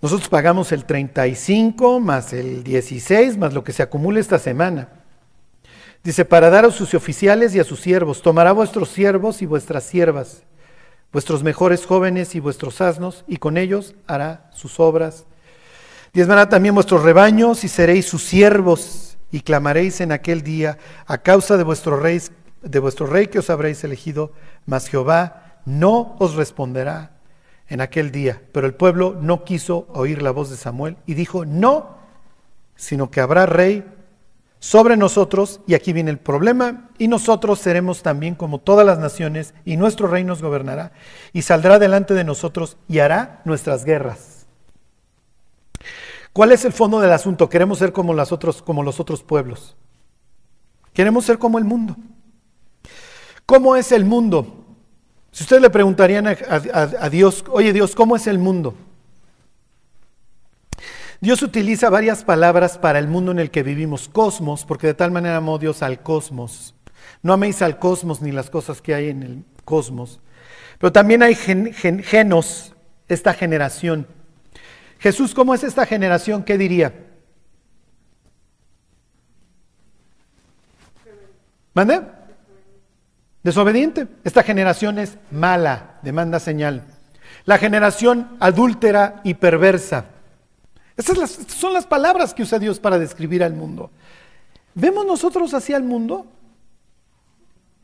Nosotros 0.00 0.28
pagamos 0.28 0.70
el 0.70 0.84
35 0.84 1.98
más 2.00 2.32
el 2.32 2.62
16 2.62 3.38
más 3.38 3.54
lo 3.54 3.64
que 3.64 3.72
se 3.72 3.82
acumule 3.82 4.20
esta 4.20 4.38
semana. 4.38 4.88
Dice, 6.04 6.24
para 6.24 6.50
dar 6.50 6.64
a 6.64 6.70
sus 6.70 6.94
oficiales 6.94 7.52
y 7.54 7.58
a 7.58 7.64
sus 7.64 7.80
siervos, 7.80 8.22
tomará 8.22 8.52
vuestros 8.52 8.90
siervos 8.90 9.42
y 9.42 9.46
vuestras 9.46 9.82
siervas, 9.82 10.44
vuestros 11.10 11.42
mejores 11.42 11.84
jóvenes 11.84 12.36
y 12.36 12.40
vuestros 12.40 12.80
asnos, 12.80 13.24
y 13.26 13.38
con 13.38 13.56
ellos 13.56 13.96
hará 14.06 14.48
sus 14.54 14.78
obras. 14.78 15.24
Diezmará 16.12 16.48
también 16.48 16.76
vuestros 16.76 17.02
rebaños 17.02 17.64
y 17.64 17.68
seréis 17.68 18.06
sus 18.06 18.22
siervos 18.22 19.15
y 19.36 19.42
clamaréis 19.42 20.00
en 20.00 20.12
aquel 20.12 20.40
día 20.40 20.78
a 21.06 21.18
causa 21.18 21.58
de 21.58 21.62
vuestro 21.62 22.00
rey, 22.00 22.22
de 22.62 22.78
vuestro 22.78 23.06
rey 23.06 23.26
que 23.26 23.40
os 23.40 23.50
habréis 23.50 23.84
elegido, 23.84 24.32
mas 24.64 24.88
Jehová 24.88 25.60
no 25.66 26.16
os 26.18 26.36
responderá 26.36 27.18
en 27.68 27.82
aquel 27.82 28.10
día. 28.12 28.40
Pero 28.52 28.66
el 28.66 28.72
pueblo 28.72 29.14
no 29.20 29.44
quiso 29.44 29.88
oír 29.92 30.22
la 30.22 30.30
voz 30.30 30.48
de 30.48 30.56
Samuel 30.56 30.96
y 31.04 31.12
dijo, 31.12 31.44
no, 31.44 31.98
sino 32.76 33.10
que 33.10 33.20
habrá 33.20 33.44
rey 33.44 33.84
sobre 34.58 34.96
nosotros, 34.96 35.60
y 35.66 35.74
aquí 35.74 35.92
viene 35.92 36.10
el 36.10 36.18
problema, 36.18 36.88
y 36.96 37.06
nosotros 37.06 37.58
seremos 37.58 38.02
también 38.02 38.36
como 38.36 38.58
todas 38.58 38.86
las 38.86 38.98
naciones, 38.98 39.52
y 39.66 39.76
nuestro 39.76 40.08
rey 40.08 40.24
nos 40.24 40.40
gobernará, 40.40 40.92
y 41.34 41.42
saldrá 41.42 41.78
delante 41.78 42.14
de 42.14 42.24
nosotros 42.24 42.78
y 42.88 43.00
hará 43.00 43.42
nuestras 43.44 43.84
guerras. 43.84 44.35
¿Cuál 46.36 46.52
es 46.52 46.66
el 46.66 46.74
fondo 46.74 47.00
del 47.00 47.12
asunto? 47.12 47.48
Queremos 47.48 47.78
ser 47.78 47.94
como, 47.94 48.12
otros, 48.12 48.60
como 48.60 48.82
los 48.82 49.00
otros 49.00 49.22
pueblos. 49.22 49.74
Queremos 50.92 51.24
ser 51.24 51.38
como 51.38 51.56
el 51.56 51.64
mundo. 51.64 51.96
¿Cómo 53.46 53.74
es 53.74 53.90
el 53.90 54.04
mundo? 54.04 54.66
Si 55.32 55.44
ustedes 55.44 55.62
le 55.62 55.70
preguntarían 55.70 56.26
a, 56.26 57.08
Dios, 57.08 57.42
oye 57.50 57.72
Dios, 57.72 57.94
¿cómo 57.94 58.16
es 58.16 58.26
el 58.26 58.38
mundo? 58.38 58.74
Dios 61.22 61.40
utiliza 61.40 61.88
varias 61.88 62.22
palabras 62.22 62.76
para 62.76 62.98
el 62.98 63.08
mundo 63.08 63.32
en 63.32 63.38
el 63.38 63.50
que 63.50 63.62
vivimos, 63.62 64.06
cosmos, 64.06 64.66
porque 64.66 64.88
de 64.88 64.94
tal 64.94 65.10
manera 65.10 65.38
amó 65.38 65.58
Dios 65.58 65.82
al 65.82 66.02
cosmos. 66.02 66.74
No 67.22 67.32
améis 67.32 67.62
al 67.62 67.78
cosmos 67.78 68.20
ni 68.20 68.30
las 68.30 68.50
cosas 68.50 68.82
que 68.82 68.94
hay 68.94 69.08
en 69.08 69.22
el 69.22 69.44
cosmos. 69.64 70.20
Pero 70.78 70.92
también 70.92 71.22
hay 71.22 71.34
genos, 71.34 72.74
esta 73.08 73.32
generación. 73.32 74.06
Jesús, 74.98 75.34
¿cómo 75.34 75.54
es 75.54 75.62
esta 75.62 75.86
generación? 75.86 76.42
¿Qué 76.42 76.56
diría? 76.58 76.92
¿Mande? 81.74 82.02
Desobediente. 83.42 84.08
Esta 84.24 84.42
generación 84.42 84.98
es 84.98 85.18
mala, 85.30 85.98
demanda 86.02 86.40
señal. 86.40 86.82
La 87.44 87.58
generación 87.58 88.36
adúltera 88.40 89.20
y 89.24 89.34
perversa. 89.34 90.06
Estas, 90.96 91.38
son 91.48 91.74
las 91.74 91.86
palabras 91.86 92.32
que 92.32 92.42
usa 92.42 92.58
Dios 92.58 92.80
para 92.80 92.98
describir 92.98 93.44
al 93.44 93.52
mundo. 93.52 93.90
¿Vemos 94.74 95.06
nosotros 95.06 95.52
así 95.54 95.74
al 95.74 95.82
mundo? 95.82 96.26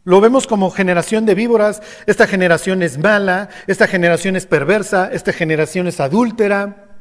Lo 0.05 0.21
vemos 0.21 0.47
como 0.47 0.71
generación 0.71 1.27
de 1.27 1.35
víboras, 1.35 1.81
esta 2.07 2.27
generación 2.27 2.83
es 2.83 2.99
mala, 2.99 3.51
esta 3.67 3.87
generación 3.87 4.35
es 4.35 4.47
perversa, 4.47 5.11
esta 5.13 5.33
generación 5.33 5.87
es 5.87 6.01
adúltera. 6.01 6.92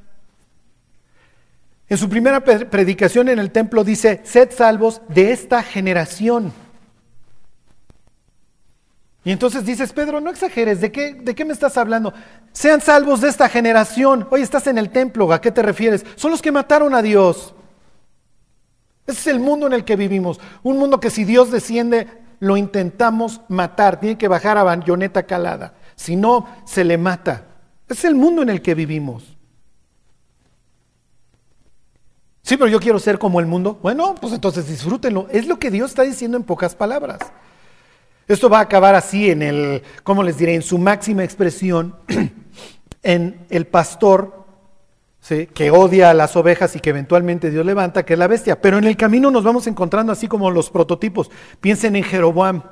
En 1.91 1.97
su 1.97 2.07
primera 2.07 2.41
predicación 2.41 3.27
en 3.27 3.37
el 3.37 3.51
templo 3.51 3.83
dice, 3.83 4.21
sed 4.23 4.51
salvos 4.55 5.01
de 5.09 5.33
esta 5.33 5.61
generación. 5.61 6.53
Y 9.25 9.31
entonces 9.33 9.65
dices, 9.65 9.91
Pedro, 9.91 10.21
no 10.21 10.29
exageres, 10.29 10.79
¿de 10.79 10.89
qué, 10.89 11.15
¿de 11.15 11.35
qué 11.35 11.43
me 11.43 11.51
estás 11.51 11.77
hablando? 11.77 12.13
Sean 12.53 12.79
salvos 12.79 13.19
de 13.19 13.27
esta 13.27 13.49
generación. 13.49 14.25
Hoy 14.31 14.41
estás 14.41 14.67
en 14.67 14.77
el 14.77 14.89
templo, 14.89 15.33
¿a 15.33 15.41
qué 15.41 15.51
te 15.51 15.61
refieres? 15.61 16.05
Son 16.15 16.31
los 16.31 16.41
que 16.41 16.53
mataron 16.53 16.95
a 16.95 17.01
Dios. 17.01 17.53
Ese 19.05 19.19
es 19.19 19.27
el 19.27 19.41
mundo 19.41 19.67
en 19.67 19.73
el 19.73 19.83
que 19.83 19.97
vivimos. 19.97 20.39
Un 20.63 20.77
mundo 20.77 21.01
que 21.01 21.09
si 21.09 21.25
Dios 21.25 21.51
desciende, 21.51 22.07
lo 22.39 22.55
intentamos 22.55 23.41
matar. 23.49 23.99
Tiene 23.99 24.17
que 24.17 24.29
bajar 24.29 24.57
a 24.57 24.63
bayoneta 24.63 25.23
calada. 25.23 25.73
Si 25.97 26.15
no, 26.15 26.47
se 26.63 26.85
le 26.85 26.97
mata. 26.97 27.47
Ese 27.89 27.99
es 27.99 28.05
el 28.05 28.15
mundo 28.15 28.43
en 28.43 28.49
el 28.49 28.61
que 28.61 28.75
vivimos. 28.75 29.40
Sí, 32.51 32.57
pero 32.57 32.69
yo 32.69 32.81
quiero 32.81 32.99
ser 32.99 33.17
como 33.17 33.39
el 33.39 33.45
mundo. 33.45 33.79
Bueno, 33.81 34.13
pues 34.19 34.33
entonces 34.33 34.67
disfrútenlo. 34.67 35.25
Es 35.31 35.47
lo 35.47 35.57
que 35.57 35.71
Dios 35.71 35.91
está 35.91 36.03
diciendo 36.03 36.35
en 36.35 36.43
pocas 36.43 36.75
palabras. 36.75 37.19
Esto 38.27 38.49
va 38.49 38.57
a 38.57 38.63
acabar 38.63 38.93
así 38.93 39.31
en 39.31 39.41
el, 39.41 39.83
¿cómo 40.03 40.21
les 40.21 40.37
diré? 40.37 40.55
En 40.55 40.61
su 40.61 40.77
máxima 40.77 41.23
expresión, 41.23 41.95
en 43.03 43.45
el 43.49 43.67
pastor 43.67 44.43
que 45.53 45.71
odia 45.71 46.09
a 46.09 46.13
las 46.13 46.35
ovejas 46.35 46.75
y 46.75 46.81
que 46.81 46.89
eventualmente 46.89 47.51
Dios 47.51 47.65
levanta, 47.65 48.03
que 48.03 48.15
es 48.15 48.19
la 48.19 48.27
bestia. 48.27 48.59
Pero 48.59 48.79
en 48.79 48.83
el 48.83 48.97
camino 48.97 49.31
nos 49.31 49.45
vamos 49.45 49.65
encontrando 49.67 50.11
así 50.11 50.27
como 50.27 50.51
los 50.51 50.69
prototipos. 50.69 51.31
Piensen 51.61 51.95
en 51.95 52.03
Jeroboam. 52.03 52.63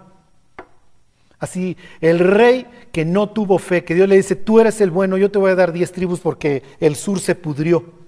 Así, 1.39 1.77
el 2.01 2.19
rey 2.19 2.67
que 2.91 3.05
no 3.05 3.29
tuvo 3.29 3.59
fe, 3.59 3.85
que 3.85 3.95
Dios 3.95 4.09
le 4.09 4.17
dice, 4.17 4.35
tú 4.35 4.59
eres 4.59 4.81
el 4.81 4.91
bueno, 4.91 5.15
yo 5.15 5.31
te 5.31 5.39
voy 5.39 5.51
a 5.51 5.55
dar 5.55 5.71
diez 5.71 5.93
tribus 5.93 6.19
porque 6.19 6.63
el 6.81 6.97
sur 6.97 7.21
se 7.21 7.33
pudrió 7.33 7.98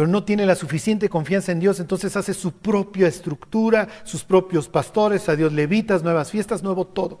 pero 0.00 0.10
no 0.10 0.24
tiene 0.24 0.46
la 0.46 0.54
suficiente 0.54 1.10
confianza 1.10 1.52
en 1.52 1.60
Dios, 1.60 1.78
entonces 1.78 2.16
hace 2.16 2.32
su 2.32 2.52
propia 2.52 3.06
estructura, 3.06 3.86
sus 4.02 4.24
propios 4.24 4.66
pastores, 4.66 5.28
a 5.28 5.36
Dios 5.36 5.52
levitas, 5.52 6.02
nuevas 6.02 6.30
fiestas, 6.30 6.62
nuevo 6.62 6.86
todo. 6.86 7.20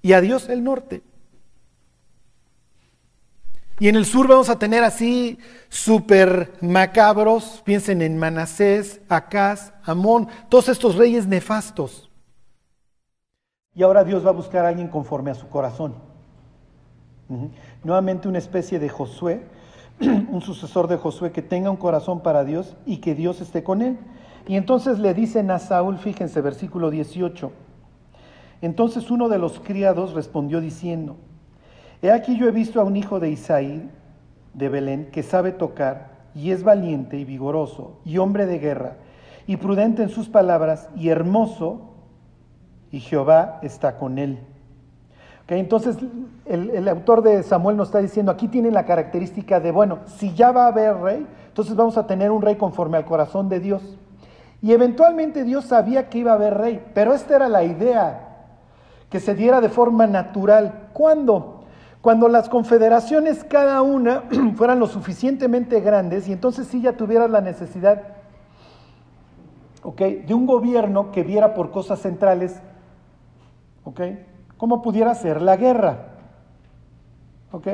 Y 0.00 0.12
a 0.12 0.20
Dios 0.20 0.48
el 0.48 0.62
norte. 0.62 1.02
Y 3.80 3.88
en 3.88 3.96
el 3.96 4.06
sur 4.06 4.28
vamos 4.28 4.50
a 4.50 4.56
tener 4.60 4.84
así 4.84 5.36
súper 5.68 6.52
macabros, 6.60 7.60
piensen 7.64 8.02
en 8.02 8.18
Manasés, 8.18 9.00
Acaz, 9.08 9.72
Amón, 9.82 10.28
todos 10.48 10.68
estos 10.68 10.94
reyes 10.94 11.26
nefastos. 11.26 12.08
Y 13.74 13.82
ahora 13.82 14.04
Dios 14.04 14.24
va 14.24 14.30
a 14.30 14.34
buscar 14.34 14.64
a 14.64 14.68
alguien 14.68 14.86
conforme 14.86 15.32
a 15.32 15.34
su 15.34 15.48
corazón. 15.48 15.96
Nuevamente 17.82 18.28
una 18.28 18.38
especie 18.38 18.78
de 18.78 18.88
Josué, 18.88 19.42
un 20.30 20.40
sucesor 20.40 20.88
de 20.88 20.96
Josué 20.96 21.32
que 21.32 21.42
tenga 21.42 21.70
un 21.70 21.76
corazón 21.76 22.20
para 22.20 22.44
Dios 22.44 22.76
y 22.86 22.98
que 22.98 23.14
Dios 23.14 23.40
esté 23.40 23.62
con 23.62 23.82
él. 23.82 23.98
Y 24.46 24.56
entonces 24.56 24.98
le 24.98 25.14
dicen 25.14 25.50
a 25.50 25.58
Saúl, 25.58 25.98
fíjense, 25.98 26.40
versículo 26.40 26.90
18. 26.90 27.50
Entonces 28.62 29.10
uno 29.10 29.28
de 29.28 29.38
los 29.38 29.60
criados 29.60 30.12
respondió 30.12 30.60
diciendo, 30.60 31.16
He 32.02 32.10
aquí 32.10 32.36
yo 32.36 32.48
he 32.48 32.52
visto 32.52 32.80
a 32.80 32.84
un 32.84 32.96
hijo 32.96 33.20
de 33.20 33.30
Isaí, 33.30 33.90
de 34.52 34.68
Belén, 34.68 35.08
que 35.10 35.22
sabe 35.22 35.52
tocar, 35.52 36.12
y 36.34 36.50
es 36.50 36.62
valiente 36.62 37.18
y 37.18 37.24
vigoroso, 37.24 37.98
y 38.04 38.18
hombre 38.18 38.46
de 38.46 38.58
guerra, 38.58 38.96
y 39.46 39.56
prudente 39.56 40.02
en 40.02 40.08
sus 40.08 40.28
palabras, 40.28 40.88
y 40.96 41.08
hermoso, 41.08 41.94
y 42.90 43.00
Jehová 43.00 43.58
está 43.62 43.98
con 43.98 44.18
él 44.18 44.38
entonces, 45.48 45.98
el, 46.46 46.88
autor 46.88 47.22
de 47.22 47.42
Samuel 47.42 47.76
nos 47.76 47.88
está 47.88 47.98
diciendo, 47.98 48.32
aquí 48.32 48.48
tiene 48.48 48.70
la 48.70 48.86
característica 48.86 49.60
de, 49.60 49.72
bueno, 49.72 49.98
si 50.06 50.32
ya 50.34 50.52
va 50.52 50.64
a 50.64 50.68
haber 50.68 50.96
rey, 50.96 51.26
entonces 51.48 51.76
vamos 51.76 51.98
a 51.98 52.06
tener 52.06 52.30
un 52.30 52.40
rey 52.40 52.56
conforme 52.56 52.96
al 52.96 53.04
corazón 53.04 53.48
de 53.50 53.60
Dios. 53.60 53.82
Y 54.62 54.72
eventualmente 54.72 55.44
Dios 55.44 55.66
sabía 55.66 56.08
que 56.08 56.18
iba 56.18 56.32
a 56.32 56.36
haber 56.36 56.54
rey, 56.54 56.82
pero 56.94 57.12
esta 57.12 57.36
era 57.36 57.48
la 57.48 57.62
idea, 57.62 58.46
que 59.10 59.20
se 59.20 59.34
diera 59.34 59.60
de 59.60 59.68
forma 59.68 60.06
natural. 60.06 60.88
¿Cuándo? 60.94 61.60
Cuando 62.00 62.28
las 62.28 62.48
confederaciones 62.48 63.44
cada 63.44 63.82
una 63.82 64.24
fueran 64.56 64.80
lo 64.80 64.86
suficientemente 64.86 65.80
grandes 65.80 66.26
y 66.26 66.32
entonces 66.32 66.66
sí 66.66 66.80
ya 66.80 66.96
tuvieras 66.96 67.30
la 67.30 67.42
necesidad 67.42 68.02
de 69.98 70.34
un 70.34 70.46
gobierno 70.46 71.12
que 71.12 71.22
viera 71.22 71.52
por 71.52 71.70
cosas 71.70 72.00
centrales, 72.00 72.58
¿ok? 73.84 74.00
Cómo 74.56 74.82
pudiera 74.82 75.14
ser 75.14 75.42
la 75.42 75.56
guerra. 75.56 75.98
¿Ok? 77.52 77.68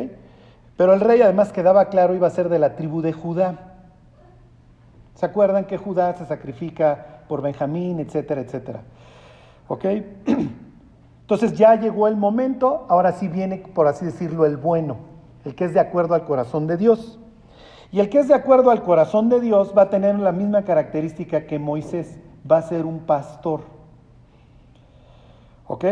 Pero 0.76 0.94
el 0.94 1.00
rey 1.00 1.20
además 1.20 1.52
quedaba 1.52 1.86
claro 1.86 2.14
iba 2.14 2.26
a 2.26 2.30
ser 2.30 2.48
de 2.48 2.58
la 2.58 2.76
tribu 2.76 3.02
de 3.02 3.12
Judá. 3.12 3.74
¿Se 5.14 5.26
acuerdan 5.26 5.66
que 5.66 5.76
Judá 5.76 6.14
se 6.14 6.24
sacrifica 6.24 7.24
por 7.28 7.42
Benjamín, 7.42 8.00
etcétera, 8.00 8.40
etcétera? 8.40 8.80
¿Ok? 9.68 9.84
Entonces 11.20 11.52
ya 11.52 11.76
llegó 11.76 12.08
el 12.08 12.16
momento, 12.16 12.86
ahora 12.88 13.12
sí 13.12 13.28
viene, 13.28 13.58
por 13.58 13.86
así 13.86 14.04
decirlo, 14.04 14.46
el 14.46 14.56
bueno, 14.56 14.96
el 15.44 15.54
que 15.54 15.66
es 15.66 15.74
de 15.74 15.80
acuerdo 15.80 16.14
al 16.14 16.24
corazón 16.24 16.66
de 16.66 16.76
Dios. 16.76 17.18
Y 17.92 18.00
el 18.00 18.08
que 18.08 18.18
es 18.18 18.28
de 18.28 18.34
acuerdo 18.34 18.70
al 18.70 18.82
corazón 18.82 19.28
de 19.28 19.40
Dios 19.40 19.74
va 19.76 19.82
a 19.82 19.90
tener 19.90 20.18
la 20.18 20.32
misma 20.32 20.64
característica 20.64 21.46
que 21.46 21.58
Moisés, 21.58 22.18
va 22.50 22.58
a 22.58 22.62
ser 22.62 22.86
un 22.86 23.00
pastor. 23.00 23.62
¿Ok? 25.66 25.84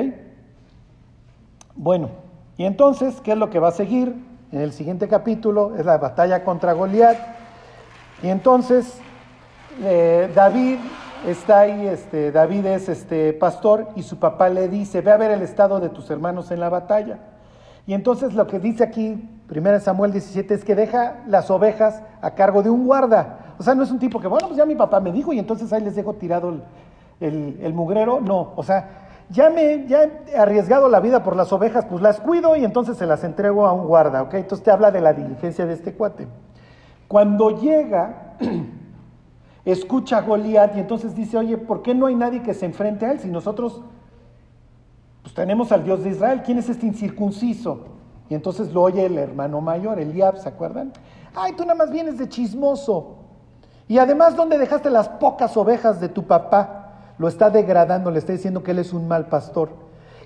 Bueno, 1.81 2.09
y 2.57 2.65
entonces, 2.65 3.21
¿qué 3.21 3.33
es 3.33 3.39
lo 3.39 3.51
que 3.51 3.61
va 3.61 3.69
a 3.69 3.71
seguir? 3.71 4.13
En 4.51 4.61
el 4.61 4.73
siguiente 4.73 5.07
capítulo 5.07 5.77
es 5.77 5.87
la 5.87 5.97
batalla 5.97 6.43
contra 6.43 6.73
Goliat. 6.73 7.17
Y 8.21 8.27
entonces, 8.31 8.99
eh, 9.85 10.29
David 10.35 10.79
está 11.25 11.61
ahí, 11.61 11.87
este, 11.87 12.33
David 12.33 12.67
es 12.67 12.89
este 12.89 13.33
pastor 13.33 13.91
y 13.95 14.03
su 14.03 14.19
papá 14.19 14.49
le 14.49 14.69
dice, 14.69 15.03
ve 15.03 15.13
a 15.13 15.17
ver 15.17 15.31
el 15.31 15.41
estado 15.43 15.79
de 15.79 15.89
tus 15.89 16.11
hermanos 16.11 16.51
en 16.51 16.59
la 16.59 16.69
batalla. 16.69 17.21
Y 17.87 17.95
entonces 17.95 18.35
lo 18.35 18.49
que 18.49 18.59
dice 18.59 18.83
aquí, 18.83 19.31
1 19.49 19.79
Samuel 19.79 20.11
17, 20.11 20.55
es 20.55 20.65
que 20.65 20.75
deja 20.75 21.19
las 21.29 21.49
ovejas 21.49 22.03
a 22.21 22.33
cargo 22.33 22.65
de 22.65 22.71
un 22.71 22.87
guarda. 22.87 23.55
O 23.57 23.63
sea, 23.63 23.77
no 23.77 23.85
es 23.85 23.93
un 23.93 24.01
tipo 24.01 24.19
que, 24.19 24.27
bueno, 24.27 24.49
pues 24.49 24.59
ya 24.59 24.67
mi 24.67 24.75
papá 24.75 24.99
me 24.99 25.13
dijo 25.13 25.33
y 25.33 25.39
entonces 25.39 25.73
ahí 25.73 25.85
les 25.85 25.95
dejo 25.95 26.15
tirado 26.15 26.57
el, 27.21 27.57
el 27.63 27.73
mugrero. 27.73 28.21
No, 28.21 28.53
o 28.57 28.65
sea, 28.65 29.08
ya 29.31 29.51
me 29.51 29.87
he 29.87 30.37
arriesgado 30.37 30.89
la 30.89 31.01
vida 31.01 31.23
por 31.23 31.37
las 31.37 31.53
ovejas, 31.53 31.85
pues 31.85 32.03
las 32.03 32.21
cuido 32.21 32.57
y 32.57 32.65
entonces 32.65 32.97
se 32.97 33.07
las 33.07 33.25
entrego 33.25 33.67
a 33.67 33.73
un 33.73 33.87
guarda, 33.87 34.23
¿ok? 34.23 34.35
Entonces 34.35 34.65
te 34.65 34.71
habla 34.71 34.91
de 34.91 35.01
la 35.01 35.13
diligencia 35.13 35.67
de 35.67 35.75
este 35.75 35.93
cuate. 35.93 36.27
Cuando 37.09 37.51
llega, 37.51 38.37
escucha 39.65 40.19
a 40.19 40.23
Goliat 40.23 40.77
y 40.77 40.81
entonces 40.81 41.15
dice, 41.15 41.37
oye, 41.37 41.59
¿por 41.59 41.83
qué 41.83 41.95
no 41.95 42.07
hay 42.07 42.15
nadie 42.15 42.43
que 42.43 42.55
se 42.55 42.67
enfrente 42.67 43.05
a 43.05 43.13
él 43.13 43.21
si 43.21 43.29
nosotros 43.29 43.83
pues 45.23 45.35
tenemos 45.35 45.73
al 45.73 45.85
Dios 45.85 46.05
de 46.05 46.11
Israel? 46.11 46.43
¿Quién 46.45 46.59
es 46.59 46.69
este 46.71 46.87
incircunciso? 46.87 47.85
Y 48.31 48.35
entonces 48.35 48.73
lo 48.73 48.83
oye 48.83 49.05
el 49.07 49.19
hermano 49.19 49.61
mayor, 49.61 49.99
Eliab, 49.99 50.39
¿se 50.39 50.49
acuerdan? 50.49 50.93
Ay, 51.35 51.53
tú 51.53 51.65
nada 51.65 51.75
más 51.75 51.91
vienes 51.91 52.19
de 52.19 52.29
chismoso. 52.29 53.17
Y 53.87 53.99
además, 53.99 54.37
¿dónde 54.37 54.59
dejaste 54.59 54.91
las 54.91 55.09
pocas 55.09 55.57
ovejas 55.57 55.99
de 56.01 56.09
tu 56.09 56.25
papá? 56.25 56.78
Lo 57.19 57.29
está 57.29 57.51
degradando, 57.51 58.11
le 58.11 58.19
está 58.19 58.33
diciendo 58.33 58.63
que 58.63 58.71
él 58.71 58.79
es 58.79 58.93
un 58.93 59.09
mal 59.09 59.27
pastor. 59.27 59.71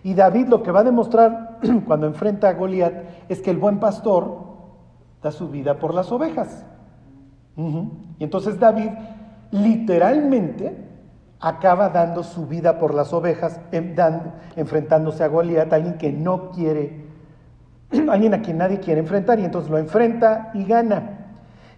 Y 0.04 0.14
David 0.14 0.48
lo 0.48 0.62
que 0.62 0.70
va 0.70 0.80
a 0.80 0.84
demostrar 0.84 1.58
cuando 1.86 2.06
enfrenta 2.06 2.48
a 2.48 2.52
Goliat 2.54 2.92
es 3.28 3.40
que 3.40 3.50
el 3.50 3.58
buen 3.58 3.78
pastor 3.80 4.52
da 5.22 5.30
su 5.30 5.48
vida 5.48 5.78
por 5.78 5.94
las 5.94 6.10
ovejas. 6.10 6.66
Y 7.56 8.24
entonces 8.24 8.58
David 8.58 8.90
literalmente 9.50 10.88
acaba 11.38 11.90
dando 11.90 12.22
su 12.22 12.46
vida 12.46 12.78
por 12.78 12.94
las 12.94 13.12
ovejas, 13.12 13.60
enfrentándose 14.56 15.22
a 15.22 15.28
Goliat, 15.28 15.72
alguien 15.72 15.98
que 15.98 16.12
no 16.12 16.50
quiere, 16.50 17.04
alguien 18.10 18.34
a 18.34 18.42
quien 18.42 18.58
nadie 18.58 18.80
quiere 18.80 19.00
enfrentar, 19.00 19.38
y 19.38 19.44
entonces 19.44 19.70
lo 19.70 19.78
enfrenta 19.78 20.50
y 20.54 20.64
gana. 20.64 21.18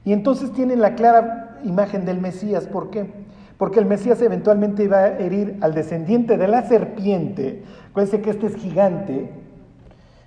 Y 0.04 0.12
entonces 0.12 0.52
tienen 0.52 0.80
la 0.80 0.94
clara 0.94 1.58
imagen 1.64 2.04
del 2.04 2.20
Mesías, 2.20 2.66
¿por 2.66 2.90
qué? 2.90 3.23
Porque 3.58 3.78
el 3.78 3.86
Mesías 3.86 4.20
eventualmente 4.20 4.84
iba 4.84 4.98
a 4.98 5.18
herir 5.18 5.58
al 5.60 5.74
descendiente 5.74 6.36
de 6.36 6.48
la 6.48 6.62
serpiente. 6.62 7.62
Acuérdense 7.90 8.20
que 8.20 8.30
este 8.30 8.46
es 8.46 8.56
gigante. 8.56 9.30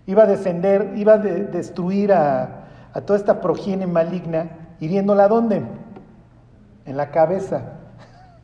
Iba 0.05 0.23
a 0.23 0.27
descender, 0.27 0.93
iba 0.95 1.13
a 1.13 1.17
destruir 1.17 2.13
a, 2.13 2.63
toda 3.05 3.19
esta 3.19 3.41
progenie 3.41 3.85
maligna, 3.87 4.75
hiriéndola 4.79 5.27
¿dónde? 5.27 5.63
En 6.85 6.97
la 6.97 7.11
cabeza. 7.11 7.73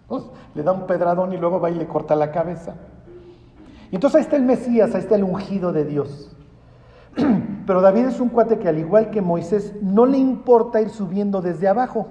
Pues, 0.06 0.26
le 0.54 0.62
da 0.62 0.74
un 0.74 0.86
pedradón 0.86 1.34
y 1.34 1.38
luego 1.38 1.60
va 1.62 1.72
y 1.72 1.76
le 1.76 1.88
corta 1.88 2.16
la 2.16 2.30
cabeza. 2.30 2.76
Y 3.90 3.96
entonces 3.96 4.18
ahí 4.18 4.24
está 4.24 4.36
el 4.36 4.44
Mesías, 4.44 4.94
ahí 4.94 5.02
está 5.02 5.16
el 5.16 5.24
ungido 5.24 5.72
de 5.72 5.86
Dios. 5.86 6.36
Pero 7.66 7.82
David 7.82 8.08
es 8.08 8.20
un 8.20 8.30
cuate 8.30 8.60
que 8.60 8.68
al 8.68 8.78
igual 8.78 9.10
que 9.10 9.22
Moisés 9.22 9.74
no 9.82 10.06
le 10.06 10.18
importa 10.18 10.82
ir 10.82 10.90
subiendo 10.90 11.42
desde 11.42 11.68
abajo. 11.68 12.10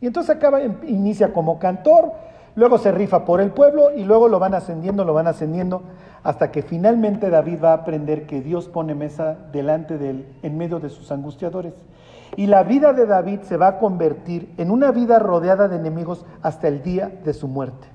Y 0.00 0.06
entonces 0.06 0.36
acaba, 0.36 0.62
inicia 0.62 1.32
como 1.32 1.58
cantor, 1.58 2.12
luego 2.54 2.78
se 2.78 2.92
rifa 2.92 3.24
por 3.24 3.40
el 3.40 3.50
pueblo 3.50 3.90
y 3.94 4.04
luego 4.04 4.28
lo 4.28 4.38
van 4.38 4.54
ascendiendo, 4.54 5.04
lo 5.04 5.14
van 5.14 5.26
ascendiendo, 5.26 5.82
hasta 6.22 6.50
que 6.50 6.62
finalmente 6.62 7.30
David 7.30 7.62
va 7.62 7.70
a 7.70 7.74
aprender 7.74 8.26
que 8.26 8.40
Dios 8.40 8.68
pone 8.68 8.94
mesa 8.94 9.36
delante 9.52 9.98
de 9.98 10.10
él, 10.10 10.28
en 10.42 10.58
medio 10.58 10.78
de 10.78 10.88
sus 10.88 11.10
angustiadores. 11.10 11.74
Y 12.36 12.46
la 12.46 12.62
vida 12.62 12.92
de 12.92 13.06
David 13.06 13.40
se 13.42 13.56
va 13.56 13.68
a 13.68 13.78
convertir 13.78 14.52
en 14.58 14.70
una 14.70 14.92
vida 14.92 15.18
rodeada 15.18 15.68
de 15.68 15.76
enemigos 15.76 16.26
hasta 16.42 16.68
el 16.68 16.82
día 16.82 17.08
de 17.24 17.32
su 17.32 17.48
muerte. 17.48 17.88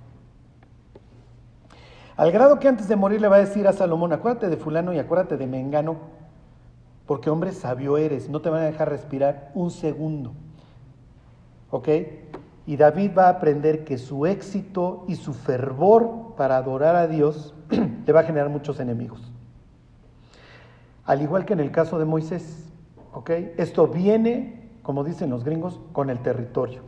Al 2.16 2.32
grado 2.32 2.60
que 2.60 2.68
antes 2.68 2.88
de 2.88 2.96
morir 2.96 3.22
le 3.22 3.28
va 3.28 3.38
a 3.38 3.40
decir 3.40 3.68
a 3.68 3.74
Salomón, 3.74 4.14
acuérdate 4.14 4.50
de 4.50 4.58
fulano 4.58 4.94
y 4.94 5.00
acuérdate 5.00 5.38
de 5.38 5.48
Mengano, 5.48 5.98
porque 7.06 7.30
hombre 7.30 7.52
sabio 7.52 7.98
eres, 7.98 8.30
no 8.30 8.42
te 8.42 8.50
van 8.50 8.62
a 8.62 8.66
dejar 8.66 8.90
respirar 8.90 9.52
un 9.56 9.72
segundo. 9.72 10.34
Y 12.66 12.78
David 12.78 13.12
va 13.18 13.26
a 13.26 13.30
aprender 13.30 13.84
que 13.84 13.98
su 13.98 14.26
éxito 14.26 15.06
y 15.08 15.16
su 15.16 15.34
fervor 15.34 16.36
para 16.38 16.58
adorar 16.58 16.96
a 16.96 17.08
Dios 17.08 17.54
le 18.06 18.14
va 18.14 18.22
a 18.22 18.24
generar 18.24 18.50
muchos 18.50 18.80
enemigos. 18.80 19.32
Al 21.06 21.22
igual 21.22 21.46
que 21.46 21.54
en 21.54 21.60
el 21.60 21.72
caso 21.72 22.00
de 22.00 22.06
Moisés. 22.06 22.70
Esto 23.58 23.88
viene, 23.88 24.72
como 24.82 25.04
dicen 25.04 25.30
los 25.30 25.44
gringos, 25.44 25.80
con 25.92 26.10
el 26.10 26.20
territorio. 26.20 26.82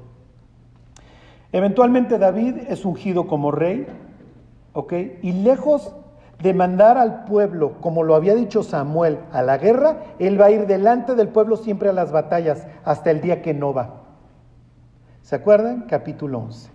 Eventualmente 1.51 2.17
David 2.17 2.57
es 2.67 2.83
ungido 2.83 3.27
como 3.27 3.51
rey. 3.51 3.85
Y 5.21 5.31
lejos 5.31 5.95
de 6.41 6.53
mandar 6.53 6.97
al 6.97 7.25
pueblo, 7.25 7.79
como 7.79 8.03
lo 8.03 8.15
había 8.15 8.35
dicho 8.35 8.63
Samuel, 8.63 9.19
a 9.31 9.41
la 9.41 9.57
guerra, 9.57 10.03
él 10.19 10.39
va 10.39 10.45
a 10.45 10.51
ir 10.51 10.67
delante 10.67 11.15
del 11.15 11.29
pueblo 11.29 11.55
siempre 11.55 11.89
a 11.89 11.93
las 11.93 12.11
batallas 12.11 12.67
hasta 12.83 13.11
el 13.11 13.21
día 13.21 13.41
que 13.41 13.53
no 13.53 13.73
va. 13.73 14.04
¿Se 15.25 15.35
acuerdan? 15.35 15.85
Capítulo 15.89 16.37
11. 16.37 16.69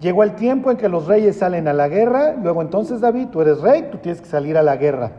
Llegó 0.00 0.24
el 0.24 0.34
tiempo 0.34 0.72
en 0.72 0.76
que 0.76 0.88
los 0.88 1.06
reyes 1.06 1.36
salen 1.36 1.68
a 1.68 1.72
la 1.72 1.86
guerra, 1.86 2.32
luego 2.32 2.60
entonces 2.60 3.00
David, 3.00 3.28
tú 3.28 3.40
eres 3.40 3.60
rey, 3.60 3.88
tú 3.92 3.98
tienes 3.98 4.20
que 4.20 4.26
salir 4.26 4.58
a 4.58 4.64
la 4.64 4.74
guerra. 4.74 5.12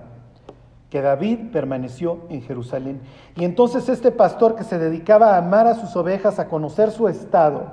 Que 0.90 1.02
David 1.02 1.52
permaneció 1.54 2.26
en 2.28 2.42
Jerusalén. 2.42 3.00
Y 3.38 3.46
entonces 3.46 3.88
este 3.88 4.12
pastor 4.12 4.58
que 4.58 4.66
se 4.66 4.78
dedicaba 4.78 5.36
a 5.36 5.38
amar 5.38 5.68
a 5.68 5.76
sus 5.76 5.96
ovejas, 5.96 6.38
a 6.38 6.50
conocer 6.50 6.92
su 6.92 7.08
estado, 7.08 7.72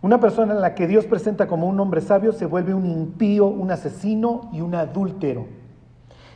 una 0.00 0.18
persona 0.18 0.54
en 0.54 0.62
la 0.62 0.74
que 0.74 0.86
Dios 0.86 1.04
presenta 1.04 1.46
como 1.46 1.66
un 1.66 1.78
hombre 1.78 2.00
sabio, 2.00 2.32
se 2.32 2.46
vuelve 2.46 2.72
un 2.72 2.86
impío, 2.86 3.44
un 3.48 3.70
asesino 3.70 4.48
y 4.50 4.62
un 4.62 4.74
adúltero. 4.74 5.44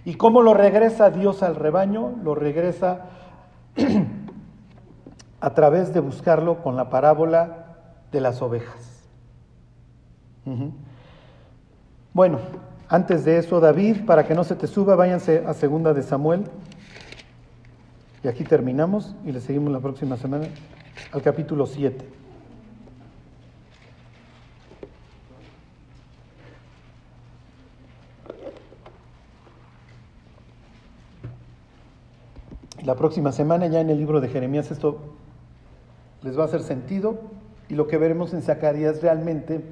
¿Y 0.05 0.17
cómo 0.17 0.43
lo 0.43 0.53
regresa 0.53 1.09
Dios 1.09 1.43
al 1.43 1.57
rebaño? 1.57 2.13
Lo 2.23 2.35
regresa 2.35 3.07
a 5.41 5.55
través 5.55 5.95
de 5.95 6.01
buscarlo 6.01 6.63
con 6.63 6.77
la 6.77 6.91
parábola 6.91 7.67
de 8.11 8.21
las 8.21 8.43
ovejas. 8.43 9.09
Bueno, 12.13 12.39
antes 12.89 13.25
de 13.25 13.39
eso, 13.39 13.61
David, 13.61 14.07
para 14.07 14.27
que 14.27 14.35
no 14.35 14.45
se 14.45 14.57
te 14.57 14.67
suba, 14.67 14.97
váyanse 14.97 15.45
a 15.47 15.55
segunda 15.55 15.93
de 15.93 16.03
Samuel. 16.03 16.45
Y 18.25 18.29
aquí 18.29 18.45
terminamos 18.45 19.15
y 19.25 19.33
le 19.33 19.41
seguimos 19.41 19.73
la 19.73 19.81
próxima 19.81 20.17
semana 20.17 20.47
al 21.13 21.23
capítulo 21.23 21.67
7. 21.67 22.05
La 32.83 32.95
próxima 32.95 33.33
semana 33.33 33.67
ya 33.67 33.81
en 33.81 33.91
el 33.91 33.99
libro 33.99 34.21
de 34.21 34.29
Jeremías 34.29 34.71
esto 34.71 34.99
les 36.23 36.39
va 36.39 36.43
a 36.43 36.47
hacer 36.47 36.63
sentido 36.63 37.19
y 37.69 37.75
lo 37.75 37.87
que 37.87 37.99
veremos 37.99 38.33
en 38.35 38.43
Zacarías 38.43 39.03
realmente 39.03 39.63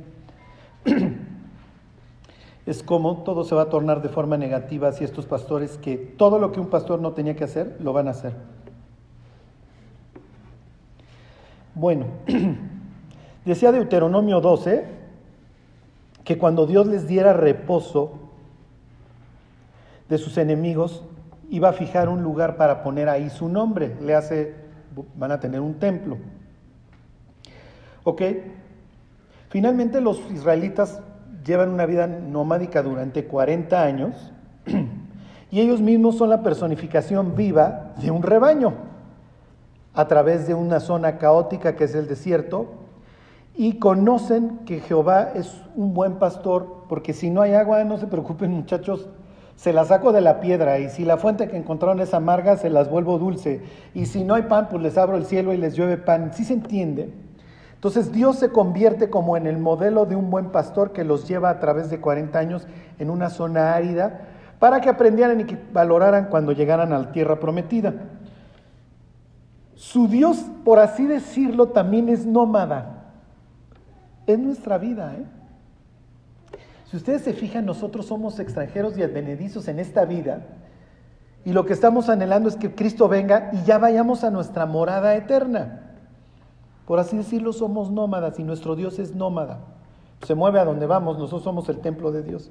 es 2.66 2.82
cómo 2.82 3.22
todo 3.22 3.44
se 3.44 3.55
va 3.55 3.62
a 3.62 3.70
tornar 3.70 4.03
de 4.03 4.09
forma 4.09 4.36
negativa 4.36 4.88
hacia 4.88 5.05
estos 5.05 5.26
pastores 5.26 5.78
que 5.78 5.97
todo 5.97 6.38
lo 6.38 6.53
que 6.53 6.61
un 6.61 6.68
pastor 6.68 7.01
no 7.01 7.12
tenía 7.12 7.36
que 7.36 7.44
hacer, 7.44 7.76
lo 7.80 7.92
van 7.92 8.09
a 8.09 8.11
hacer. 8.11 8.34
Bueno, 11.74 12.07
decía 13.44 13.72
Deuteronomio 13.72 14.40
12 14.40 14.84
que 16.24 16.38
cuando 16.38 16.66
Dios 16.66 16.86
les 16.86 17.07
diera 17.07 17.32
reposo 17.32 18.14
de 20.09 20.18
sus 20.18 20.38
enemigos, 20.38 21.05
iba 21.51 21.68
a 21.68 21.72
fijar 21.72 22.09
un 22.09 22.22
lugar 22.22 22.57
para 22.57 22.82
poner 22.82 23.09
ahí 23.09 23.30
su 23.30 23.49
nombre. 23.49 23.97
Le 24.01 24.14
hace, 24.14 24.55
van 25.14 25.32
a 25.32 25.40
tener 25.40 25.61
un 25.61 25.74
templo. 25.74 26.18
¿Ok? 28.07 28.22
Finalmente 29.48 30.00
los 30.00 30.20
israelitas 30.30 31.00
llevan 31.44 31.70
una 31.70 31.86
vida 31.86 32.07
nomádica 32.07 32.80
durante 32.84 33.24
40 33.24 33.82
años 33.82 34.32
y 35.50 35.61
ellos 35.61 35.80
mismos 35.80 36.16
son 36.16 36.30
la 36.30 36.44
personificación 36.44 37.34
viva 37.34 37.94
de 38.00 38.12
un 38.12 38.22
rebaño 38.22 38.74
a 39.92 40.07
través 40.07 40.46
de 40.46 40.54
una 40.54 40.78
zona 40.78 41.18
caótica 41.18 41.74
que 41.74 41.82
es 41.82 41.96
el 41.96 42.07
desierto 42.07 42.74
y 43.57 43.80
conocen 43.80 44.59
que 44.66 44.78
Jehová 44.78 45.32
es 45.34 45.61
un 45.74 45.92
buen 45.92 46.20
pastor, 46.20 46.84
porque 46.88 47.12
si 47.12 47.28
no 47.28 47.42
hay 47.42 47.54
agua, 47.54 47.82
no 47.82 47.98
se 47.98 48.07
preocupen 48.07 48.52
muchachos, 48.52 49.09
se 49.57 49.72
la 49.72 49.84
saco 49.84 50.12
de 50.12 50.20
la 50.20 50.38
piedra 50.38 50.78
y 50.78 50.90
si 50.90 51.04
la 51.04 51.16
fuente 51.16 51.48
que 51.48 51.57
encontraron 51.57 51.98
es 51.98 52.14
amarga, 52.14 52.57
se 52.57 52.70
las 52.70 52.88
vuelvo 52.88 53.18
dulce. 53.18 53.62
Y 53.94 54.07
si 54.07 54.22
no 54.22 54.34
hay 54.34 54.42
pan, 54.42 54.68
pues 54.70 54.80
les 54.80 54.96
abro 54.96 55.16
el 55.16 55.26
cielo 55.26 55.52
y 55.52 55.57
les 55.57 55.74
llueve 55.74 55.96
pan. 55.96 56.30
¿Sí 56.32 56.44
se 56.44 56.52
entiende? 56.52 57.25
Entonces 57.87 58.11
Dios 58.11 58.41
se 58.41 58.51
convierte 58.51 59.11
como 59.11 59.37
en 59.37 59.47
el 59.47 59.59
modelo 59.59 60.07
de 60.07 60.16
un 60.16 60.28
buen 60.28 60.51
pastor 60.51 60.93
que 60.93 61.05
los 61.05 61.28
lleva 61.28 61.51
a 61.51 61.61
través 61.61 61.89
de 61.89 62.01
40 62.01 62.37
años 62.37 62.66
en 62.99 63.11
una 63.11 63.30
zona 63.30 63.74
árida 63.74 64.22
para 64.59 64.80
que 64.80 64.89
aprendieran 64.89 65.41
y 65.41 65.45
que 65.45 65.57
valoraran 65.72 66.24
cuando 66.24 66.51
llegaran 66.51 66.93
a 66.93 66.99
la 66.99 67.12
tierra 67.12 67.39
prometida. 67.39 67.95
Su 69.76 70.09
Dios, 70.09 70.47
por 70.64 70.80
así 70.80 71.07
decirlo, 71.07 71.68
también 71.68 72.09
es 72.09 72.26
nómada. 72.26 73.12
Es 74.26 74.41
nuestra 74.41 74.78
vida. 74.78 75.14
¿eh? 75.14 76.59
Si 76.91 76.97
ustedes 76.97 77.22
se 77.22 77.34
fijan, 77.34 77.64
nosotros 77.64 78.07
somos 78.07 78.41
extranjeros 78.41 78.99
y 78.99 79.05
advenedizos 79.05 79.68
en 79.68 79.78
esta 79.78 80.05
vida. 80.05 80.45
Y 81.45 81.53
lo 81.53 81.64
que 81.64 81.72
estamos 81.72 82.09
anhelando 82.09 82.49
es 82.49 82.57
que 82.57 82.74
Cristo 82.74 83.07
venga 83.07 83.51
y 83.53 83.62
ya 83.62 83.78
vayamos 83.78 84.24
a 84.24 84.32
nuestra 84.32 84.66
morada 84.66 85.14
eterna. 85.14 85.86
Por 86.87 86.99
así 86.99 87.16
decirlo, 87.16 87.53
somos 87.53 87.91
nómadas 87.91 88.39
y 88.39 88.45
nuestro 88.45 88.76
Dios 88.76 88.99
es 88.99 89.14
nómada. 89.14 89.59
Se 90.22 90.34
mueve 90.34 90.61
a 90.61 90.64
donde 90.64 90.87
vamos, 90.87 91.18
nosotros 91.18 91.43
somos 91.43 91.68
el 91.68 91.78
templo 91.78 92.12
de 92.12 92.22
Dios. 92.22 92.51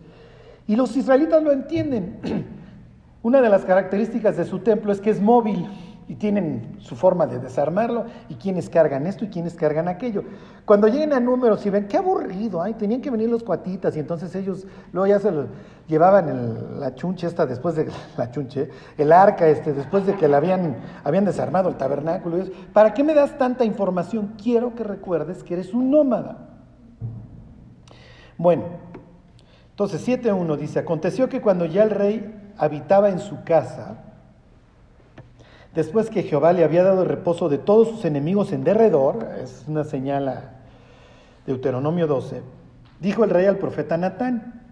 Y 0.68 0.76
los 0.76 0.96
israelitas 0.98 1.42
lo 1.42 1.52
entienden. 1.52 2.20
Una 3.24 3.42
de 3.42 3.50
las 3.50 3.66
características 3.66 4.38
de 4.38 4.46
su 4.46 4.60
templo 4.60 4.92
es 4.92 5.02
que 5.02 5.10
es 5.10 5.22
móvil 5.22 5.68
y 6.08 6.16
tienen 6.16 6.78
su 6.80 6.95
forma 6.95 7.26
de 7.26 7.39
desarmarlo 7.39 8.06
y 8.30 8.36
quienes 8.36 8.70
cargan 8.70 9.08
esto 9.08 9.26
y 9.26 9.30
quienes 9.30 9.56
cargan 9.56 9.88
aquello. 9.88 10.24
Cuando 10.64 10.88
lleguen 10.88 11.14
a 11.14 11.20
números 11.20 11.66
y 11.66 11.72
ven, 11.72 11.88
qué 11.88 11.97
aburrido, 11.97 12.62
ay, 12.62 12.76
tenían 12.76 13.01
que 13.01 13.10
venir 13.10 13.30
los 13.30 13.43
cuatitas 13.43 13.95
y 13.95 13.99
entonces 13.99 14.34
ellos 14.36 14.68
luego 14.93 15.08
ya 15.08 15.20
se 15.20 15.32
lo 15.32 15.47
llevaban 15.88 16.80
la 16.80 16.93
chunche 16.93 17.26
esta 17.26 17.45
después 17.45 17.76
de 17.76 17.89
la 18.18 18.30
chunche, 18.30 18.70
el 18.97 19.12
arca 19.12 19.47
este, 19.47 19.74
después 19.74 20.06
de 20.06 20.16
que 20.16 20.28
la 20.28 20.38
habían, 20.38 20.78
habían 21.03 21.26
desarmado 21.26 21.70
el 21.70 21.76
tabernáculo. 21.76 22.38
¿Para 22.72 22.93
qué 22.93 23.03
me 23.03 23.16
das 23.16 23.38
tanta 23.38 23.66
información? 23.66 24.34
Quiero 24.41 24.76
que 24.76 24.84
recuerdes 24.84 25.43
que 25.43 25.56
eres 25.56 25.74
un 25.74 25.89
nómada. 25.89 26.49
Bueno, 28.38 28.64
entonces 29.72 30.08
7.1 30.08 30.58
dice, 30.58 30.80
aconteció 30.80 31.30
que 31.30 31.41
cuando 31.41 31.66
ya 31.66 31.84
el 31.84 31.89
rey 31.89 32.53
habitaba 32.58 33.10
en 33.10 33.20
su 33.20 33.43
casa, 33.43 34.05
Después 35.76 36.09
que 36.09 36.23
Jehová 36.23 36.53
le 36.53 36.63
había 36.63 36.84
dado 36.84 37.03
reposo 37.03 37.49
de 37.49 37.57
todos 37.57 37.89
sus 37.89 38.05
enemigos 38.05 38.53
en 38.53 38.63
derredor, 38.63 39.28
es 39.43 39.65
una 39.67 39.84
señal 39.84 40.30
a 40.30 40.51
Deuteronomio 41.45 42.07
12, 42.07 42.41
dijo 43.01 43.26
el 43.26 43.30
rey 43.30 43.45
al 43.45 43.57
profeta 43.57 43.97
Natán, 43.97 44.63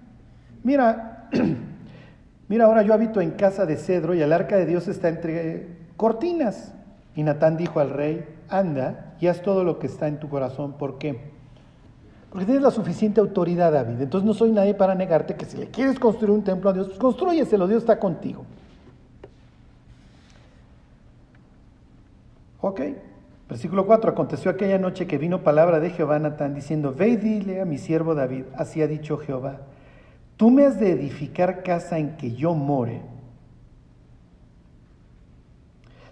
mira, 0.63 1.29
mira 2.47 2.65
ahora 2.65 2.83
yo 2.83 2.93
habito 2.93 3.19
en 3.19 3.31
casa 3.31 3.65
de 3.65 3.75
cedro 3.75 4.15
y 4.15 4.21
el 4.21 4.31
arca 4.31 4.55
de 4.55 4.65
Dios 4.65 4.87
está 4.87 5.09
entre 5.09 5.67
cortinas. 5.97 6.73
Y 7.15 7.23
Natán 7.23 7.57
dijo 7.57 7.79
al 7.79 7.91
rey, 7.91 8.25
anda 8.49 9.13
y 9.19 9.27
haz 9.27 9.41
todo 9.41 9.63
lo 9.63 9.79
que 9.79 9.87
está 9.87 10.07
en 10.07 10.19
tu 10.19 10.29
corazón. 10.29 10.73
¿Por 10.73 10.97
qué? 10.97 11.19
Porque 12.31 12.45
tienes 12.45 12.63
la 12.63 12.71
suficiente 12.71 13.19
autoridad, 13.19 13.71
David. 13.71 14.01
Entonces 14.01 14.25
no 14.25 14.33
soy 14.33 14.51
nadie 14.51 14.73
para 14.73 14.95
negarte 14.95 15.35
que 15.35 15.45
si 15.45 15.57
le 15.57 15.67
quieres 15.67 15.99
construir 15.99 16.31
un 16.31 16.43
templo 16.43 16.71
a 16.71 16.73
Dios, 16.73 16.87
pues 16.87 16.97
construyeselo, 16.97 17.67
Dios 17.67 17.83
está 17.83 17.99
contigo. 17.99 18.45
Ok. 22.65 22.79
Versículo 23.49 23.85
4. 23.85 24.11
Aconteció 24.11 24.49
aquella 24.49 24.79
noche 24.79 25.05
que 25.05 25.17
vino 25.17 25.43
palabra 25.43 25.81
de 25.81 25.89
Jehová 25.89 26.15
a 26.15 26.19
Natán 26.19 26.55
diciendo, 26.55 26.93
ve 26.97 27.09
y 27.09 27.17
dile 27.17 27.59
a 27.59 27.65
mi 27.65 27.77
siervo 27.77 28.15
David, 28.15 28.45
así 28.55 28.81
ha 28.81 28.87
dicho 28.87 29.17
Jehová, 29.17 29.57
tú 30.37 30.49
me 30.49 30.65
has 30.65 30.79
de 30.79 30.91
edificar 30.91 31.61
casa 31.61 31.99
en 31.99 32.15
que 32.15 32.31
yo 32.31 32.55
more. 32.55 33.01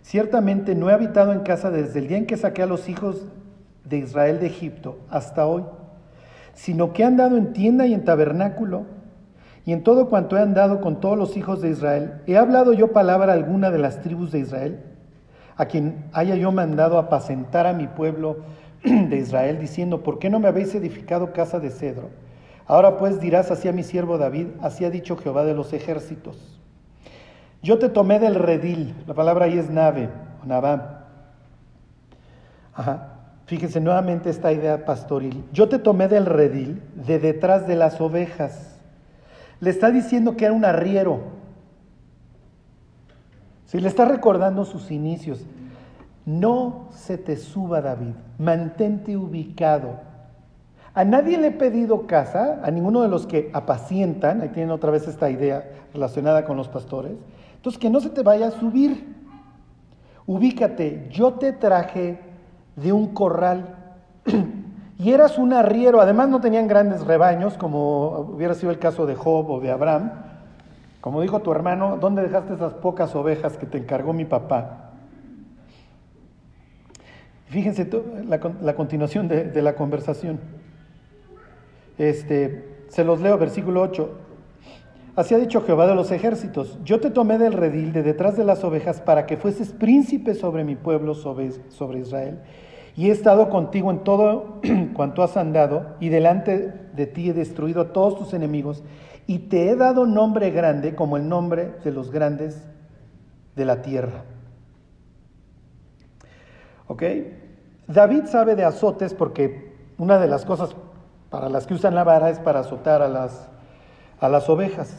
Ciertamente 0.02 0.76
no 0.76 0.90
he 0.90 0.94
habitado 0.94 1.32
en 1.32 1.40
casa 1.40 1.72
desde 1.72 2.00
el 2.00 2.10
día 2.10 2.18
en 2.18 2.26
que 2.26 2.36
saqué 2.36 2.64
a 2.64 2.68
los 2.68 2.90
hijos 2.90 3.26
de 3.86 4.00
Israel 4.00 4.42
de 4.42 4.48
Egipto 4.48 5.00
hasta 5.10 5.48
hoy, 5.48 5.64
sino 6.54 6.92
que 6.92 7.04
he 7.04 7.06
andado 7.06 7.38
en 7.38 7.54
tienda 7.54 7.88
y 7.88 7.94
en 7.94 8.04
tabernáculo, 8.04 8.88
y 9.64 9.72
en 9.72 9.84
todo 9.84 10.10
cuanto 10.10 10.36
he 10.36 10.42
andado 10.42 10.82
con 10.82 11.00
todos 11.00 11.18
los 11.18 11.38
hijos 11.38 11.62
de 11.62 11.70
Israel, 11.70 12.16
he 12.28 12.36
hablado 12.36 12.74
yo 12.74 12.92
palabra 12.92 13.32
alguna 13.32 13.72
de 13.72 13.78
las 13.78 14.02
tribus 14.02 14.34
de 14.34 14.40
Israel 14.40 14.91
a 15.62 15.68
quien 15.68 16.06
haya 16.12 16.34
yo 16.34 16.52
mandado 16.52 16.98
apacentar 16.98 17.68
a 17.68 17.74
mi 17.74 17.86
pueblo 17.86 18.38
de 18.84 19.16
Israel, 19.16 19.60
diciendo, 19.60 20.02
¿por 20.02 20.18
qué 20.18 20.28
no 20.28 20.40
me 20.40 20.48
habéis 20.48 20.74
edificado 20.74 21.34
casa 21.34 21.60
de 21.60 21.70
cedro? 21.70 22.10
Ahora 22.66 22.98
pues 22.98 23.20
dirás 23.20 23.52
así 23.52 23.68
a 23.68 23.72
mi 23.72 23.84
siervo 23.84 24.18
David, 24.18 24.48
así 24.64 24.86
ha 24.86 24.90
dicho 24.90 25.18
Jehová 25.18 25.46
de 25.46 25.54
los 25.54 25.72
ejércitos. 25.72 26.60
Yo 27.62 27.78
te 27.78 27.90
tomé 27.90 28.18
del 28.18 28.34
redil, 28.34 28.96
la 29.06 29.14
palabra 29.14 29.46
ahí 29.46 29.60
es 29.60 29.70
nave, 29.70 30.10
o 30.44 30.48
navá. 30.48 31.06
Fíjense 33.46 33.80
nuevamente 33.80 34.32
esta 34.32 34.52
idea 34.52 34.84
pastoril. 34.84 35.44
Yo 35.54 35.70
te 35.70 35.78
tomé 35.78 36.08
del 36.08 36.26
redil, 36.26 36.82
de 36.96 37.20
detrás 37.20 37.68
de 37.68 37.76
las 37.76 38.02
ovejas. 38.02 38.80
Le 39.60 39.70
está 39.70 39.92
diciendo 39.92 40.36
que 40.36 40.46
era 40.46 40.56
un 40.56 40.66
arriero, 40.66 41.22
si 43.72 43.80
le 43.80 43.88
está 43.88 44.04
recordando 44.04 44.66
sus 44.66 44.92
inicios, 44.92 45.46
no 46.26 46.90
se 46.92 47.18
te 47.18 47.38
suba 47.38 47.80
David, 47.80 48.16
mantente 48.38 49.16
ubicado. 49.16 49.92
A 50.94 51.06
nadie 51.06 51.38
le 51.38 51.48
he 51.48 51.52
pedido 51.52 52.06
casa, 52.06 52.60
a 52.66 52.70
ninguno 52.70 53.02
de 53.02 53.08
los 53.08 53.26
que 53.26 53.50
apacientan, 53.54 54.42
ahí 54.42 54.50
tienen 54.50 54.72
otra 54.72 54.92
vez 54.92 55.08
esta 55.08 55.30
idea 55.30 55.72
relacionada 55.94 56.44
con 56.44 56.58
los 56.58 56.68
pastores, 56.68 57.14
entonces 57.56 57.80
que 57.80 57.90
no 57.90 58.02
se 58.02 58.10
te 58.10 58.24
vaya 58.24 58.48
a 58.48 58.52
subir. 58.52 59.16
Ubícate, 60.28 61.08
yo 61.10 61.36
te 61.36 61.54
traje 61.54 62.20
de 62.76 62.92
un 62.92 63.14
corral 63.14 63.78
y 65.00 65.14
eras 65.14 65.38
un 65.38 65.54
arriero, 65.54 66.02
además 66.02 66.28
no 66.28 66.42
tenían 66.42 66.68
grandes 66.68 67.06
rebaños 67.06 67.58
como 67.58 68.34
hubiera 68.34 68.54
sido 68.54 68.70
el 68.74 68.80
caso 68.80 69.06
de 69.06 69.16
Job 69.16 69.50
o 69.50 69.62
de 69.62 69.72
Abraham, 69.72 70.12
como 71.02 71.22
dijo 71.22 71.40
tu 71.40 71.52
hermano, 71.52 71.98
¿dónde 72.00 72.22
dejaste 72.22 72.54
esas 72.54 72.76
pocas 72.76 73.16
ovejas 73.16 73.58
que 73.58 73.66
te 73.66 73.80
encargó 73.80 74.14
mi 74.14 74.26
papá? 74.26 74.92
Fíjense 77.48 77.90
la, 78.28 78.76
continuación 78.76 79.28
de, 79.28 79.62
la 79.62 79.76
conversación. 79.76 80.40
Este, 81.98 82.86
se 82.88 83.04
los 83.04 83.20
leo, 83.20 83.38
versículo 83.38 83.82
8. 83.82 84.10
Así 85.16 85.36
ha 85.36 85.38
dicho 85.38 85.62
Jehová 85.62 85.88
de 85.88 85.96
los 85.96 86.12
ejércitos, 86.12 86.80
yo 86.86 87.02
te 87.02 87.10
tomé 87.10 87.38
del 87.38 87.52
redil 87.52 87.92
de 87.92 88.02
detrás 88.02 88.38
de 88.38 88.46
las 88.46 88.64
ovejas 88.64 89.02
para 89.02 89.26
que 89.26 89.36
fueses 89.36 89.74
príncipe 89.74 90.36
sobre 90.36 90.64
mi 90.64 90.78
pueblo, 90.78 91.16
sobre, 91.16 91.52
sobre 91.70 92.00
Israel, 92.00 92.40
y 92.96 93.10
he 93.10 93.12
estado 93.12 93.50
contigo 93.50 93.92
en 93.92 94.06
todo 94.06 94.62
cuanto 94.94 95.22
has 95.22 95.36
andado, 95.36 95.98
y 96.00 96.08
delante 96.08 96.74
de 96.96 97.08
ti 97.08 97.30
he 97.30 97.34
destruido 97.34 97.82
a 97.82 97.92
todos 97.92 98.18
tus 98.18 98.34
enemigos, 98.34 98.84
y 99.28 99.40
te 99.40 99.70
he 99.70 99.76
dado 99.76 100.06
nombre 100.06 100.52
grande 100.52 100.96
como 100.96 101.18
el 101.18 101.28
nombre 101.28 101.74
de 101.84 101.92
los 101.92 102.12
grandes 102.12 102.62
de 103.56 103.66
la 103.66 103.82
tierra. 103.82 104.24
¿Ok? 106.88 107.04
David 107.88 108.26
sabe 108.26 108.56
de 108.56 108.64
azotes 108.64 109.14
porque 109.14 109.74
una 109.98 110.18
de 110.18 110.28
las 110.28 110.46
cosas 110.46 110.76
para 111.30 111.50
las 111.50 111.66
que 111.66 111.74
usan 111.74 111.96
la 111.96 112.04
vara 112.04 112.30
es 112.30 112.40
para 112.40 112.60
azotar 112.60 113.02
a 113.02 113.08
las, 113.08 113.48
a 114.20 114.30
las 114.30 114.50
ovejas. 114.50 114.96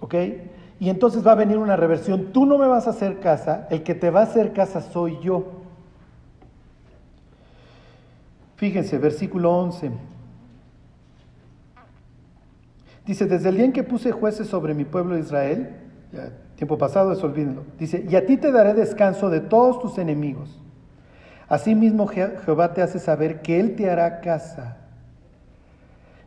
¿Ok? 0.00 0.14
Y 0.80 0.88
entonces 0.88 1.24
va 1.26 1.32
a 1.32 1.36
venir 1.36 1.58
una 1.58 1.76
reversión. 1.76 2.32
Tú 2.32 2.46
no 2.46 2.58
me 2.58 2.66
vas 2.66 2.86
a 2.86 2.90
hacer 2.90 3.20
casa, 3.20 3.66
el 3.70 3.82
que 3.82 3.94
te 3.94 4.10
va 4.10 4.20
a 4.20 4.24
hacer 4.24 4.52
casa 4.52 4.80
soy 4.80 5.18
yo. 5.20 5.44
Fíjense, 8.56 8.98
versículo 8.98 9.52
11. 9.56 9.90
Dice, 13.10 13.26
desde 13.26 13.48
el 13.48 13.56
día 13.56 13.64
en 13.64 13.72
que 13.72 13.82
puse 13.82 14.12
jueces 14.12 14.46
sobre 14.46 14.72
mi 14.72 14.84
pueblo 14.84 15.18
Israel, 15.18 15.70
tiempo 16.54 16.78
pasado, 16.78 17.10
eso 17.10 17.26
olvídenlo. 17.26 17.64
Dice, 17.76 18.06
y 18.08 18.14
a 18.14 18.24
ti 18.24 18.36
te 18.36 18.52
daré 18.52 18.72
descanso 18.72 19.30
de 19.30 19.40
todos 19.40 19.80
tus 19.80 19.98
enemigos. 19.98 20.62
Asimismo 21.48 22.06
Jehová 22.06 22.72
te 22.72 22.82
hace 22.82 23.00
saber 23.00 23.42
que 23.42 23.58
Él 23.58 23.74
te 23.74 23.90
hará 23.90 24.20
casa. 24.20 24.76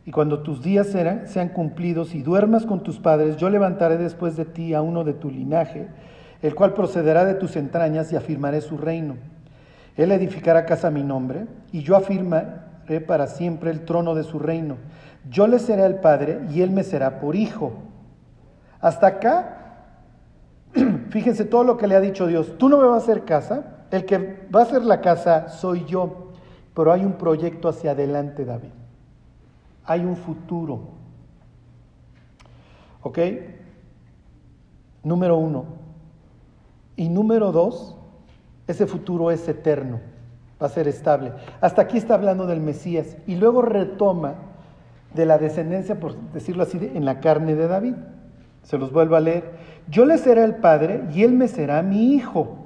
Y 0.04 0.10
cuando 0.10 0.42
tus 0.42 0.62
días 0.62 0.88
sean, 0.88 1.26
sean 1.26 1.48
cumplidos 1.48 2.14
y 2.14 2.22
duermas 2.22 2.66
con 2.66 2.82
tus 2.82 2.98
padres, 2.98 3.38
yo 3.38 3.48
levantaré 3.48 3.96
después 3.96 4.36
de 4.36 4.44
ti 4.44 4.74
a 4.74 4.82
uno 4.82 5.04
de 5.04 5.14
tu 5.14 5.30
linaje, 5.30 5.88
el 6.42 6.54
cual 6.54 6.74
procederá 6.74 7.24
de 7.24 7.32
tus 7.32 7.56
entrañas 7.56 8.12
y 8.12 8.16
afirmaré 8.16 8.60
su 8.60 8.76
reino. 8.76 9.16
Él 9.96 10.12
edificará 10.12 10.66
casa 10.66 10.88
a 10.88 10.90
mi 10.90 11.02
nombre, 11.02 11.46
y 11.72 11.80
yo 11.80 11.96
afirmaré 11.96 13.00
para 13.06 13.26
siempre 13.26 13.70
el 13.70 13.86
trono 13.86 14.14
de 14.14 14.24
su 14.24 14.38
reino. 14.38 14.76
Yo 15.28 15.46
le 15.46 15.58
seré 15.58 15.84
el 15.86 15.96
padre 15.96 16.40
y 16.50 16.60
él 16.60 16.70
me 16.70 16.84
será 16.84 17.20
por 17.20 17.36
hijo. 17.36 17.72
Hasta 18.80 19.06
acá, 19.06 19.86
fíjense 21.10 21.44
todo 21.44 21.64
lo 21.64 21.76
que 21.76 21.86
le 21.86 21.96
ha 21.96 22.00
dicho 22.00 22.26
Dios. 22.26 22.58
Tú 22.58 22.68
no 22.68 22.78
me 22.78 22.86
vas 22.86 23.02
a 23.02 23.04
hacer 23.04 23.24
casa, 23.24 23.86
el 23.90 24.04
que 24.04 24.46
va 24.54 24.60
a 24.60 24.64
hacer 24.64 24.84
la 24.84 25.00
casa 25.00 25.48
soy 25.48 25.84
yo, 25.86 26.32
pero 26.74 26.92
hay 26.92 27.04
un 27.04 27.14
proyecto 27.14 27.68
hacia 27.68 27.92
adelante, 27.92 28.44
David. 28.44 28.70
Hay 29.86 30.04
un 30.04 30.16
futuro. 30.16 30.80
¿Ok? 33.02 33.18
Número 35.02 35.36
uno. 35.36 35.64
Y 36.96 37.08
número 37.08 37.52
dos, 37.52 37.96
ese 38.66 38.86
futuro 38.86 39.30
es 39.30 39.46
eterno, 39.48 40.00
va 40.62 40.66
a 40.66 40.70
ser 40.70 40.88
estable. 40.88 41.32
Hasta 41.60 41.82
aquí 41.82 41.98
está 41.98 42.14
hablando 42.14 42.46
del 42.46 42.60
Mesías 42.60 43.16
y 43.26 43.36
luego 43.36 43.62
retoma 43.62 44.34
de 45.14 45.26
la 45.26 45.38
descendencia, 45.38 46.00
por 46.00 46.14
decirlo 46.32 46.64
así, 46.64 46.78
en 46.94 47.04
la 47.04 47.20
carne 47.20 47.54
de 47.54 47.68
David. 47.68 47.94
Se 48.62 48.78
los 48.78 48.92
vuelvo 48.92 49.16
a 49.16 49.20
leer. 49.20 49.44
Yo 49.88 50.06
le 50.06 50.18
seré 50.18 50.44
el 50.44 50.56
padre 50.56 51.02
y 51.14 51.22
él 51.22 51.32
me 51.32 51.48
será 51.48 51.82
mi 51.82 52.14
hijo. 52.14 52.58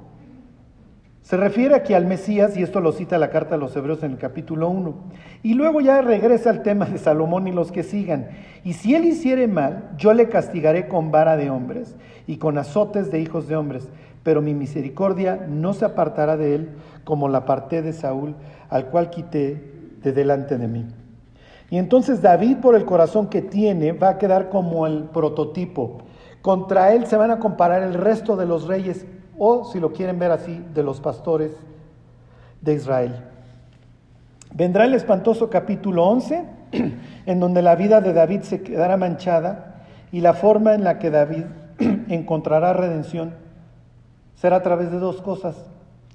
Se 1.21 1.37
refiere 1.37 1.75
aquí 1.75 1.93
al 1.93 2.07
Mesías, 2.07 2.57
y 2.57 2.63
esto 2.63 2.81
lo 2.81 2.91
cita 2.91 3.19
la 3.19 3.29
carta 3.29 3.53
a 3.53 3.57
los 3.59 3.75
Hebreos 3.75 4.01
en 4.01 4.13
el 4.13 4.17
capítulo 4.17 4.67
1. 4.69 4.95
Y 5.43 5.53
luego 5.53 5.79
ya 5.79 6.01
regresa 6.01 6.49
al 6.49 6.63
tema 6.63 6.85
de 6.85 6.97
Salomón 6.97 7.47
y 7.47 7.51
los 7.51 7.71
que 7.71 7.83
sigan. 7.83 8.29
Y 8.63 8.73
si 8.73 8.95
él 8.95 9.05
hiciere 9.05 9.47
mal, 9.47 9.91
yo 9.95 10.13
le 10.13 10.27
castigaré 10.27 10.87
con 10.87 11.11
vara 11.11 11.37
de 11.37 11.51
hombres 11.51 11.95
y 12.25 12.37
con 12.37 12.57
azotes 12.57 13.11
de 13.11 13.19
hijos 13.19 13.47
de 13.47 13.57
hombres. 13.57 13.89
Pero 14.23 14.41
mi 14.41 14.55
misericordia 14.55 15.45
no 15.47 15.73
se 15.73 15.85
apartará 15.85 16.35
de 16.35 16.55
él 16.55 16.69
como 17.03 17.29
la 17.29 17.39
aparté 17.39 17.83
de 17.83 17.93
Saúl, 17.93 18.33
al 18.69 18.87
cual 18.87 19.11
quité 19.11 19.71
de 20.01 20.11
delante 20.11 20.57
de 20.57 20.67
mí. 20.67 20.87
Y 21.69 21.77
entonces 21.77 22.21
David, 22.21 22.57
por 22.57 22.75
el 22.75 22.85
corazón 22.85 23.27
que 23.27 23.41
tiene, 23.41 23.91
va 23.91 24.09
a 24.09 24.17
quedar 24.17 24.49
como 24.49 24.87
el 24.87 25.03
prototipo. 25.03 25.99
Contra 26.41 26.93
él 26.93 27.05
se 27.05 27.17
van 27.17 27.31
a 27.31 27.39
comparar 27.39 27.83
el 27.83 27.93
resto 27.93 28.35
de 28.35 28.45
los 28.45 28.67
reyes 28.67 29.05
o, 29.37 29.65
si 29.65 29.79
lo 29.79 29.91
quieren 29.91 30.19
ver 30.19 30.31
así, 30.31 30.63
de 30.73 30.83
los 30.83 30.99
pastores 30.99 31.51
de 32.61 32.73
Israel. 32.73 33.15
Vendrá 34.53 34.85
el 34.85 34.95
espantoso 34.95 35.49
capítulo 35.49 36.05
11, 36.05 36.45
en 37.25 37.39
donde 37.39 37.61
la 37.61 37.75
vida 37.75 38.01
de 38.01 38.13
David 38.13 38.41
se 38.41 38.61
quedará 38.61 38.97
manchada 38.97 39.85
y 40.11 40.21
la 40.21 40.33
forma 40.33 40.73
en 40.73 40.83
la 40.83 40.97
que 40.97 41.11
David 41.11 41.45
encontrará 42.09 42.73
redención 42.73 43.33
será 44.35 44.57
a 44.57 44.63
través 44.63 44.91
de 44.91 44.99
dos 44.99 45.21
cosas, 45.21 45.55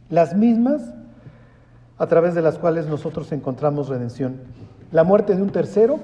las 0.09 0.35
mismas 0.35 0.95
a 1.99 2.07
través 2.07 2.35
de 2.35 2.43
las 2.43 2.59
cuales 2.59 2.87
nosotros 2.87 3.31
encontramos 3.33 3.89
redención. 3.89 4.41
La 4.95 5.03
muerte 5.03 5.35
de 5.35 5.43
un 5.43 5.51
tercero, 5.51 5.99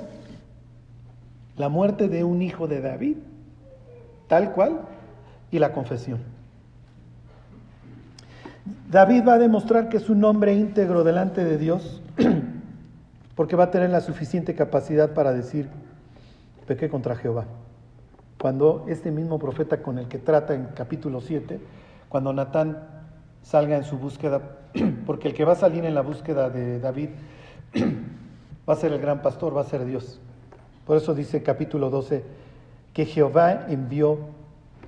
la 1.57 1.69
muerte 1.69 2.09
de 2.09 2.25
un 2.25 2.43
hijo 2.43 2.67
de 2.67 2.81
David, 2.81 3.19
tal 4.27 4.51
cual, 4.51 4.81
y 5.53 5.61
la 5.61 5.73
confesión. 5.73 6.19
David 8.91 9.23
va 9.29 9.35
a 9.35 9.39
demostrar 9.39 9.91
que 9.91 9.99
es 9.99 10.11
un 10.11 10.25
hombre 10.25 10.55
íntegro 10.55 11.05
delante 11.05 11.45
de 11.45 11.57
Dios 11.57 12.03
porque 13.37 13.55
va 13.55 13.65
a 13.65 13.71
tener 13.71 13.91
la 13.91 14.01
suficiente 14.01 14.57
capacidad 14.57 15.15
para 15.15 15.33
decir, 15.33 15.69
pequé 16.67 16.89
contra 16.89 17.15
Jehová. 17.15 17.45
Cuando 18.41 18.87
este 18.89 19.13
mismo 19.13 19.39
profeta 19.39 19.83
con 19.83 20.01
el 20.01 20.09
que 20.09 20.19
trata 20.19 20.53
en 20.53 20.65
capítulo 20.75 21.21
7, 21.21 21.61
cuando 22.09 22.33
Natán 22.33 22.77
salga 23.45 23.77
en 23.77 23.85
su 23.85 23.99
búsqueda, 23.99 24.41
porque 25.07 25.29
el 25.29 25.35
que 25.35 25.45
va 25.45 25.53
a 25.53 25.55
salir 25.55 25.85
en 25.85 25.95
la 25.95 26.01
búsqueda 26.01 26.51
de 26.51 26.81
David 26.81 27.11
va 28.71 28.75
a 28.75 28.77
ser 28.77 28.93
el 28.93 29.01
gran 29.01 29.21
pastor, 29.21 29.57
va 29.57 29.63
a 29.63 29.65
ser 29.65 29.85
Dios. 29.85 30.21
Por 30.87 30.97
eso 30.97 31.13
dice 31.13 31.43
capítulo 31.43 31.91
12 31.91 32.23
que 32.93 33.05
Jehová 33.05 33.67
envió 33.69 34.19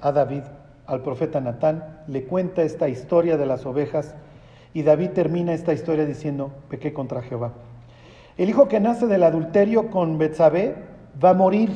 a 0.01 0.13
David 0.13 0.45
al 0.87 1.03
profeta 1.03 1.41
Natán, 1.41 2.01
le 2.07 2.23
cuenta 2.23 2.63
esta 2.63 2.89
historia 2.89 3.37
de 3.37 3.45
las 3.45 3.67
ovejas 3.67 4.15
y 4.73 4.85
David 4.85 5.11
termina 5.11 5.53
esta 5.53 5.73
historia 5.73 6.07
diciendo, 6.07 6.53
pequé 6.69 6.93
contra 6.93 7.23
Jehová. 7.23 7.55
El 8.37 8.49
hijo 8.49 8.69
que 8.69 8.79
nace 8.79 9.09
del 9.09 9.25
adulterio 9.25 9.91
con 9.91 10.17
Betsabé 10.17 10.77
va 11.23 11.31
a 11.31 11.35
morir. 11.35 11.71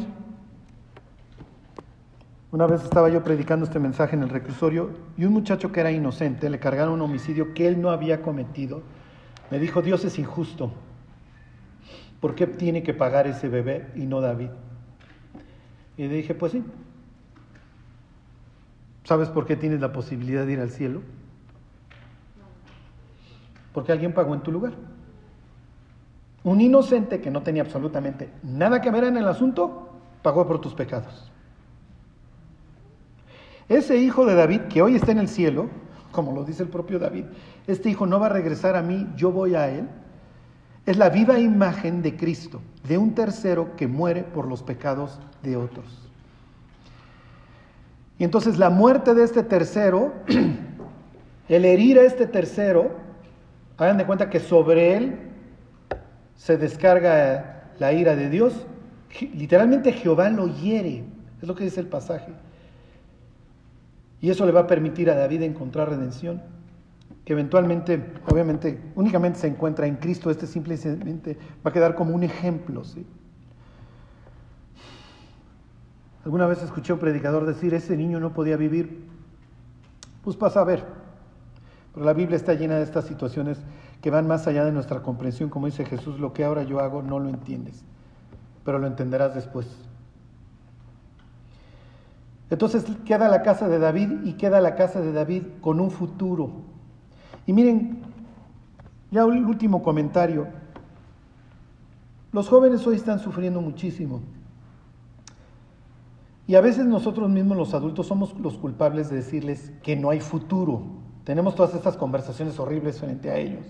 Una 2.52 2.68
vez 2.68 2.84
estaba 2.84 3.08
yo 3.08 3.24
predicando 3.24 3.66
este 3.66 3.80
mensaje 3.80 4.14
en 4.14 4.22
el 4.22 4.28
reclusorio 4.28 4.90
y 5.18 5.24
un 5.24 5.32
muchacho 5.32 5.72
que 5.72 5.80
era 5.80 5.90
inocente 5.90 6.50
le 6.50 6.60
cargaron 6.60 6.94
un 6.94 7.02
homicidio 7.02 7.52
que 7.52 7.66
él 7.66 7.82
no 7.82 7.90
había 7.90 8.22
cometido. 8.22 8.82
Me 9.50 9.58
dijo, 9.58 9.82
Dios 9.82 10.04
es 10.04 10.20
injusto. 10.20 10.70
¿Por 12.20 12.34
qué 12.34 12.46
tiene 12.46 12.82
que 12.82 12.94
pagar 12.94 13.26
ese 13.26 13.48
bebé 13.48 13.90
y 13.94 14.06
no 14.06 14.20
David? 14.20 14.50
Y 15.96 16.08
le 16.08 16.14
dije, 16.14 16.34
pues 16.34 16.52
sí, 16.52 16.64
¿Sabes 19.06 19.28
por 19.28 19.46
qué 19.46 19.54
tienes 19.54 19.80
la 19.80 19.92
posibilidad 19.92 20.44
de 20.44 20.54
ir 20.54 20.60
al 20.60 20.70
cielo? 20.70 21.00
Porque 23.72 23.92
alguien 23.92 24.12
pagó 24.12 24.34
en 24.34 24.40
tu 24.40 24.50
lugar. 24.50 24.72
Un 26.42 26.60
inocente 26.60 27.20
que 27.20 27.30
no 27.30 27.42
tenía 27.42 27.62
absolutamente 27.62 28.30
nada 28.42 28.80
que 28.80 28.90
ver 28.90 29.04
en 29.04 29.16
el 29.16 29.28
asunto, 29.28 29.90
pagó 30.22 30.44
por 30.48 30.60
tus 30.60 30.74
pecados. 30.74 31.30
Ese 33.68 33.96
hijo 33.96 34.26
de 34.26 34.34
David, 34.34 34.62
que 34.62 34.82
hoy 34.82 34.96
está 34.96 35.12
en 35.12 35.18
el 35.18 35.28
cielo, 35.28 35.68
como 36.10 36.32
lo 36.32 36.42
dice 36.42 36.64
el 36.64 36.68
propio 36.68 36.98
David, 36.98 37.26
este 37.68 37.88
hijo 37.88 38.06
no 38.06 38.18
va 38.18 38.26
a 38.26 38.30
regresar 38.30 38.74
a 38.74 38.82
mí, 38.82 39.06
yo 39.14 39.30
voy 39.30 39.54
a 39.54 39.68
él, 39.68 39.88
es 40.86 40.96
la 40.96 41.10
viva 41.10 41.38
imagen 41.38 42.00
de 42.00 42.16
Cristo, 42.16 42.62
de 42.86 42.96
un 42.96 43.14
tercero 43.14 43.74
que 43.76 43.88
muere 43.88 44.22
por 44.22 44.46
los 44.46 44.62
pecados 44.62 45.18
de 45.42 45.56
otros. 45.56 46.06
Y 48.18 48.24
entonces 48.24 48.56
la 48.56 48.70
muerte 48.70 49.12
de 49.14 49.24
este 49.24 49.42
tercero, 49.42 50.14
el 51.48 51.64
herir 51.64 51.98
a 51.98 52.02
este 52.02 52.26
tercero, 52.26 52.92
hagan 53.76 53.98
de 53.98 54.06
cuenta 54.06 54.30
que 54.30 54.40
sobre 54.40 54.96
él 54.96 55.18
se 56.36 56.56
descarga 56.56 57.72
la 57.78 57.92
ira 57.92 58.14
de 58.14 58.30
Dios. 58.30 58.66
Literalmente 59.34 59.92
Jehová 59.92 60.30
lo 60.30 60.46
hiere, 60.46 61.04
es 61.42 61.48
lo 61.48 61.54
que 61.56 61.64
dice 61.64 61.80
el 61.80 61.88
pasaje. 61.88 62.32
Y 64.20 64.30
eso 64.30 64.46
le 64.46 64.52
va 64.52 64.60
a 64.60 64.66
permitir 64.66 65.10
a 65.10 65.14
David 65.14 65.42
encontrar 65.42 65.90
redención, 65.90 66.42
que 67.26 67.32
eventualmente, 67.32 68.14
obviamente, 68.30 68.80
únicamente 68.94 69.40
se 69.40 69.48
encuentra 69.48 69.88
en 69.88 69.96
Cristo. 69.96 70.30
Este 70.30 70.46
simplemente 70.46 71.36
va 71.66 71.70
a 71.70 71.72
quedar 71.72 71.96
como 71.96 72.14
un 72.14 72.22
ejemplo, 72.22 72.84
¿sí? 72.84 73.04
Alguna 76.24 76.46
vez 76.46 76.62
escuché 76.62 76.92
a 76.92 76.94
un 76.94 77.00
predicador 77.00 77.44
decir, 77.44 77.74
ese 77.74 77.96
niño 77.96 78.20
no 78.20 78.32
podía 78.32 78.56
vivir. 78.56 79.08
Pues 80.22 80.36
pasa 80.36 80.60
a 80.60 80.64
ver. 80.64 80.84
Pero 81.92 82.06
la 82.06 82.12
Biblia 82.12 82.36
está 82.36 82.54
llena 82.54 82.76
de 82.76 82.84
estas 82.84 83.06
situaciones 83.06 83.58
que 84.00 84.10
van 84.10 84.28
más 84.28 84.46
allá 84.46 84.64
de 84.64 84.70
nuestra 84.70 85.02
comprensión. 85.02 85.50
Como 85.50 85.66
dice 85.66 85.84
Jesús, 85.84 86.20
lo 86.20 86.32
que 86.32 86.44
ahora 86.44 86.62
yo 86.62 86.78
hago 86.78 87.02
no 87.02 87.18
lo 87.18 87.28
entiendes, 87.28 87.84
pero 88.64 88.78
lo 88.78 88.86
entenderás 88.86 89.34
después. 89.34 89.66
Entonces 92.50 92.84
queda 93.04 93.28
la 93.28 93.42
casa 93.42 93.66
de 93.66 93.80
David 93.80 94.20
y 94.22 94.34
queda 94.34 94.60
la 94.60 94.76
casa 94.76 95.00
de 95.00 95.10
David 95.10 95.42
con 95.60 95.80
un 95.80 95.90
futuro. 95.90 96.75
Y 97.46 97.52
miren, 97.52 98.02
ya 99.10 99.22
el 99.22 99.44
último 99.44 99.82
comentario. 99.82 100.48
Los 102.32 102.48
jóvenes 102.48 102.86
hoy 102.86 102.96
están 102.96 103.18
sufriendo 103.18 103.60
muchísimo. 103.60 104.20
Y 106.48 106.54
a 106.54 106.60
veces 106.60 106.86
nosotros 106.86 107.28
mismos 107.30 107.56
los 107.56 107.74
adultos 107.74 108.06
somos 108.06 108.38
los 108.38 108.56
culpables 108.56 109.10
de 109.10 109.16
decirles 109.16 109.72
que 109.82 109.96
no 109.96 110.10
hay 110.10 110.20
futuro. 110.20 110.82
Tenemos 111.24 111.54
todas 111.54 111.74
estas 111.74 111.96
conversaciones 111.96 112.58
horribles 112.58 113.00
frente 113.00 113.30
a 113.30 113.36
ellos. 113.36 113.64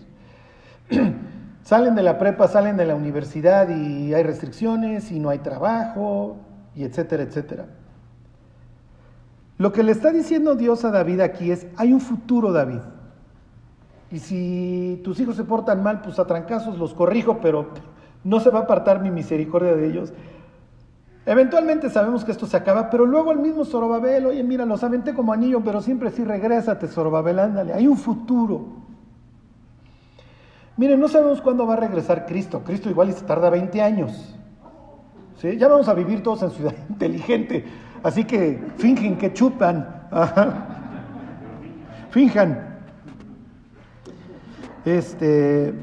salen 1.62 1.94
de 1.94 2.02
la 2.02 2.18
prepa, 2.18 2.48
salen 2.48 2.76
de 2.76 2.86
la 2.86 2.94
universidad 2.94 3.68
y 3.68 4.12
hay 4.14 4.22
restricciones 4.22 5.10
y 5.10 5.18
no 5.18 5.30
hay 5.30 5.38
trabajo 5.38 6.36
y 6.74 6.84
etcétera, 6.84 7.22
etcétera. 7.22 7.66
Lo 9.58 9.72
que 9.72 9.82
le 9.82 9.92
está 9.92 10.12
diciendo 10.12 10.54
Dios 10.54 10.84
a 10.84 10.90
David 10.90 11.20
aquí 11.20 11.50
es, 11.50 11.66
hay 11.76 11.92
un 11.92 12.00
futuro 12.00 12.52
David. 12.52 12.80
Y 14.16 14.18
si 14.18 14.98
tus 15.04 15.20
hijos 15.20 15.36
se 15.36 15.44
portan 15.44 15.82
mal, 15.82 16.00
pues 16.00 16.18
a 16.18 16.26
trancazos 16.26 16.78
los 16.78 16.94
corrijo, 16.94 17.36
pero 17.42 17.68
no 18.24 18.40
se 18.40 18.48
va 18.48 18.60
a 18.60 18.62
apartar 18.62 19.02
mi 19.02 19.10
misericordia 19.10 19.74
de 19.74 19.86
ellos. 19.86 20.14
Eventualmente 21.26 21.90
sabemos 21.90 22.24
que 22.24 22.32
esto 22.32 22.46
se 22.46 22.56
acaba, 22.56 22.88
pero 22.88 23.04
luego 23.04 23.30
el 23.30 23.40
mismo 23.40 23.66
Zorobabel, 23.66 24.24
oye, 24.24 24.42
mira, 24.42 24.64
los 24.64 24.82
aventé 24.82 25.12
como 25.12 25.34
anillo, 25.34 25.60
pero 25.62 25.82
siempre 25.82 26.10
sí 26.10 26.24
regrésate, 26.24 26.88
Zorobabel, 26.88 27.40
ándale, 27.40 27.74
hay 27.74 27.86
un 27.86 27.98
futuro. 27.98 28.64
Miren, 30.78 30.98
no 30.98 31.08
sabemos 31.08 31.42
cuándo 31.42 31.66
va 31.66 31.74
a 31.74 31.76
regresar 31.76 32.24
Cristo. 32.24 32.62
Cristo 32.64 32.88
igual 32.88 33.10
y 33.10 33.12
se 33.12 33.26
tarda 33.26 33.50
20 33.50 33.82
años. 33.82 34.34
¿Sí? 35.42 35.58
Ya 35.58 35.68
vamos 35.68 35.88
a 35.88 35.92
vivir 35.92 36.22
todos 36.22 36.42
en 36.42 36.52
ciudad 36.52 36.74
inteligente, 36.88 37.66
así 38.02 38.24
que 38.24 38.64
fingen 38.78 39.18
que 39.18 39.34
chupan. 39.34 40.08
Finjan. 42.08 42.75
Este. 44.86 45.74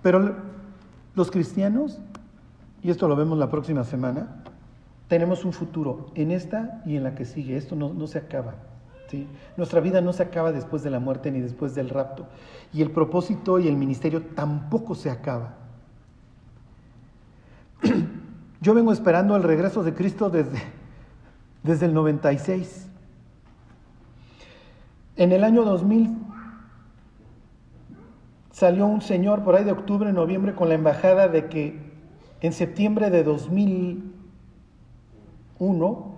Pero 0.00 0.36
los 1.16 1.30
cristianos 1.32 1.98
y 2.84 2.90
esto 2.90 3.08
lo 3.08 3.16
vemos 3.16 3.38
la 3.38 3.48
próxima 3.50 3.82
semana, 3.82 4.44
tenemos 5.08 5.46
un 5.46 5.54
futuro 5.54 6.10
en 6.14 6.30
esta 6.30 6.82
y 6.84 6.96
en 6.96 7.02
la 7.02 7.14
que 7.14 7.24
sigue. 7.24 7.56
Esto 7.56 7.74
no, 7.74 7.94
no 7.94 8.06
se 8.06 8.18
acaba. 8.18 8.56
¿sí? 9.08 9.26
Nuestra 9.56 9.80
vida 9.80 10.02
no 10.02 10.12
se 10.12 10.22
acaba 10.22 10.52
después 10.52 10.82
de 10.82 10.90
la 10.90 11.00
muerte 11.00 11.30
ni 11.30 11.40
después 11.40 11.74
del 11.74 11.88
rapto. 11.88 12.26
Y 12.74 12.82
el 12.82 12.90
propósito 12.90 13.58
y 13.58 13.68
el 13.68 13.76
ministerio 13.76 14.20
tampoco 14.20 14.94
se 14.94 15.10
acaba. 15.10 15.54
Yo 18.60 18.74
vengo 18.74 18.92
esperando 18.92 19.34
el 19.34 19.44
regreso 19.44 19.82
de 19.82 19.94
Cristo 19.94 20.28
desde, 20.28 20.62
desde 21.62 21.86
el 21.86 21.94
96. 21.94 22.90
En 25.16 25.32
el 25.32 25.44
año 25.44 25.64
2000 25.64 26.18
salió 28.50 28.86
un 28.86 29.00
señor 29.00 29.44
por 29.44 29.54
ahí 29.54 29.64
de 29.64 29.72
octubre, 29.72 30.12
noviembre, 30.12 30.54
con 30.54 30.68
la 30.68 30.74
embajada 30.74 31.28
de 31.28 31.48
que 31.48 31.94
en 32.40 32.52
septiembre 32.52 33.10
de 33.10 33.22
2001 33.22 36.14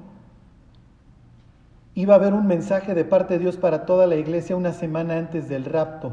iba 1.95 2.15
a 2.15 2.17
haber 2.17 2.35
un 2.35 2.47
mensaje 2.47 2.95
de 2.95 3.05
parte 3.05 3.35
de 3.35 3.41
Dios 3.41 3.57
para 3.57 3.87
toda 3.87 4.07
la 4.07 4.15
iglesia 4.17 4.57
una 4.57 4.73
semana 4.73 5.19
antes 5.19 5.49
del 5.49 5.65
rapto. 5.65 6.13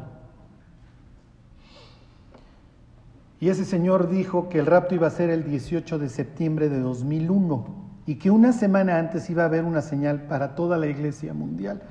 Y 3.39 3.49
ese 3.49 3.65
señor 3.65 4.09
dijo 4.09 4.47
que 4.47 4.59
el 4.59 4.65
rapto 4.65 4.95
iba 4.95 5.07
a 5.07 5.11
ser 5.11 5.29
el 5.29 5.43
18 5.43 5.99
de 5.99 6.07
septiembre 6.07 6.69
de 6.69 6.79
2001 6.79 7.83
y 8.05 8.15
que 8.15 8.31
una 8.31 8.53
semana 8.53 8.97
antes 8.97 9.29
iba 9.29 9.43
a 9.43 9.47
haber 9.47 9.65
una 9.65 9.81
señal 9.81 10.23
para 10.23 10.55
toda 10.55 10.77
la 10.77 10.87
iglesia 10.87 11.33
mundial 11.33 11.81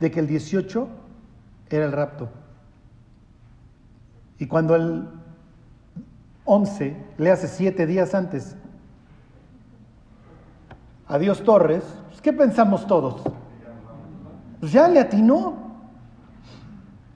de 0.00 0.10
que 0.10 0.20
el 0.20 0.26
18 0.26 0.88
era 1.70 1.84
el 1.84 1.92
rapto. 1.92 2.28
Y 4.38 4.46
cuando 4.46 4.74
el 4.74 5.08
11 6.44 6.96
le 7.18 7.30
hace 7.30 7.48
siete 7.48 7.86
días 7.86 8.14
antes 8.14 8.56
a 11.08 11.18
Dios 11.18 11.42
Torres, 11.44 11.84
pues, 12.08 12.20
¿qué 12.20 12.32
pensamos 12.32 12.86
todos? 12.86 13.22
Pues 14.60 14.72
ya 14.72 14.88
le 14.88 15.00
atinó. 15.00 15.64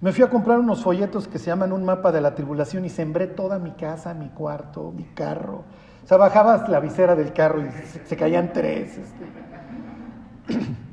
Me 0.01 0.13
fui 0.13 0.25
a 0.25 0.31
comprar 0.31 0.59
unos 0.59 0.83
folletos 0.83 1.29
que 1.29 1.39
se 1.39 1.47
llaman 1.47 1.73
un 1.73 1.85
mapa 1.85 2.11
de 2.11 2.23
la 2.23 2.35
tribulación 2.35 2.87
y 2.87 2.89
sembré 2.89 3.27
toda 3.27 3.59
mi 3.59 3.73
casa, 3.73 4.15
mi 4.15 4.31
cuarto, 4.31 4.93
mi 4.97 5.05
carro. 5.05 5.65
O 6.03 6.07
sea, 6.07 6.17
bajabas 6.17 6.69
la 6.71 6.81
visera 6.81 7.15
del 7.15 7.35
carro 7.35 7.61
y 7.61 7.71
se, 7.71 8.17
caían 8.17 8.53
tres. 8.53 8.97
Este. 8.97 9.27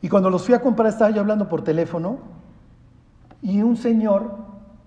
Y 0.00 0.08
cuando 0.08 0.30
los 0.30 0.44
fui 0.44 0.54
a 0.54 0.60
comprar 0.60 0.88
estaba 0.88 1.10
yo 1.10 1.20
hablando 1.20 1.48
por 1.48 1.62
teléfono 1.62 2.18
y 3.42 3.62
un 3.62 3.76
señor 3.76 4.30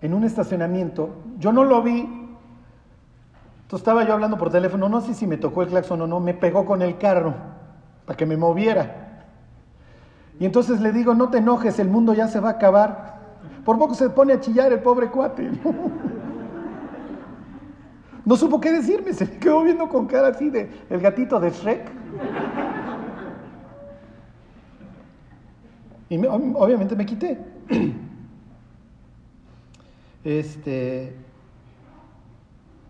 en 0.02 0.14
un 0.14 0.24
estacionamiento, 0.24 1.10
yo 1.38 1.52
no 1.52 1.64
lo 1.64 1.82
vi, 1.82 2.00
entonces 2.00 3.88
estaba 3.88 4.04
yo 4.04 4.14
hablando 4.14 4.38
por 4.38 4.52
teléfono, 4.52 4.90
no 4.90 5.02
sé 5.02 5.14
si 5.14 5.28
me 5.28 5.38
tocó 5.38 5.62
el 5.64 5.70
claxon 5.70 6.02
o 6.02 6.08
no, 6.08 6.20
me 6.20 6.34
pegó 6.34 6.66
con 6.66 6.82
el 6.82 6.98
carro 6.98 7.34
para 8.06 8.18
que 8.18 8.26
me 8.26 8.38
moviera. 8.38 9.26
Y 10.40 10.46
entonces 10.46 10.82
le 10.82 10.92
digo, 10.92 11.14
no 11.14 11.30
te 11.30 11.38
enojes, 11.38 11.78
el 11.80 11.88
mundo 11.88 12.14
ya 12.14 12.28
se 12.28 12.40
va 12.40 12.50
a 12.50 12.54
acabar. 12.54 13.20
Por 13.64 13.78
poco 13.78 13.94
se 13.94 14.10
pone 14.10 14.34
a 14.34 14.40
chillar 14.40 14.74
el 14.74 14.80
pobre 14.80 15.10
cuate. 15.10 15.52
No 18.24 18.36
supo 18.36 18.62
qué 18.62 18.72
decirme, 18.72 19.14
se 19.14 19.26
me 19.26 19.38
quedó 19.38 19.64
viendo 19.64 19.90
con 19.90 20.06
cara 20.06 20.28
así 20.28 20.52
de 20.52 20.70
el 20.92 21.02
gatito 21.02 21.40
de 21.40 21.50
Shrek. 21.50 21.92
Y 26.12 26.18
obviamente 26.26 26.96
me 26.96 27.06
quité. 27.06 27.40
Este, 30.24 31.16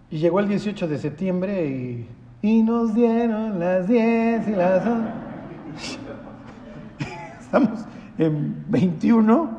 y 0.10 0.18
llegó 0.18 0.42
el 0.42 0.50
18 0.50 0.86
de 0.86 0.98
septiembre 0.98 1.66
y, 1.66 2.10
y 2.42 2.62
nos 2.62 2.94
dieron 2.94 3.58
las 3.58 3.88
10 3.88 4.50
y 4.50 4.52
las 4.52 4.86
11. 4.86 5.10
Estamos 7.40 7.86
en 8.18 8.66
21 8.68 9.50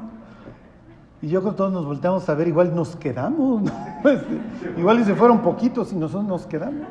y 1.22 1.28
yo 1.28 1.42
con 1.42 1.56
todos 1.56 1.72
nos 1.72 1.86
volteamos 1.86 2.28
a 2.28 2.34
ver, 2.34 2.48
igual 2.48 2.74
nos 2.74 2.94
quedamos, 2.96 3.62
este, 4.04 4.38
igual 4.76 5.00
y 5.00 5.04
se 5.04 5.14
fueron 5.14 5.40
poquitos 5.40 5.94
y 5.94 5.96
nosotros 5.96 6.28
nos 6.28 6.46
quedamos. 6.46 6.86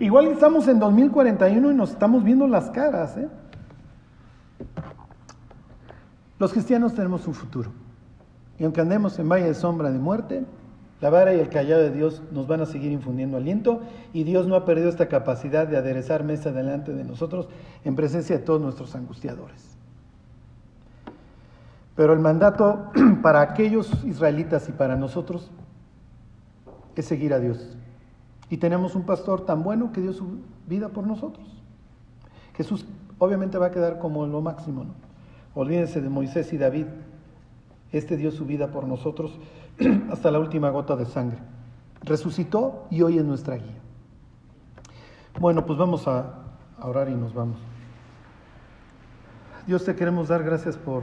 Igual 0.00 0.26
estamos 0.26 0.66
en 0.66 0.80
2041 0.80 1.70
y 1.70 1.74
nos 1.76 1.90
estamos 1.90 2.24
viendo 2.24 2.48
las 2.48 2.68
caras. 2.70 3.16
¿eh? 3.16 3.28
Los 6.40 6.52
cristianos 6.54 6.94
tenemos 6.94 7.28
un 7.28 7.34
futuro. 7.34 7.70
Y 8.58 8.64
aunque 8.64 8.80
andemos 8.80 9.18
en 9.18 9.28
valle 9.28 9.44
de 9.44 9.54
sombra 9.54 9.90
de 9.92 9.98
muerte, 9.98 10.46
la 11.02 11.10
vara 11.10 11.34
y 11.34 11.38
el 11.38 11.50
callado 11.50 11.82
de 11.82 11.90
Dios 11.90 12.22
nos 12.32 12.46
van 12.46 12.62
a 12.62 12.66
seguir 12.66 12.90
infundiendo 12.92 13.36
aliento 13.36 13.82
y 14.14 14.24
Dios 14.24 14.46
no 14.46 14.54
ha 14.54 14.64
perdido 14.64 14.88
esta 14.88 15.08
capacidad 15.08 15.68
de 15.68 15.76
aderezar 15.76 16.24
mesa 16.24 16.50
delante 16.50 16.94
de 16.94 17.04
nosotros 17.04 17.48
en 17.84 17.94
presencia 17.94 18.38
de 18.38 18.42
todos 18.42 18.58
nuestros 18.58 18.94
angustiadores. 18.94 19.76
Pero 21.94 22.14
el 22.14 22.20
mandato 22.20 22.90
para 23.22 23.42
aquellos 23.42 24.02
israelitas 24.04 24.66
y 24.70 24.72
para 24.72 24.96
nosotros 24.96 25.50
es 26.96 27.04
seguir 27.04 27.34
a 27.34 27.38
Dios. 27.38 27.76
Y 28.48 28.56
tenemos 28.56 28.94
un 28.94 29.02
pastor 29.02 29.44
tan 29.44 29.62
bueno 29.62 29.92
que 29.92 30.00
dio 30.00 30.14
su 30.14 30.38
vida 30.66 30.88
por 30.88 31.06
nosotros. 31.06 31.46
Jesús 32.54 32.86
obviamente 33.18 33.58
va 33.58 33.66
a 33.66 33.70
quedar 33.70 33.98
como 33.98 34.26
lo 34.26 34.40
máximo, 34.40 34.84
¿no? 34.84 35.09
Olvídense 35.60 36.00
de 36.00 36.08
Moisés 36.08 36.54
y 36.54 36.56
David, 36.56 36.86
este 37.92 38.16
dio 38.16 38.30
su 38.30 38.46
vida 38.46 38.68
por 38.68 38.88
nosotros 38.88 39.38
hasta 40.10 40.30
la 40.30 40.38
última 40.38 40.70
gota 40.70 40.96
de 40.96 41.04
sangre. 41.04 41.36
Resucitó 42.00 42.86
y 42.90 43.02
hoy 43.02 43.18
es 43.18 43.26
nuestra 43.26 43.56
guía. 43.56 43.78
Bueno, 45.38 45.66
pues 45.66 45.78
vamos 45.78 46.08
a, 46.08 46.32
orar 46.80 47.10
y 47.10 47.14
nos 47.14 47.34
vamos. 47.34 47.58
Dios, 49.66 49.84
te 49.84 49.94
queremos 49.94 50.28
dar 50.28 50.44
gracias 50.44 50.78
por, 50.78 51.02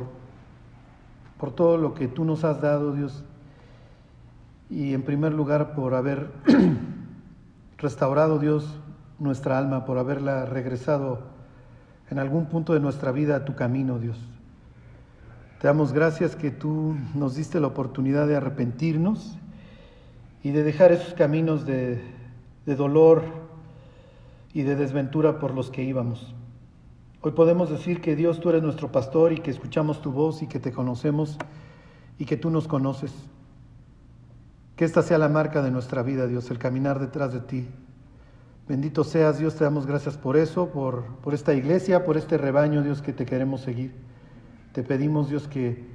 por 1.37 1.51
todo 1.51 1.77
lo 1.77 1.93
que 1.93 2.07
tú 2.07 2.25
nos 2.25 2.43
has 2.43 2.59
dado, 2.59 2.93
Dios. 2.93 3.23
Y 4.71 4.95
en 4.95 5.03
primer 5.03 5.35
lugar 5.35 5.75
por 5.75 5.93
haber 5.93 6.31
restaurado, 7.77 8.39
Dios, 8.39 8.79
nuestra 9.19 9.59
alma, 9.59 9.85
por 9.85 9.99
haberla 9.99 10.47
regresado 10.47 11.19
en 12.09 12.17
algún 12.17 12.47
punto 12.47 12.73
de 12.73 12.79
nuestra 12.79 13.11
vida 13.11 13.35
a 13.35 13.45
tu 13.45 13.53
camino, 13.53 13.99
Dios. 13.99 14.17
Te 15.59 15.65
damos 15.65 15.91
gracias 15.91 16.35
que 16.35 16.51
tú 16.51 16.95
nos 17.15 17.35
diste 17.35 17.59
la 17.59 17.65
oportunidad 17.65 18.27
de 18.27 18.35
arrepentirnos 18.35 19.37
y 20.43 20.51
de 20.51 20.61
dejar 20.61 20.91
esos 20.91 21.15
caminos 21.15 21.65
de, 21.65 21.99
dolor 22.65 23.23
y 24.53 24.61
de 24.61 24.75
desventura 24.75 25.39
por 25.39 25.55
los 25.55 25.71
que 25.71 25.83
íbamos. 25.83 26.35
Hoy 27.21 27.31
podemos 27.31 27.71
decir 27.71 28.01
que 28.01 28.15
Dios 28.15 28.39
tú 28.39 28.49
eres 28.49 28.61
nuestro 28.61 28.91
pastor 28.91 29.33
y 29.33 29.39
que 29.39 29.49
escuchamos 29.49 29.99
tu 29.99 30.11
voz 30.11 30.43
y 30.43 30.47
que 30.47 30.59
te 30.59 30.71
conocemos 30.71 31.39
y 32.19 32.25
que 32.25 32.37
tú 32.37 32.51
nos 32.51 32.67
conoces. 32.67 33.11
Que 34.75 34.85
esta 34.85 35.01
sea 35.01 35.17
la 35.17 35.27
marca 35.27 35.63
de 35.63 35.71
nuestra 35.71 36.03
vida, 36.03 36.27
Dios, 36.27 36.51
el 36.51 36.59
caminar 36.59 36.99
detrás 36.99 37.33
de 37.33 37.39
ti. 37.39 37.67
Bendito 38.69 39.03
seas, 39.03 39.39
Dios, 39.39 39.55
te 39.55 39.63
damos 39.63 39.87
gracias 39.87 40.17
por 40.17 40.37
eso, 40.37 40.69
por, 40.69 41.05
por 41.23 41.33
esta 41.33 41.55
iglesia, 41.55 42.05
por 42.05 42.15
este 42.15 42.37
rebaño, 42.37 42.83
Dios, 42.83 43.01
que 43.01 43.11
te 43.11 43.25
queremos 43.25 43.61
seguir. 43.61 44.05
Te 44.77 44.83
pedimos, 44.83 45.27
Dios, 45.27 45.47
que, 45.47 45.87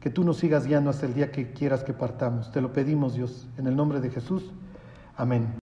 que 0.00 0.08
tú 0.08 0.24
nos 0.24 0.38
sigas 0.38 0.66
guiando 0.66 0.88
hasta 0.88 1.04
el 1.04 1.12
día 1.12 1.30
que 1.30 1.52
quieras 1.52 1.84
que 1.84 1.92
partamos. 1.92 2.50
Te 2.50 2.62
lo 2.62 2.72
pedimos, 2.72 3.16
Dios, 3.16 3.46
en 3.58 3.66
el 3.66 3.76
nombre 3.76 4.00
de 4.00 4.08
Jesús. 4.08 4.50
Amén. 5.14 5.63